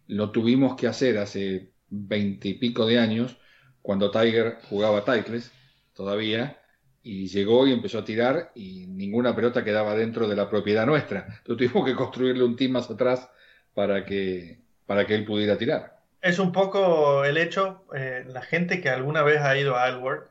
lo 0.06 0.30
tuvimos 0.30 0.76
que 0.76 0.86
hacer 0.86 1.18
hace 1.18 1.72
veinte 1.90 2.50
y 2.50 2.54
pico 2.54 2.86
de 2.86 3.00
años, 3.00 3.36
cuando 3.82 4.12
Tiger 4.12 4.60
jugaba 4.70 5.04
Titles 5.04 5.52
todavía, 5.96 6.62
y 7.02 7.30
llegó 7.30 7.66
y 7.66 7.74
empezó 7.74 7.98
a 7.98 8.06
tirar 8.06 8.52
y 8.54 8.86
ninguna 8.86 9.36
pelota 9.36 9.64
quedaba 9.64 9.96
dentro 9.96 10.28
de 10.28 10.36
la 10.36 10.52
propiedad 10.52 10.86
nuestra. 10.86 11.22
Entonces 11.40 11.72
tuvimos 11.72 11.84
que 11.84 11.96
construirle 11.96 12.44
un 12.44 12.56
team 12.56 12.74
más 12.74 12.92
atrás 12.92 13.28
para 13.74 14.06
que, 14.06 14.60
para 14.86 15.08
que 15.08 15.16
él 15.16 15.26
pudiera 15.26 15.58
tirar. 15.58 16.00
Es 16.22 16.38
un 16.38 16.52
poco 16.52 17.26
el 17.26 17.38
hecho, 17.38 17.86
eh, 17.96 18.24
la 18.28 18.44
gente 18.44 18.82
que 18.82 18.90
alguna 18.90 19.24
vez 19.24 19.42
ha 19.42 19.58
ido 19.58 19.78
a 19.78 19.86
Alward, 19.86 20.28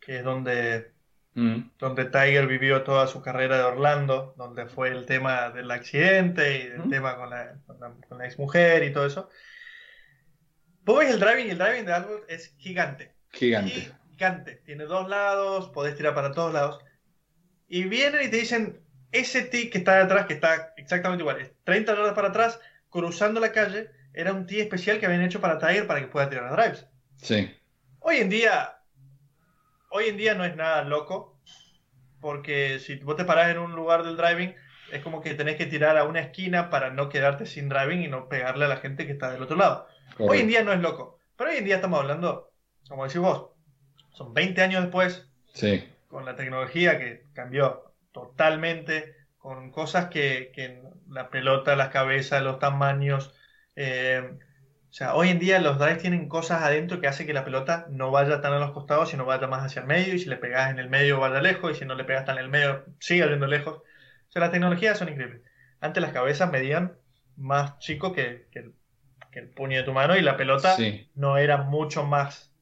que 0.00 0.18
es 0.18 0.22
donde, 0.22 0.90
mm. 1.36 1.70
donde 1.78 2.06
Tiger 2.06 2.46
vivió 2.46 2.82
toda 2.82 3.06
su 3.06 3.22
carrera 3.22 3.58
de 3.58 3.62
Orlando, 3.62 4.34
donde 4.36 4.66
fue 4.66 4.88
el 4.88 5.06
tema 5.06 5.50
del 5.50 5.70
accidente 5.70 6.58
y 6.58 6.62
el 6.62 6.86
mm. 6.86 6.90
tema 6.90 7.16
con 7.16 7.30
la, 7.30 7.54
con 7.66 8.18
la, 8.18 8.26
ex 8.26 8.38
mujer 8.38 8.82
y 8.82 8.92
todo 8.92 9.06
eso. 9.06 9.28
Vos 10.82 11.00
ves 11.00 11.10
el 11.10 11.20
driving 11.20 11.46
y 11.46 11.50
el 11.50 11.58
driving 11.58 11.84
de 11.84 11.92
Alward 11.92 12.24
es 12.28 12.54
gigante. 12.58 13.12
Gigante 13.30 14.62
tiene 14.64 14.84
dos 14.84 15.08
lados, 15.08 15.68
podés 15.70 15.94
tirar 15.96 16.14
para 16.14 16.32
todos 16.32 16.52
lados. 16.52 16.82
Y 17.68 17.84
vienen 17.84 18.22
y 18.22 18.28
te 18.28 18.38
dicen, 18.38 18.80
ese 19.12 19.42
tee 19.42 19.70
que 19.70 19.78
está 19.78 19.96
de 19.96 20.02
atrás, 20.02 20.26
que 20.26 20.34
está 20.34 20.72
exactamente 20.76 21.22
igual, 21.22 21.52
30 21.64 21.94
yardas 21.94 22.14
para 22.14 22.28
atrás, 22.28 22.60
cruzando 22.88 23.40
la 23.40 23.52
calle, 23.52 23.90
era 24.14 24.32
un 24.32 24.46
tee 24.46 24.60
especial 24.60 24.98
que 24.98 25.06
habían 25.06 25.22
hecho 25.22 25.40
para 25.40 25.58
Tiger 25.58 25.86
para 25.86 26.00
que 26.00 26.06
pueda 26.06 26.30
tirar 26.30 26.46
a 26.46 26.56
drives. 26.56 26.86
Sí. 27.16 27.50
Hoy 27.98 28.18
en 28.18 28.30
día, 28.30 28.75
hoy 29.96 30.08
en 30.08 30.18
día 30.18 30.34
no 30.34 30.44
es 30.44 30.54
nada 30.56 30.82
loco, 30.84 31.40
porque 32.20 32.78
si 32.78 32.96
vos 32.96 33.16
te 33.16 33.24
parás 33.24 33.50
en 33.50 33.58
un 33.58 33.72
lugar 33.72 34.04
del 34.04 34.16
driving, 34.16 34.54
es 34.92 35.02
como 35.02 35.22
que 35.22 35.34
tenés 35.34 35.56
que 35.56 35.66
tirar 35.66 35.96
a 35.96 36.04
una 36.04 36.20
esquina 36.20 36.68
para 36.70 36.90
no 36.90 37.08
quedarte 37.08 37.46
sin 37.46 37.68
driving 37.68 38.02
y 38.02 38.08
no 38.08 38.28
pegarle 38.28 38.66
a 38.66 38.68
la 38.68 38.76
gente 38.76 39.06
que 39.06 39.12
está 39.12 39.30
del 39.30 39.42
otro 39.42 39.56
lado. 39.56 39.88
Hoy 40.18 40.40
en 40.40 40.48
día 40.48 40.62
no 40.62 40.72
es 40.72 40.80
loco, 40.80 41.18
pero 41.36 41.50
hoy 41.50 41.56
en 41.56 41.64
día 41.64 41.76
estamos 41.76 42.00
hablando, 42.00 42.52
como 42.88 43.04
decís 43.04 43.20
vos, 43.20 43.50
son 44.12 44.34
20 44.34 44.62
años 44.62 44.82
después, 44.82 45.28
sí. 45.54 45.84
con 46.08 46.24
la 46.24 46.36
tecnología 46.36 46.98
que 46.98 47.24
cambió 47.32 47.94
totalmente, 48.12 49.14
con 49.38 49.70
cosas 49.70 50.06
que, 50.06 50.52
que 50.54 50.82
la 51.08 51.30
pelota, 51.30 51.74
las 51.74 51.88
cabezas, 51.88 52.42
los 52.42 52.58
tamaños. 52.58 53.34
Eh, 53.76 54.38
sea, 54.96 55.14
hoy 55.14 55.28
en 55.28 55.38
día 55.38 55.60
los 55.60 55.78
drives 55.78 55.98
tienen 55.98 56.28
cosas 56.28 56.62
adentro 56.62 57.00
que 57.00 57.06
hace 57.06 57.26
que 57.26 57.34
la 57.34 57.44
pelota 57.44 57.86
no 57.90 58.10
vaya 58.10 58.40
tan 58.40 58.52
a 58.54 58.58
los 58.58 58.72
costados, 58.72 59.10
sino 59.10 59.26
vaya 59.26 59.46
más 59.46 59.64
hacia 59.64 59.82
el 59.82 59.86
medio, 59.86 60.14
y 60.14 60.18
si 60.18 60.28
le 60.28 60.36
pegas 60.36 60.70
en 60.70 60.78
el 60.78 60.88
medio 60.88 61.20
vaya 61.20 61.40
lejos, 61.40 61.72
y 61.72 61.74
si 61.74 61.84
no 61.84 61.94
le 61.94 62.04
pegas 62.04 62.24
tan 62.24 62.38
en 62.38 62.44
el 62.44 62.50
medio 62.50 62.84
sigue 62.98 63.28
yendo 63.28 63.46
lejos. 63.46 63.76
O 63.76 64.32
sea, 64.32 64.40
las 64.40 64.52
tecnologías 64.52 64.98
son 64.98 65.08
increíbles. 65.10 65.42
Antes 65.80 66.02
las 66.02 66.12
cabezas 66.12 66.50
medían 66.50 66.96
más 67.36 67.78
chico 67.78 68.12
que, 68.12 68.46
que, 68.50 68.70
el, 69.32 69.48
puño 69.50 69.76
de 69.76 69.82
tu 69.82 69.92
mano 69.92 70.16
y 70.16 70.22
la 70.22 70.38
pelota 70.38 70.76
no 71.14 71.36
era 71.36 71.58
mucho 71.58 72.06
más 72.06 72.56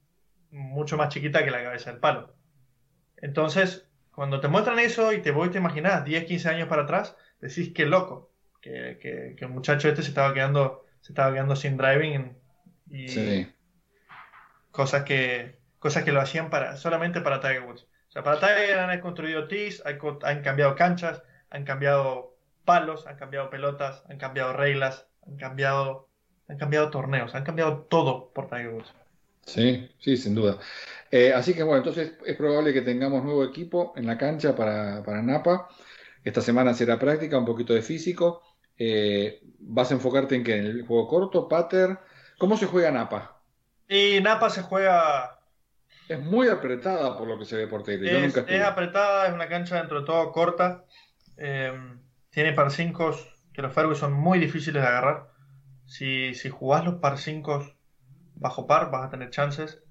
mucho 0.51 0.97
más 0.97 1.09
chiquita 1.09 1.45
que 1.45 1.51
la 1.51 1.63
cabeza 1.63 1.91
del 1.91 2.01
palo. 2.01 2.35
Entonces, 3.17 3.89
cuando 4.13 4.41
te 4.41 4.49
muestran 4.49 4.79
eso 4.79 5.13
y 5.13 5.21
te 5.21 5.31
voy 5.31 5.51
a 5.53 5.57
imaginar 5.57 6.05
10, 6.05 6.25
15 6.25 6.49
años 6.49 6.69
para 6.69 6.83
atrás, 6.83 7.17
decís 7.41 7.73
que 7.73 7.87
loco, 7.87 8.33
que, 8.61 8.99
que, 9.01 9.37
el 9.39 9.51
muchacho 9.51 9.89
este 9.89 10.03
se 10.03 10.09
estaba 10.09 10.33
quedando, 10.33 10.84
se 11.05 11.13
estaba 11.13 11.35
quedando 11.35 11.55
sin 11.55 11.77
driving 11.77 12.35
y 12.91 13.47
cosas 14.71 15.03
que 15.03 15.59
cosas 15.79 16.03
que 16.03 16.13
lo 16.13 16.21
hacían 16.23 16.49
para 16.49 16.79
solamente 16.79 17.21
para 17.21 17.41
Tiger 17.41 17.65
Woods. 17.65 17.83
O 18.09 18.11
sea, 18.11 18.23
para 18.23 18.41
Tiger 18.41 18.79
han 18.79 19.01
construido 19.03 19.47
tees, 19.47 19.83
han 19.85 20.41
cambiado 20.41 20.75
canchas, 20.77 21.23
han 21.51 21.65
cambiado 21.65 22.39
palos, 22.65 23.07
han 23.07 23.17
cambiado 23.17 23.51
pelotas, 23.51 24.03
han 24.09 24.17
cambiado 24.17 24.55
reglas, 24.55 25.07
han 25.27 25.37
cambiado 25.37 26.09
han 26.49 26.57
cambiado 26.57 26.89
torneos, 26.89 27.35
han 27.35 27.45
cambiado 27.45 27.83
todo 27.91 28.33
por 28.33 28.49
Tiger 28.49 28.71
Woods. 28.71 28.95
Sí, 29.45 29.91
sí, 29.99 30.17
sin 30.17 30.35
duda. 30.35 30.59
Eh, 31.11 31.35
así 31.35 31.53
que 31.53 31.65
bueno, 31.65 31.81
entonces 31.81 32.15
es 32.25 32.37
probable 32.37 32.73
que 32.73 32.81
tengamos 32.81 33.23
nuevo 33.23 33.45
equipo 33.45 33.93
en 33.97 34.07
la 34.07 34.17
cancha 34.17 34.57
para, 34.57 35.03
Napa. 35.21 35.69
Esta 36.25 36.41
semana 36.41 36.73
será 36.73 36.99
práctica, 36.99 37.37
un 37.37 37.45
poquito 37.45 37.75
de 37.75 37.83
físico. 37.83 38.43
Eh, 38.79 39.41
¿Vas 39.59 39.91
a 39.91 39.95
enfocarte 39.95 40.35
en 40.35 40.45
qué? 40.45 40.57
¿En 40.57 40.67
el 40.67 40.87
juego 40.87 41.09
corto, 41.09 41.49
pater? 41.49 41.99
¿Cómo 42.39 42.57
se 42.57 42.67
juega 42.67 42.91
Napa? 42.91 43.41
Y 43.89 44.21
Napa 44.21 44.51
se 44.51 44.63
juega... 44.63 45.41
Es 46.09 46.21
muy 46.21 46.49
apretada 46.49 47.17
por 47.17 47.27
lo 47.27 47.39
que 47.39 47.47
se 47.47 47.57
ve 47.57 47.67
por 47.67 47.83
tele. 47.83 48.27
Es, 48.27 48.37
es 48.37 48.63
apretada, 48.63 49.27
es 49.27 49.33
una 49.33 49.49
cancha 49.49 49.77
dentro 49.77 50.01
de 50.01 50.07
todo 50.07 50.33
corta. 50.33 50.85
Eh, 51.39 51.73
tiene 52.31 52.53
par 52.53 52.71
5 52.71 53.17
que 53.53 53.63
los 53.63 53.73
fairways 53.73 53.99
son 53.99 54.13
muy 54.13 54.39
difíciles 54.39 54.83
de 54.83 54.89
agarrar. 54.89 55.31
Si, 55.87 56.35
si 56.35 56.51
jugás 56.51 56.85
los 56.85 56.97
par 56.97 57.19
5 57.19 57.75
bajo 58.35 58.67
par, 58.67 58.91
vas 58.91 59.07
a 59.07 59.11
tener 59.11 59.31
chances. 59.31 59.83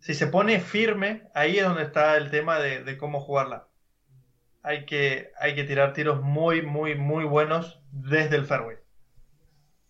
Si 0.00 0.14
se 0.14 0.26
pone 0.26 0.58
firme, 0.60 1.28
ahí 1.34 1.58
es 1.58 1.64
donde 1.64 1.84
está 1.84 2.16
el 2.16 2.30
tema 2.30 2.58
de, 2.58 2.96
cómo 2.98 3.20
jugarla. 3.20 3.68
Hay 4.62 4.86
que, 4.86 5.32
hay 5.38 5.54
que 5.54 5.64
tirar 5.64 5.92
tiros 5.92 6.22
muy, 6.22 6.62
muy, 6.62 6.94
muy 6.94 7.24
buenos 7.24 7.80
desde 7.90 8.36
el 8.36 8.46
fairway. 8.46 8.76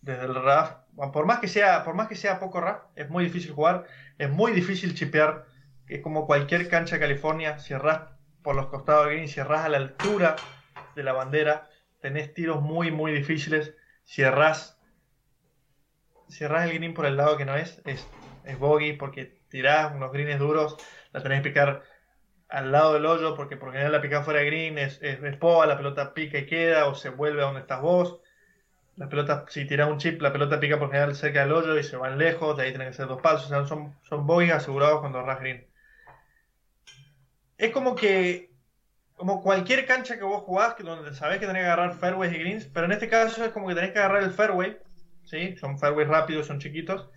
Desde 0.01 0.25
el 0.25 0.35
RAF. 0.35 0.77
Por 1.11 1.25
más 1.25 1.39
que 1.39 1.47
sea, 1.47 1.83
por 1.83 1.95
más 1.95 2.07
que 2.07 2.15
sea 2.15 2.39
poco 2.39 2.59
RAF, 2.61 2.83
es 2.95 3.09
muy 3.09 3.23
difícil 3.23 3.51
jugar, 3.53 3.85
es 4.17 4.29
muy 4.29 4.51
difícil 4.51 4.95
chipear. 4.95 5.45
Es 5.87 6.01
como 6.01 6.25
cualquier 6.25 6.67
cancha 6.69 6.95
de 6.95 7.01
California, 7.01 7.59
si 7.59 7.73
por 8.41 8.55
los 8.55 8.67
costados 8.67 9.07
de 9.07 9.13
green, 9.13 9.27
si 9.27 9.39
a 9.39 9.45
la 9.45 9.77
altura 9.77 10.35
de 10.95 11.03
la 11.03 11.13
bandera, 11.13 11.69
tenés 12.01 12.33
tiros 12.33 12.61
muy, 12.61 12.91
muy 12.91 13.11
difíciles. 13.11 13.75
Erras 14.17 14.77
si 16.33 16.43
erras 16.43 16.69
el 16.69 16.77
green 16.77 16.93
por 16.93 17.05
el 17.05 17.15
lado 17.15 17.37
que 17.37 17.45
no 17.45 17.55
es, 17.55 17.81
es, 17.85 18.07
es 18.43 18.57
bogey 18.57 18.93
porque 18.93 19.39
tirás 19.49 19.93
unos 19.93 20.11
greens 20.11 20.39
duros, 20.39 20.77
la 21.11 21.21
tenés 21.21 21.41
que 21.41 21.49
picar 21.49 21.83
al 22.53 22.71
lado 22.71 22.93
del 22.93 23.05
hoyo 23.07 23.35
porque 23.35 23.57
por 23.57 23.71
general 23.71 23.91
la 23.91 24.01
pica 24.01 24.21
fuera 24.21 24.39
de 24.39 24.45
green 24.45 24.77
es, 24.77 24.99
es, 25.01 25.17
poa, 25.37 25.65
la 25.65 25.75
pelota 25.75 26.13
pica 26.13 26.37
y 26.37 26.45
queda 26.45 26.85
o 26.85 26.93
se 26.93 27.09
vuelve 27.09 27.41
a 27.41 27.45
donde 27.45 27.61
estás 27.61 27.81
vos. 27.81 28.19
La 28.95 29.09
pelota, 29.09 29.45
si 29.49 29.65
tiras 29.65 29.89
un 29.89 29.97
chip, 29.97 30.21
la 30.21 30.31
pelota 30.31 30.59
pica 30.59 30.77
por 30.77 30.89
general 30.89 31.15
cerca 31.15 31.41
del 31.41 31.51
hoyo 31.51 31.75
y 31.79 31.83
se 31.83 31.97
van 31.97 32.19
lejos, 32.19 32.55
de 32.55 32.63
ahí 32.63 32.69
tienen 32.69 32.89
que 32.89 32.93
ser 32.93 33.07
dos 33.07 33.21
pasos, 33.21 33.47
o 33.47 33.49
sea, 33.49 33.65
son, 33.65 33.95
son 34.03 34.27
bogies 34.27 34.53
asegurados 34.53 34.99
cuando 34.99 35.19
erras 35.21 35.39
green. 35.39 35.65
Es 37.57 37.71
como 37.71 37.95
que, 37.95 38.51
como 39.15 39.41
cualquier 39.41 39.87
cancha 39.87 40.17
que 40.17 40.23
vos 40.23 40.43
jugás, 40.43 40.75
que 40.75 40.83
donde 40.83 41.15
sabés 41.15 41.39
que 41.39 41.47
tenés 41.47 41.63
que 41.63 41.65
agarrar 41.65 41.95
fairways 41.95 42.33
y 42.33 42.37
greens, 42.37 42.65
pero 42.65 42.85
en 42.85 42.91
este 42.91 43.09
caso 43.09 43.43
es 43.43 43.51
como 43.51 43.67
que 43.67 43.73
tenés 43.73 43.93
que 43.93 43.99
agarrar 43.99 44.21
el 44.21 44.31
fairway 44.31 44.77
¿sí? 45.23 45.55
Son 45.57 45.79
fairways 45.79 46.07
rápidos, 46.07 46.45
son 46.45 46.59
chiquitos. 46.59 47.09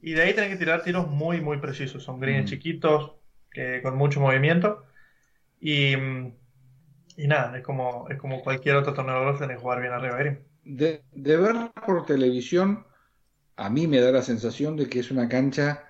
Y 0.00 0.12
de 0.12 0.22
ahí 0.22 0.34
tienen 0.34 0.52
que 0.52 0.58
tirar 0.58 0.82
tiros 0.84 1.08
muy, 1.08 1.40
muy 1.40 1.58
precisos. 1.58 2.04
Son 2.04 2.20
greens 2.20 2.44
mm. 2.44 2.48
chiquitos, 2.48 3.12
que, 3.54 3.80
con 3.82 3.96
mucho 3.96 4.20
movimiento. 4.20 4.84
Y, 5.60 5.94
y, 7.16 7.26
nada, 7.26 7.56
es 7.56 7.62
como, 7.62 8.06
es 8.10 8.18
como 8.18 8.42
cualquier 8.42 8.76
otro 8.76 8.92
torneo 8.92 9.20
de 9.20 9.24
golf, 9.24 9.40
que 9.40 9.56
jugar 9.56 9.80
bien 9.80 9.92
arriba 9.94 10.18
de, 10.64 11.02
de 11.12 11.36
ver 11.36 11.56
por 11.86 12.04
televisión, 12.04 12.84
a 13.56 13.70
mí 13.70 13.86
me 13.86 14.00
da 14.00 14.10
la 14.10 14.22
sensación 14.22 14.76
de 14.76 14.88
que 14.88 15.00
es 15.00 15.10
una 15.10 15.28
cancha 15.28 15.84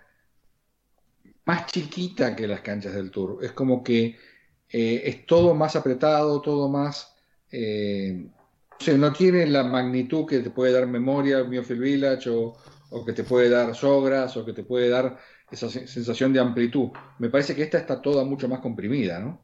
más 1.45 1.67
chiquita 1.67 2.35
que 2.37 2.47
las 2.47 2.61
canchas 2.61 2.95
del 2.95 3.11
Tour. 3.11 3.45
Es 3.45 3.53
como 3.53 3.83
que 3.83 4.17
eh, 4.69 5.03
es 5.05 5.27
todo 5.27 5.55
más 5.55 5.77
apretado, 5.77 6.41
todo 6.41 6.69
más 6.69 7.15
eh, 7.51 8.27
no 8.99 9.13
tiene 9.13 9.47
la 9.47 9.63
magnitud 9.63 10.27
que 10.27 10.41
te 10.41 10.51
puede 10.51 10.73
dar 10.73 10.87
memoria 10.87 11.45
Miofield 11.45 11.81
Village 11.81 12.31
o, 12.31 12.55
que 13.05 13.13
te 13.13 13.25
puede 13.25 13.49
dar 13.49 13.75
Sogras 13.75 14.37
o 14.37 14.45
que 14.45 14.53
te 14.53 14.63
puede 14.63 14.89
dar 14.89 15.19
esa 15.51 15.69
sensación 15.69 16.33
de 16.33 16.41
amplitud. 16.41 16.91
Me 17.19 17.29
parece 17.29 17.55
que 17.55 17.63
esta 17.63 17.79
está 17.79 18.03
toda 18.03 18.25
mucho 18.25 18.49
más 18.49 18.61
comprimida, 18.61 19.21
¿no? 19.21 19.41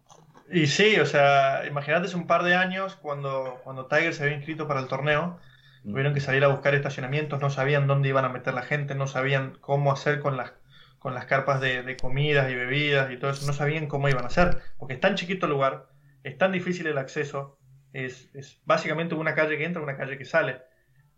Y 0.53 0.67
sí, 0.67 0.99
o 0.99 1.07
sea, 1.07 1.65
imagínate 1.67 2.07
hace 2.07 2.17
un 2.17 2.27
par 2.27 2.43
de 2.43 2.55
años 2.55 2.97
cuando, 2.97 3.61
cuando 3.63 3.87
Tiger 3.87 4.15
se 4.15 4.25
había 4.25 4.37
inscrito 4.37 4.67
para 4.67 4.81
el 4.81 4.89
torneo, 4.89 5.39
mm. 5.85 5.91
tuvieron 5.91 6.15
que 6.15 6.21
salir 6.21 6.43
a 6.43 6.49
buscar 6.49 6.75
estacionamientos, 6.75 7.41
no 7.41 7.51
sabían 7.51 7.87
dónde 7.87 8.09
iban 8.09 8.25
a 8.25 8.31
meter 8.31 8.55
la 8.55 8.63
gente, 8.63 8.97
no 8.97 9.07
sabían 9.07 9.57
cómo 9.61 9.93
hacer 9.93 10.19
con 10.19 10.37
las, 10.37 10.53
con 10.99 11.15
las 11.15 11.27
carpas 11.27 11.61
de, 11.61 11.85
de 11.85 11.97
comidas 11.97 12.51
y 12.51 12.57
bebidas 12.57 13.13
y 13.13 13.17
todo 13.17 13.31
eso, 13.31 13.47
no 13.47 13.53
sabían 13.53 13.87
cómo 13.87 14.09
iban 14.09 14.25
a 14.25 14.29
hacer, 14.29 14.59
porque 14.77 14.95
es 14.95 15.01
tan 15.01 15.15
chiquito 15.15 15.47
el 15.47 15.53
lugar, 15.53 15.87
es 16.25 16.37
tan 16.37 16.51
difícil 16.51 16.89
el 16.89 16.99
acceso, 16.99 17.59
es, 17.93 18.29
es, 18.35 18.61
básicamente 18.65 19.15
una 19.15 19.35
calle 19.35 19.57
que 19.57 19.65
entra, 19.65 19.83
una 19.83 19.97
calle 19.97 20.19
que 20.19 20.25
sale. 20.25 20.63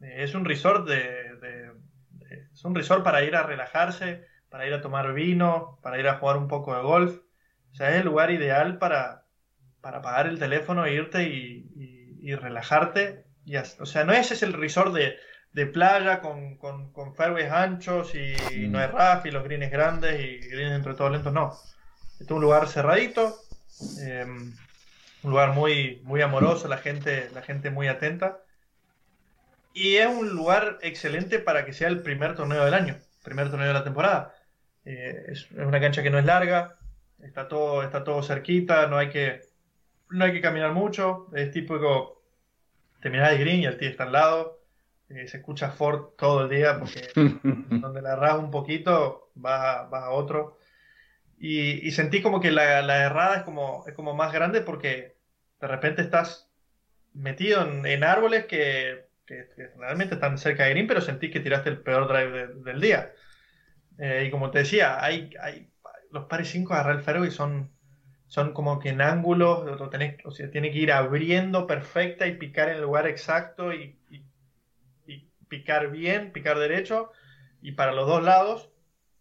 Es 0.01 0.35
un 0.35 0.45
resort 0.45 0.89
de, 0.89 1.71
es 2.53 2.65
un 2.65 2.75
resort 2.75 3.05
para 3.05 3.23
ir 3.25 3.37
a 3.37 3.45
relajarse, 3.45 4.27
para 4.53 4.67
ir 4.67 4.75
a 4.75 4.83
tomar 4.83 5.15
vino, 5.15 5.79
para 5.83 5.99
ir 5.99 6.07
a 6.07 6.19
jugar 6.19 6.37
un 6.37 6.47
poco 6.47 6.77
de 6.77 6.83
golf. 6.83 7.17
O 7.73 7.75
sea, 7.75 7.89
es 7.89 7.97
el 7.97 8.05
lugar 8.05 8.31
ideal 8.31 8.77
para, 8.77 9.25
para 9.81 9.99
apagar 9.99 10.27
el 10.27 10.39
teléfono, 10.39 10.85
e 10.85 10.93
irte 10.93 11.23
y, 11.23 12.21
y, 12.21 12.35
relajarte. 12.35 13.25
Y, 13.47 13.57
o 13.57 13.87
sea, 13.87 14.05
no 14.05 14.13
ese 14.13 14.35
es 14.35 14.43
el 14.43 14.53
resort 14.53 14.93
de, 14.93 15.17
de 15.55 15.67
playa 15.67 16.21
con, 16.21 16.59
con, 16.59 16.93
con, 16.93 17.15
fairways 17.15 17.51
anchos 17.51 18.15
y, 18.15 18.69
no 18.69 18.79
hay 18.79 18.89
RAF 18.89 19.25
y 19.25 19.31
los 19.31 19.43
greens 19.43 19.73
grandes 19.73 20.21
y 20.21 20.47
greens 20.49 20.77
entre 20.77 20.93
todos 20.95 21.11
lentos, 21.11 21.33
no. 21.33 21.59
Este 22.13 22.25
es 22.25 22.31
un 22.31 22.43
lugar 22.43 22.69
cerradito. 22.69 23.35
Eh, 24.03 24.27
un 24.27 25.31
lugar 25.31 25.53
muy, 25.55 26.03
muy 26.05 26.21
amoroso, 26.21 26.69
la 26.69 26.77
gente, 26.77 27.31
la 27.33 27.41
gente 27.41 27.71
muy 27.71 27.89
atenta. 27.89 28.43
Y 29.73 29.97
es 29.97 30.09
un 30.09 30.29
lugar 30.29 30.79
excelente 30.83 31.39
para 31.39 31.65
que 31.65 31.73
sea 31.73 31.89
el 31.89 32.03
primer 32.03 32.35
torneo 32.35 32.67
del 32.67 32.75
año, 32.75 32.99
primer 33.23 33.49
torneo 33.49 33.69
de 33.69 33.75
la 33.75 33.85
temporada. 33.85 34.35
Eh, 34.85 35.27
es, 35.29 35.51
una 35.53 35.81
cancha 35.81 36.03
que 36.03 36.11
no 36.11 36.19
es 36.19 36.25
larga, 36.25 36.77
está 37.23 37.49
todo, 37.49 37.83
está 37.83 38.05
todo 38.05 38.23
cerquita, 38.23 38.87
no 38.87 38.99
hay 38.99 39.11
que, 39.11 39.43
no 40.11 40.25
hay 40.25 40.33
que 40.33 40.41
caminar 40.41 40.73
mucho, 40.73 41.29
es 41.35 41.51
típico 41.51 42.23
terminar 43.01 43.33
el 43.33 43.41
green 43.41 43.61
y 43.61 43.67
el 43.67 43.79
tío 43.79 43.89
está 43.89 44.05
al 44.05 44.13
lado. 44.13 44.61
Eh, 45.09 45.29
se 45.29 45.39
escucha 45.39 45.71
Ford 45.71 46.15
todo 46.17 46.45
el 46.45 46.51
día 46.51 46.79
porque 46.79 47.09
donde 47.15 48.01
la 48.03 48.13
erras 48.15 48.39
un 48.39 48.51
poquito 48.51 49.31
vas 49.35 49.61
a, 49.61 49.81
a 49.83 50.11
otro. 50.11 50.59
Y, 51.39 51.91
sentí 51.91 52.23
como 52.23 52.41
que 52.41 52.53
la, 52.53 52.83
la, 52.83 53.05
errada 53.05 53.39
es 53.39 53.43
como, 53.43 53.85
es 53.89 53.95
como 53.95 54.15
más 54.15 54.33
grande 54.33 54.61
porque 54.61 55.17
de 55.61 55.67
repente 55.67 56.01
estás 56.01 56.49
metido 57.15 57.63
en, 57.85 58.05
árboles 58.05 58.47
que, 58.47 59.07
realmente 59.77 60.15
están 60.15 60.39
cerca 60.39 60.65
de 60.65 60.71
green, 60.71 60.87
pero 60.87 61.01
sentí 61.01 61.31
que 61.31 61.41
tiraste 61.41 61.71
el 61.71 61.79
peor 61.79 62.07
drive 62.07 62.49
del 62.63 62.81
día. 62.81 63.13
Eh, 63.99 64.25
y 64.27 64.31
como 64.31 64.51
te 64.51 64.61
decía, 64.61 65.03
hay, 65.03 65.31
hay 65.41 65.71
los 66.11 66.27
pares 66.27 66.51
5 66.51 66.75
de 66.75 66.81
agarrar 66.81 67.17
el 67.17 67.27
y 67.27 67.31
son, 67.31 67.71
son 68.27 68.53
como 68.53 68.79
que 68.79 68.91
en 68.91 69.01
ángulos, 69.01 69.81
o, 69.81 69.89
tenés, 69.89 70.17
o 70.25 70.31
sea, 70.31 70.51
tiene 70.51 70.71
que 70.71 70.79
ir 70.79 70.93
abriendo 70.93 71.67
perfecta 71.67 72.27
y 72.27 72.37
picar 72.37 72.69
en 72.69 72.77
el 72.77 72.83
lugar 72.83 73.07
exacto 73.07 73.73
y, 73.73 73.99
y, 74.11 74.23
picar 75.49 75.91
bien, 75.91 76.33
picar 76.33 76.59
derecho 76.59 77.13
y 77.61 77.73
para 77.73 77.93
los 77.93 78.07
dos 78.07 78.23
lados. 78.23 78.71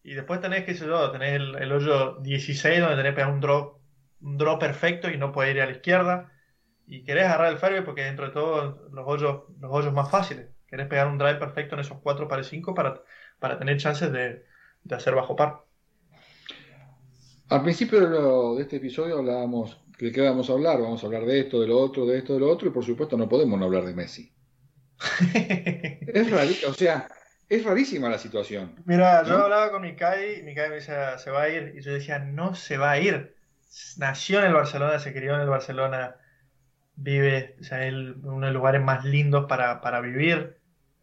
Y 0.02 0.14
después 0.14 0.40
tenés, 0.40 0.64
que 0.64 0.74
yo, 0.74 1.12
tenés 1.12 1.34
el, 1.34 1.56
el 1.56 1.72
hoyo 1.74 2.16
16 2.22 2.80
donde 2.80 2.96
tenés 2.96 3.12
que 3.12 3.16
pegar 3.18 3.32
un 3.32 3.42
drop 3.42 3.82
un 4.22 4.38
draw 4.38 4.60
perfecto 4.60 5.10
y 5.10 5.18
no 5.18 5.32
puede 5.32 5.52
ir 5.52 5.62
a 5.62 5.66
la 5.66 5.72
izquierda. 5.72 6.32
Y 6.88 7.04
querés 7.04 7.26
agarrar 7.26 7.52
el 7.52 7.58
fairway 7.58 7.84
porque 7.84 8.04
dentro 8.04 8.28
de 8.28 8.34
todo 8.34 8.90
los 8.92 9.08
hoyos, 9.08 9.44
los 9.60 9.72
hoyos 9.72 9.94
más 9.94 10.10
fáciles. 10.10 10.50
Querés 10.68 10.88
pegar 10.88 11.08
un 11.08 11.18
drive 11.18 11.36
perfecto 11.36 11.76
en 11.76 11.82
esos 11.82 12.00
4 12.02 12.28
para 12.28 12.44
5 12.44 12.74
para, 12.74 13.02
para 13.40 13.58
tener 13.58 13.78
chances 13.78 14.12
de, 14.12 14.46
de, 14.84 14.96
hacer 14.96 15.16
bajo 15.16 15.36
par. 15.36 15.62
Al 17.50 17.64
principio 17.64 18.56
de, 18.56 18.62
este 18.62 18.78
episodio 18.78 19.20
hablábamos 19.20 19.82
de 20.00 20.12
qué 20.12 20.22
vamos 20.22 20.50
a 20.50 20.54
hablar. 20.54 20.82
Vamos 20.82 21.04
a 21.04 21.08
hablar 21.08 21.26
de 21.26 21.42
esto, 21.42 21.60
de 21.60 21.68
lo 21.68 21.78
otro, 21.78 22.06
de 22.06 22.18
esto, 22.18 22.34
de 22.34 22.40
lo 22.40 22.50
otro. 22.50 22.68
Y 22.68 22.72
por 22.72 22.86
supuesto 22.86 23.18
no 23.18 23.28
podemos 23.28 23.60
no 23.60 23.66
hablar 23.66 23.86
de 23.86 23.94
Messi. 23.94 24.32
es 25.34 26.30
rarísimo, 26.30 26.72
o 26.72 26.74
sea, 26.74 27.08
es 27.50 27.64
rarísima 27.64 28.10
la 28.10 28.20
situación. 28.20 28.76
Mira, 28.86 29.24
yo 29.26 29.38
hablaba 29.38 29.72
con 29.72 29.82
Mikai, 29.82 30.44
Mikai 30.44 30.70
me 30.70 30.76
decía, 30.76 31.18
se 31.18 31.32
va 31.32 31.44
a 31.44 31.50
ir, 31.50 31.74
y 31.76 31.82
yo 31.82 31.94
decía, 31.94 32.20
no 32.20 32.56
se 32.56 32.78
va 32.78 32.92
a 32.92 33.00
ir 33.00 33.36
nació 33.98 34.40
en 34.40 34.46
el 34.46 34.54
Barcelona, 34.54 35.00
se 35.00 35.14
crió 35.14 35.36
en 35.36 35.42
el 35.42 35.50
Barcelona, 35.50 36.16
vive, 36.96 37.56
o 37.60 37.64
sea, 37.64 37.80
uno 37.90 38.48
de 38.48 38.52
los 38.52 38.54
lugares 38.54 38.82
más 38.82 39.06
lindos 39.06 39.46
para, 39.48 40.02
vivir, 40.02 40.58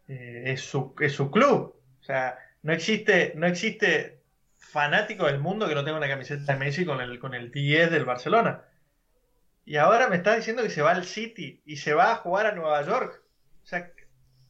eh, 0.09 0.45
es, 0.47 0.61
su, 0.63 0.95
es 1.01 1.13
su 1.13 1.31
club. 1.31 1.75
O 2.01 2.05
sea, 2.05 2.39
no 2.63 2.73
existe, 2.73 3.33
no 3.37 3.47
existe 3.47 4.21
fanático 4.57 5.27
del 5.27 5.39
mundo 5.39 5.69
que 5.69 5.75
no 5.75 5.85
tenga 5.85 5.99
una 5.99 6.09
camiseta 6.09 6.53
de 6.53 6.59
Messi 6.59 6.85
con 6.85 7.01
el, 7.01 7.19
con 7.19 7.35
el 7.35 7.51
10 7.51 7.91
del 7.91 8.05
Barcelona. 8.05 8.65
Y 9.65 9.77
ahora 9.77 10.09
me 10.09 10.17
está 10.17 10.35
diciendo 10.35 10.63
que 10.63 10.71
se 10.71 10.83
va 10.83 10.93
al 10.93 11.05
City 11.05 11.63
y 11.65 11.77
se 11.77 11.95
va 11.95 12.13
a 12.13 12.17
jugar 12.17 12.47
a 12.47 12.53
Nueva 12.53 12.83
York. 12.83 13.23
O 13.63 13.67
sea, 13.67 13.93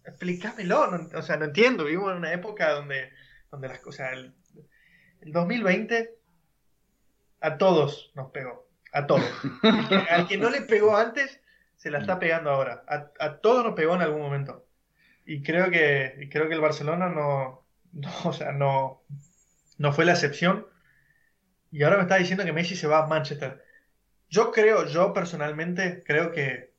explícamelo. 0.05 1.09
o 1.15 1.23
sea, 1.23 1.37
no 1.37 1.47
entiendo. 1.47 1.85
Vivimos 1.85 2.13
en 2.13 2.19
una 2.19 2.33
época 2.33 2.73
donde, 2.73 3.11
donde 3.51 3.69
las 3.69 3.81
cosas. 3.81 4.13
El, 4.13 4.35
el 5.21 5.33
2020 5.33 6.15
a 7.41 7.59
todos 7.59 8.13
nos 8.15 8.31
pegó. 8.31 8.69
A 8.93 9.07
todos. 9.07 9.29
Al 10.11 10.29
que 10.29 10.39
no 10.39 10.51
le 10.51 10.63
pegó 10.63 10.97
antes, 10.97 11.41
se 11.77 11.91
la 11.91 11.99
está 11.99 12.19
pegando 12.19 12.51
ahora. 12.51 12.85
A, 12.89 13.11
a 13.19 13.41
todos 13.41 13.65
nos 13.65 13.75
pegó 13.75 13.95
en 13.97 14.03
algún 14.03 14.23
momento. 14.23 14.67
Y 15.27 15.43
creo 15.43 15.71
que, 15.71 16.29
creo 16.31 16.49
que 16.49 16.55
el 16.55 16.61
Barcelona 16.61 17.09
no, 17.09 17.68
no, 17.93 18.11
o 18.25 18.33
sea, 18.33 18.53
no, 18.53 19.03
no 19.79 19.93
fue 19.93 20.05
la 20.05 20.13
excepción. 20.13 20.67
Y 21.71 21.83
ahora 21.83 21.97
me 21.97 22.03
está 22.03 22.17
diciendo 22.17 22.45
que 22.45 22.53
Messi 22.53 22.77
se 22.77 22.87
va 22.87 23.05
a 23.05 23.07
Manchester. 23.07 23.63
Yo 24.29 24.53
creo, 24.53 24.87
yo 24.87 25.13
personalmente 25.13 26.03
creo 26.05 26.33
que, 26.33 26.75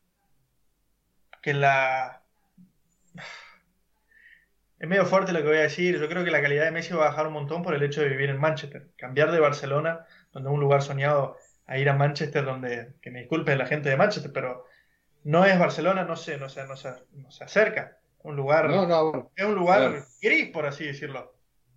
que 1.41 1.53
la... 1.53 2.23
Es 4.79 4.87
medio 4.87 5.05
fuerte 5.05 5.33
lo 5.33 5.41
que 5.41 5.47
voy 5.47 5.57
a 5.57 5.61
decir. 5.63 5.99
Yo 5.99 6.07
creo 6.07 6.23
que 6.23 6.31
la 6.31 6.41
calidad 6.41 6.63
de 6.63 6.71
Messi 6.71 6.93
va 6.93 7.07
a 7.07 7.09
bajar 7.09 7.27
un 7.27 7.33
montón 7.33 7.63
por 7.63 7.75
el 7.75 7.83
hecho 7.83 7.99
de 7.99 8.07
vivir 8.07 8.29
en 8.29 8.39
Manchester. 8.39 8.89
Cambiar 8.95 9.29
de 9.33 9.41
Barcelona, 9.41 10.05
donde 10.31 10.49
es 10.49 10.53
un 10.53 10.61
lugar 10.61 10.81
soñado, 10.81 11.35
a 11.67 11.77
ir 11.77 11.89
a 11.89 11.95
Manchester, 11.95 12.45
donde, 12.45 12.93
que 13.01 13.11
me 13.11 13.19
disculpe 13.19 13.57
la 13.57 13.65
gente 13.65 13.89
de 13.89 13.97
Manchester, 13.97 14.31
pero 14.33 14.67
no 15.25 15.43
es 15.43 15.59
Barcelona, 15.59 16.05
no 16.05 16.15
se, 16.15 16.37
no 16.37 16.47
se, 16.47 16.65
no 16.65 16.75
no 16.75 17.31
se 17.31 17.43
acerca. 17.43 17.98
Un 18.21 18.35
lugar, 18.35 18.69
es 19.35 19.45
un 19.45 19.55
lugar 19.55 20.03
gris, 20.21 20.49
por 20.49 20.65
así 20.65 20.85
decirlo. 20.85 21.33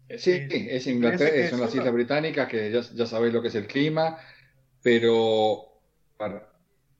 Eh, 0.08 0.18
sí, 0.18 0.48
es 0.50 0.86
Inglaterra, 0.86 1.48
son 1.48 1.60
las 1.60 1.74
Islas 1.74 1.92
Británicas, 1.92 2.48
que 2.48 2.70
ya, 2.70 2.80
ya 2.80 3.06
sabéis 3.06 3.32
lo 3.32 3.40
que 3.40 3.48
es 3.48 3.54
el 3.54 3.66
clima, 3.66 4.18
pero 4.82 5.72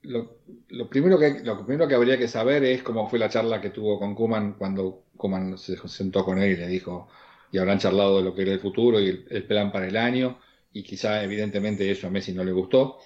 lo, 0.03 0.88
primero 0.88 1.18
que, 1.18 1.40
lo 1.45 1.64
primero 1.64 1.88
que 1.88 1.95
habría 1.95 2.18
que 2.18 2.28
saber 2.28 2.64
es 2.64 2.82
cómo 2.82 3.09
fue 3.09 3.18
la 3.18 3.28
charla 3.28 3.61
que 3.61 3.70
tuvo 3.70 3.99
con 3.99 4.14
Kuman 4.14 4.55
cuando 4.55 5.05
Kuman 5.16 5.59
se 5.59 5.76
sentó 5.88 6.24
con 6.24 6.38
él 6.40 6.53
y 6.53 6.57
le 6.57 6.68
dijo, 6.68 7.09
y 7.51 7.59
habrán 7.59 7.78
charlado 7.78 8.18
de 8.18 8.24
lo 8.24 8.34
que 8.34 8.43
era 8.43 8.53
el 8.53 8.61
futuro 8.61 9.01
y 9.01 9.26
el, 9.28 9.45
plan 9.45 9.70
para 9.70 9.86
el 9.86 9.97
año, 9.97 10.38
y 10.72 10.82
quizá 10.82 11.22
evidentemente 11.22 11.90
eso 11.90 12.07
a 12.07 12.11
Messi 12.11 12.32
no 12.32 12.45
le 12.45 12.53
gustó. 12.53 12.99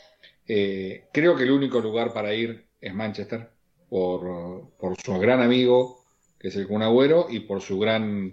Eh, 0.46 1.08
creo 1.12 1.36
que 1.36 1.42
el 1.42 1.50
único 1.50 1.80
lugar 1.80 2.12
para 2.12 2.32
ir 2.32 2.66
es 2.80 2.94
Manchester, 2.94 3.50
por, 3.88 4.70
por 4.78 4.96
su 5.00 5.18
gran 5.18 5.42
amigo, 5.42 6.05
que 6.46 6.50
es 6.50 6.56
el 6.58 6.68
Kun 6.68 6.84
Agüero, 6.84 7.26
y 7.28 7.40
por 7.40 7.60
su 7.60 7.76
gran 7.76 8.32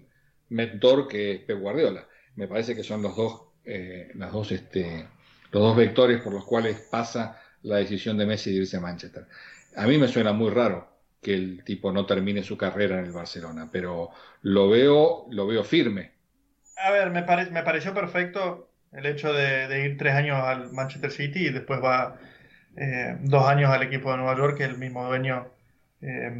mentor, 0.49 1.07
que 1.07 1.31
es 1.31 1.39
Pep 1.39 1.57
Guardiola. 1.57 2.07
Me 2.35 2.47
parece 2.47 2.75
que 2.75 2.83
son 2.83 3.01
los 3.01 3.15
dos, 3.15 3.41
eh, 3.65 4.11
dos, 4.13 4.51
este, 4.51 5.07
los 5.51 5.63
dos 5.63 5.75
vectores 5.75 6.21
por 6.21 6.31
los 6.31 6.45
cuales 6.45 6.79
pasa 6.91 7.41
la 7.63 7.77
decisión 7.77 8.15
de 8.15 8.27
Messi 8.27 8.51
de 8.51 8.57
irse 8.57 8.77
a 8.77 8.81
Manchester. 8.81 9.25
A 9.75 9.87
mí 9.87 9.97
me 9.97 10.07
suena 10.07 10.31
muy 10.31 10.51
raro 10.51 10.87
que 11.23 11.33
el 11.33 11.63
tipo 11.63 11.91
no 11.91 12.05
termine 12.05 12.43
su 12.43 12.55
carrera 12.55 12.99
en 12.99 13.05
el 13.05 13.13
Barcelona, 13.13 13.69
pero 13.71 14.11
lo 14.43 14.69
veo, 14.69 15.25
lo 15.31 15.47
veo 15.47 15.63
firme. 15.63 16.11
A 16.77 16.91
ver, 16.91 17.09
me, 17.09 17.23
me 17.23 17.63
pareció 17.63 17.95
perfecto 17.95 18.69
el 18.91 19.07
hecho 19.07 19.33
de, 19.33 19.85
ir 19.85 19.97
tres 19.97 20.13
años 20.13 20.37
al 20.39 20.71
Manchester 20.71 21.09
City 21.09 21.47
y 21.47 21.49
después 21.49 21.81
va 21.83 22.19
eh, 22.77 23.17
dos 23.21 23.47
años 23.47 23.71
al 23.71 23.81
equipo 23.81 24.11
de 24.11 24.17
Nueva 24.17 24.37
York, 24.37 24.57
que 24.57 24.65
es 24.65 24.69
el 24.69 24.77
mismo 24.77 25.03
dueño 25.03 25.47
eh, 25.99 26.31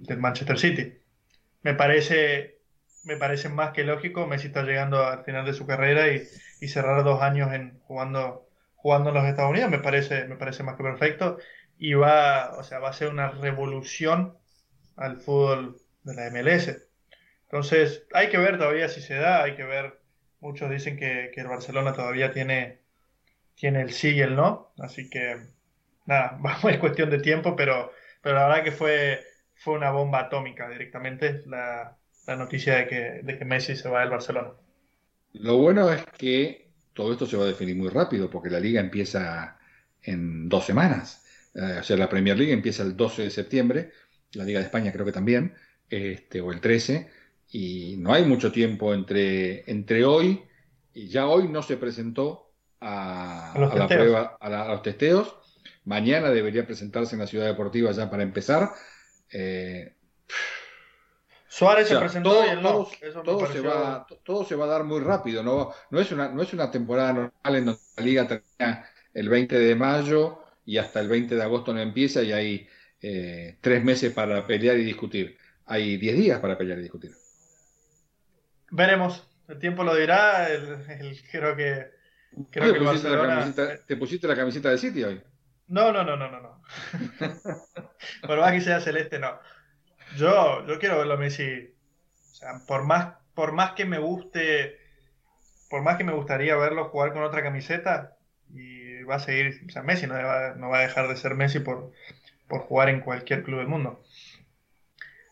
del 0.00 0.18
Manchester 0.18 0.58
City. 0.58 0.99
Me 1.62 1.74
parece, 1.74 2.58
me 3.04 3.16
parece 3.16 3.48
más 3.48 3.72
que 3.72 3.84
lógico. 3.84 4.26
Messi 4.26 4.48
está 4.48 4.62
llegando 4.62 5.04
al 5.04 5.24
final 5.24 5.44
de 5.44 5.52
su 5.52 5.66
carrera 5.66 6.08
y, 6.08 6.26
cerrar 6.68 7.04
dos 7.04 7.22
años 7.22 7.52
en 7.52 7.78
jugando, 7.80 8.48
jugando 8.76 9.10
en 9.10 9.14
los 9.14 9.24
Estados 9.24 9.50
Unidos 9.50 9.70
me 9.70 9.78
parece, 9.78 10.26
me 10.26 10.36
parece 10.36 10.62
más 10.62 10.76
que 10.76 10.82
perfecto. 10.82 11.38
Y 11.78 11.94
va, 11.94 12.56
o 12.58 12.62
sea, 12.62 12.78
va 12.78 12.90
a 12.90 12.92
ser 12.92 13.08
una 13.08 13.30
revolución 13.30 14.36
al 14.96 15.18
fútbol 15.20 15.80
de 16.04 16.14
la 16.14 16.26
MLS. 16.30 16.90
Entonces, 17.44 18.06
hay 18.12 18.28
que 18.28 18.38
ver 18.38 18.58
todavía 18.58 18.88
si 18.88 19.00
se 19.00 19.14
da, 19.14 19.42
hay 19.42 19.56
que 19.56 19.64
ver. 19.64 19.98
Muchos 20.40 20.70
dicen 20.70 20.96
que, 20.96 21.32
el 21.34 21.48
Barcelona 21.48 21.92
todavía 21.92 22.32
tiene, 22.32 22.80
tiene 23.54 23.82
el 23.82 23.92
sí 23.92 24.10
y 24.10 24.20
el 24.20 24.36
no. 24.36 24.72
Así 24.78 25.10
que, 25.10 25.36
nada, 26.06 26.36
vamos, 26.40 26.64
es 26.72 26.78
cuestión 26.78 27.10
de 27.10 27.18
tiempo, 27.20 27.56
pero, 27.56 27.92
pero 28.22 28.36
la 28.36 28.48
verdad 28.48 28.64
que 28.64 28.72
fue, 28.72 29.24
fue 29.60 29.74
una 29.74 29.90
bomba 29.90 30.20
atómica 30.20 30.70
directamente 30.70 31.42
la, 31.46 31.96
noticia 32.28 32.76
de 32.76 32.86
que, 32.86 33.20
de 33.22 33.38
que 33.38 33.44
Messi 33.44 33.76
se 33.76 33.88
va 33.88 34.00
del 34.00 34.10
Barcelona. 34.10 34.52
Lo 35.34 35.58
bueno 35.58 35.90
es 35.90 36.02
que 36.16 36.70
todo 36.94 37.12
esto 37.12 37.26
se 37.26 37.36
va 37.36 37.44
a 37.44 37.48
definir 37.48 37.76
muy 37.76 37.88
rápido 37.88 38.30
porque 38.30 38.48
la 38.48 38.58
liga 38.58 38.80
empieza 38.80 39.58
en 40.02 40.48
dos 40.48 40.64
semanas. 40.64 41.26
Eh, 41.54 41.78
o 41.80 41.82
sea, 41.82 41.98
la 41.98 42.08
Premier 42.08 42.38
League 42.38 42.52
empieza 42.52 42.82
el 42.82 42.96
12 42.96 43.24
de 43.24 43.30
septiembre, 43.30 43.90
la 44.32 44.44
Liga 44.44 44.60
de 44.60 44.66
España 44.66 44.92
creo 44.92 45.04
que 45.04 45.12
también, 45.12 45.54
este, 45.90 46.40
o 46.40 46.52
el 46.52 46.60
13, 46.60 47.10
y 47.50 47.96
no 47.98 48.14
hay 48.14 48.24
mucho 48.24 48.52
tiempo 48.52 48.94
entre, 48.94 49.70
entre 49.70 50.06
hoy, 50.06 50.42
y 50.94 51.08
ya 51.08 51.26
hoy 51.26 51.48
no 51.48 51.62
se 51.62 51.76
presentó 51.76 52.52
a, 52.80 53.52
la 53.56 53.86
prueba, 53.86 54.36
a, 54.40 54.68
los 54.68 54.82
testeos. 54.82 55.36
Mañana 55.84 56.30
debería 56.30 56.66
presentarse 56.66 57.14
en 57.14 57.20
la 57.20 57.26
ciudad 57.26 57.46
deportiva 57.46 57.92
ya 57.92 58.08
para 58.08 58.22
empezar. 58.22 58.70
Eh, 59.32 59.94
Suárez 61.48 61.88
se 61.88 61.98
presentó 61.98 62.30
todo, 62.30 62.46
y 62.46 62.48
él 62.50 62.62
no. 62.62 62.88
todo, 63.24 63.52
se 63.52 63.60
va, 63.60 64.06
todo 64.22 64.44
se 64.44 64.54
va 64.54 64.66
a 64.66 64.68
dar 64.68 64.84
muy 64.84 65.00
rápido. 65.00 65.42
No, 65.42 65.72
no, 65.90 66.00
es, 66.00 66.12
una, 66.12 66.28
no 66.28 66.42
es 66.42 66.52
una 66.52 66.70
temporada 66.70 67.12
normal 67.12 67.56
en 67.56 67.64
donde 67.66 67.80
la 67.96 68.04
liga 68.04 68.28
termina 68.28 68.88
el 69.12 69.28
20 69.28 69.58
de 69.58 69.74
mayo 69.74 70.44
y 70.64 70.78
hasta 70.78 71.00
el 71.00 71.08
20 71.08 71.34
de 71.34 71.42
agosto 71.42 71.74
no 71.74 71.80
empieza 71.80 72.22
y 72.22 72.32
hay 72.32 72.68
eh, 73.02 73.58
tres 73.60 73.82
meses 73.82 74.12
para 74.12 74.46
pelear 74.46 74.76
y 74.78 74.84
discutir. 74.84 75.36
Hay 75.66 75.96
diez 75.96 76.16
días 76.16 76.38
para 76.38 76.56
pelear 76.56 76.78
y 76.78 76.82
discutir. 76.82 77.12
Veremos. 78.70 79.26
El 79.48 79.58
tiempo 79.58 79.82
lo 79.82 79.96
dirá. 79.96 80.48
creo 81.32 81.56
que. 81.56 81.90
Creo 82.50 82.72
que 82.72 82.78
Barcelona... 82.78 83.52
¿Te 83.84 83.96
pusiste 83.96 84.28
la 84.28 84.36
camiseta 84.36 84.70
de 84.70 84.78
City 84.78 85.02
hoy? 85.02 85.20
No, 85.70 85.92
no, 85.92 86.02
no, 86.02 86.16
no, 86.16 86.28
no. 86.28 86.40
no. 86.40 86.62
Por 88.26 88.40
más 88.40 88.52
que 88.52 88.60
sea 88.60 88.80
celeste, 88.80 89.20
no. 89.20 89.38
Yo, 90.16 90.66
yo 90.66 90.78
quiero 90.80 90.98
verlo 90.98 91.14
a 91.14 91.16
Messi. 91.16 91.72
O 92.32 92.34
sea, 92.34 92.54
por 92.66 92.84
más, 92.84 93.14
por 93.34 93.52
más 93.52 93.72
que 93.72 93.84
me 93.84 93.98
guste, 93.98 94.78
por 95.68 95.82
más 95.82 95.96
que 95.96 96.04
me 96.04 96.12
gustaría 96.12 96.56
verlo 96.56 96.88
jugar 96.88 97.12
con 97.12 97.22
otra 97.22 97.42
camiseta, 97.42 98.16
y 98.52 99.02
va 99.04 99.16
a 99.16 99.20
seguir, 99.20 99.60
o 99.66 99.70
sea, 99.70 99.82
Messi 99.82 100.06
no 100.06 100.14
va, 100.14 100.54
no 100.56 100.70
va 100.70 100.78
a 100.78 100.82
dejar 100.82 101.06
de 101.06 101.16
ser 101.16 101.34
Messi 101.34 101.60
por, 101.60 101.92
por 102.48 102.62
jugar 102.62 102.88
en 102.88 103.00
cualquier 103.00 103.44
club 103.44 103.58
del 103.58 103.68
mundo. 103.68 104.02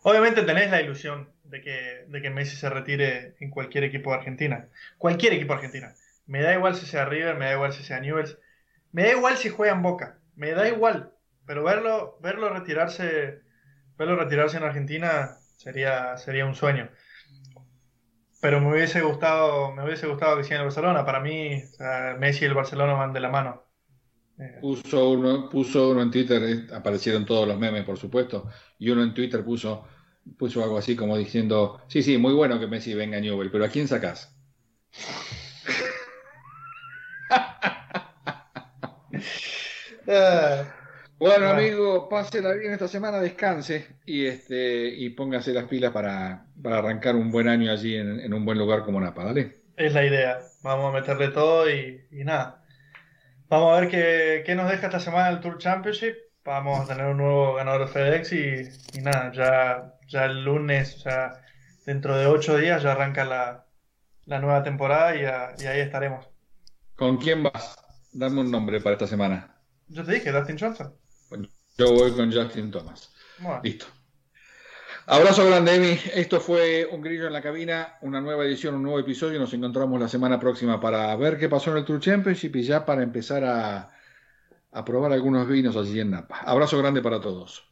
Obviamente 0.03 0.43
tenés 0.43 0.71
la 0.71 0.81
ilusión 0.81 1.33
de 1.43 1.63
que, 1.63 2.05
de 2.07 2.23
que 2.23 2.31
Messi 2.31 2.57
se 2.57 2.71
retire 2.71 3.35
en 3.41 3.51
cualquier 3.51 3.85
equipo 3.85 4.11
de 4.11 4.19
Argentina. 4.19 4.69
Cualquier 4.99 5.33
equipo 5.33 5.55
de 5.55 5.57
Argentina. 5.57 5.95
Me 6.27 6.43
da 6.43 6.55
igual 6.55 6.77
si 6.77 6.87
sea 6.87 7.07
River, 7.07 7.37
me 7.37 7.47
da 7.47 7.55
igual 7.55 7.73
si 7.73 7.83
sea 7.83 7.99
Newell's. 7.99 8.39
Me 8.93 9.03
da 9.03 9.13
igual 9.13 9.37
si 9.37 9.49
juega 9.49 9.75
en 9.75 9.83
Boca. 9.83 10.18
Me 10.39 10.53
da 10.53 10.67
igual. 10.67 11.13
Pero 11.45 11.63
verlo, 11.63 12.19
verlo 12.21 12.49
retirarse 12.49 13.43
verlo 13.99 14.17
retirarse 14.17 14.57
en 14.57 14.63
Argentina 14.63 15.37
sería, 15.57 16.17
sería 16.17 16.47
un 16.47 16.55
sueño. 16.55 16.89
Pero 18.41 18.61
me 18.61 18.71
hubiese 18.71 19.03
gustado, 19.03 19.73
me 19.75 19.85
hubiese 19.85 20.07
gustado 20.07 20.41
que 20.41 20.55
en 20.55 20.63
Barcelona. 20.63 21.05
Para 21.05 21.21
mí, 21.21 21.61
Messi 22.19 22.45
y 22.45 22.49
el 22.49 22.55
Barcelona 22.55 22.93
van 22.93 23.13
de 23.13 23.21
la 23.21 23.29
mano. 23.29 23.65
Eh, 24.39 24.59
puso 24.61 25.11
uno, 25.11 25.49
puso 25.49 25.91
uno 25.91 26.01
en 26.01 26.13
Twitter, 26.13 26.41
eh, 26.45 26.67
aparecieron 26.73 27.27
todos 27.27 27.49
los 27.49 27.59
memes, 27.59 27.85
por 27.85 27.99
supuesto, 27.99 28.49
y 28.79 28.89
uno 28.89 29.03
en 29.03 29.13
Twitter 29.13 29.45
puso, 29.45 29.85
puso 30.39 30.63
algo 30.63 30.79
así 30.79 30.95
como 30.95 31.19
diciendo, 31.19 31.81
sí, 31.89 32.05
sí, 32.05 32.19
muy 32.19 32.35
bueno 32.35 32.61
que 32.61 32.69
Messi 32.69 32.95
venga 32.95 33.19
a 33.19 33.21
Newell, 33.21 33.51
pero 33.51 33.65
¿a 33.65 33.69
quién 33.69 33.89
sacás? 33.89 34.33
Bueno, 41.19 41.49
amigo, 41.49 42.09
pásela 42.09 42.55
bien 42.55 42.73
esta 42.73 42.89
semana, 42.89 43.21
descanse 43.21 43.87
y 44.07 44.25
este 44.25 44.89
y 44.89 45.11
póngase 45.11 45.53
las 45.53 45.65
pilas 45.65 45.93
para, 45.93 46.47
arrancar 46.65 47.15
un 47.17 47.31
buen 47.31 47.49
año 47.49 47.71
allí 47.71 47.97
en, 47.97 48.33
un 48.33 48.45
buen 48.45 48.57
lugar 48.57 48.85
como 48.85 49.01
Napa, 49.01 49.25
¿vale? 49.25 49.63
Es 49.77 49.93
la 49.93 50.05
idea. 50.05 50.39
Vamos 50.63 50.89
a 50.89 50.99
meterle 50.99 51.29
todo 51.29 51.69
y, 51.69 52.01
nada. 52.11 52.65
Vamos 53.49 53.77
a 53.77 53.81
ver 53.81 53.91
qué, 53.91 54.43
qué, 54.47 54.55
nos 54.55 54.71
deja 54.71 54.87
esta 54.87 55.01
semana 55.01 55.29
el 55.29 55.41
Tour 55.41 55.59
Championship. 55.59 56.15
Vamos 56.45 56.81
a 56.81 56.87
tener 56.87 57.11
un 57.11 57.19
nuevo 57.19 57.55
ganador 57.55 57.87
de 57.87 57.93
FedEx 57.93 58.33
y, 58.33 59.01
nada, 59.03 59.33
ya, 59.33 59.95
ya 60.07 60.25
el 60.25 60.45
lunes, 60.45 60.97
o 60.97 60.99
sea, 61.01 61.43
dentro 61.85 62.17
de 62.17 62.27
ocho 62.27 62.57
días 62.57 62.83
ya 62.83 62.93
arranca 62.93 63.25
la, 63.25 63.67
nueva 64.27 64.63
temporada 64.63 65.15
y, 65.17 65.23
y 65.63 65.67
ahí 65.67 65.81
estaremos. 65.81 66.27
¿Con 66.97 67.19
quién 67.19 67.43
vas? 67.43 67.77
Dame 68.13 68.41
un 68.41 68.51
nombre 68.51 68.81
para 68.81 68.95
esta 68.95 69.07
semana. 69.07 69.58
Yo 69.89 70.05
te 70.05 70.13
dije, 70.13 70.33
Dustin 70.33 70.59
Johnson. 70.59 70.95
Yo 71.77 71.93
voy 71.93 72.13
con 72.13 72.33
Justin 72.33 72.71
Thomas. 72.71 73.13
Listo. 73.63 73.87
Abrazo 75.07 75.47
grande, 75.47 75.75
Emi. 75.77 75.99
Esto 76.15 76.41
fue 76.41 76.87
Un 76.91 77.01
Grillo 77.01 77.29
en 77.29 77.33
la 77.33 77.41
Cabina, 77.41 77.97
una 78.03 78.21
nueva 78.21 78.45
edición, 78.45 78.75
un 78.75 78.83
nuevo 78.83 78.99
episodio. 78.99 79.39
Nos 79.39 79.55
encontramos 79.55 79.99
la 79.99 80.09
semana 80.09 80.39
próxima 80.39 80.81
para 80.81 81.15
ver 81.17 81.39
qué 81.39 81.49
pasó 81.49 81.71
en 81.71 81.79
el 81.79 81.85
Tour 81.85 82.01
Championship 82.01 82.57
y 82.57 82.63
ya 82.63 82.85
para 82.85 83.03
empezar 83.03 83.45
a, 83.45 83.91
a 84.73 84.85
probar 84.85 85.13
algunos 85.13 85.49
vinos 85.49 85.77
allí 85.77 86.01
en 86.01 86.11
Napa. 86.11 86.41
Abrazo 86.41 86.77
grande 86.79 87.01
para 87.01 87.21
todos. 87.21 87.65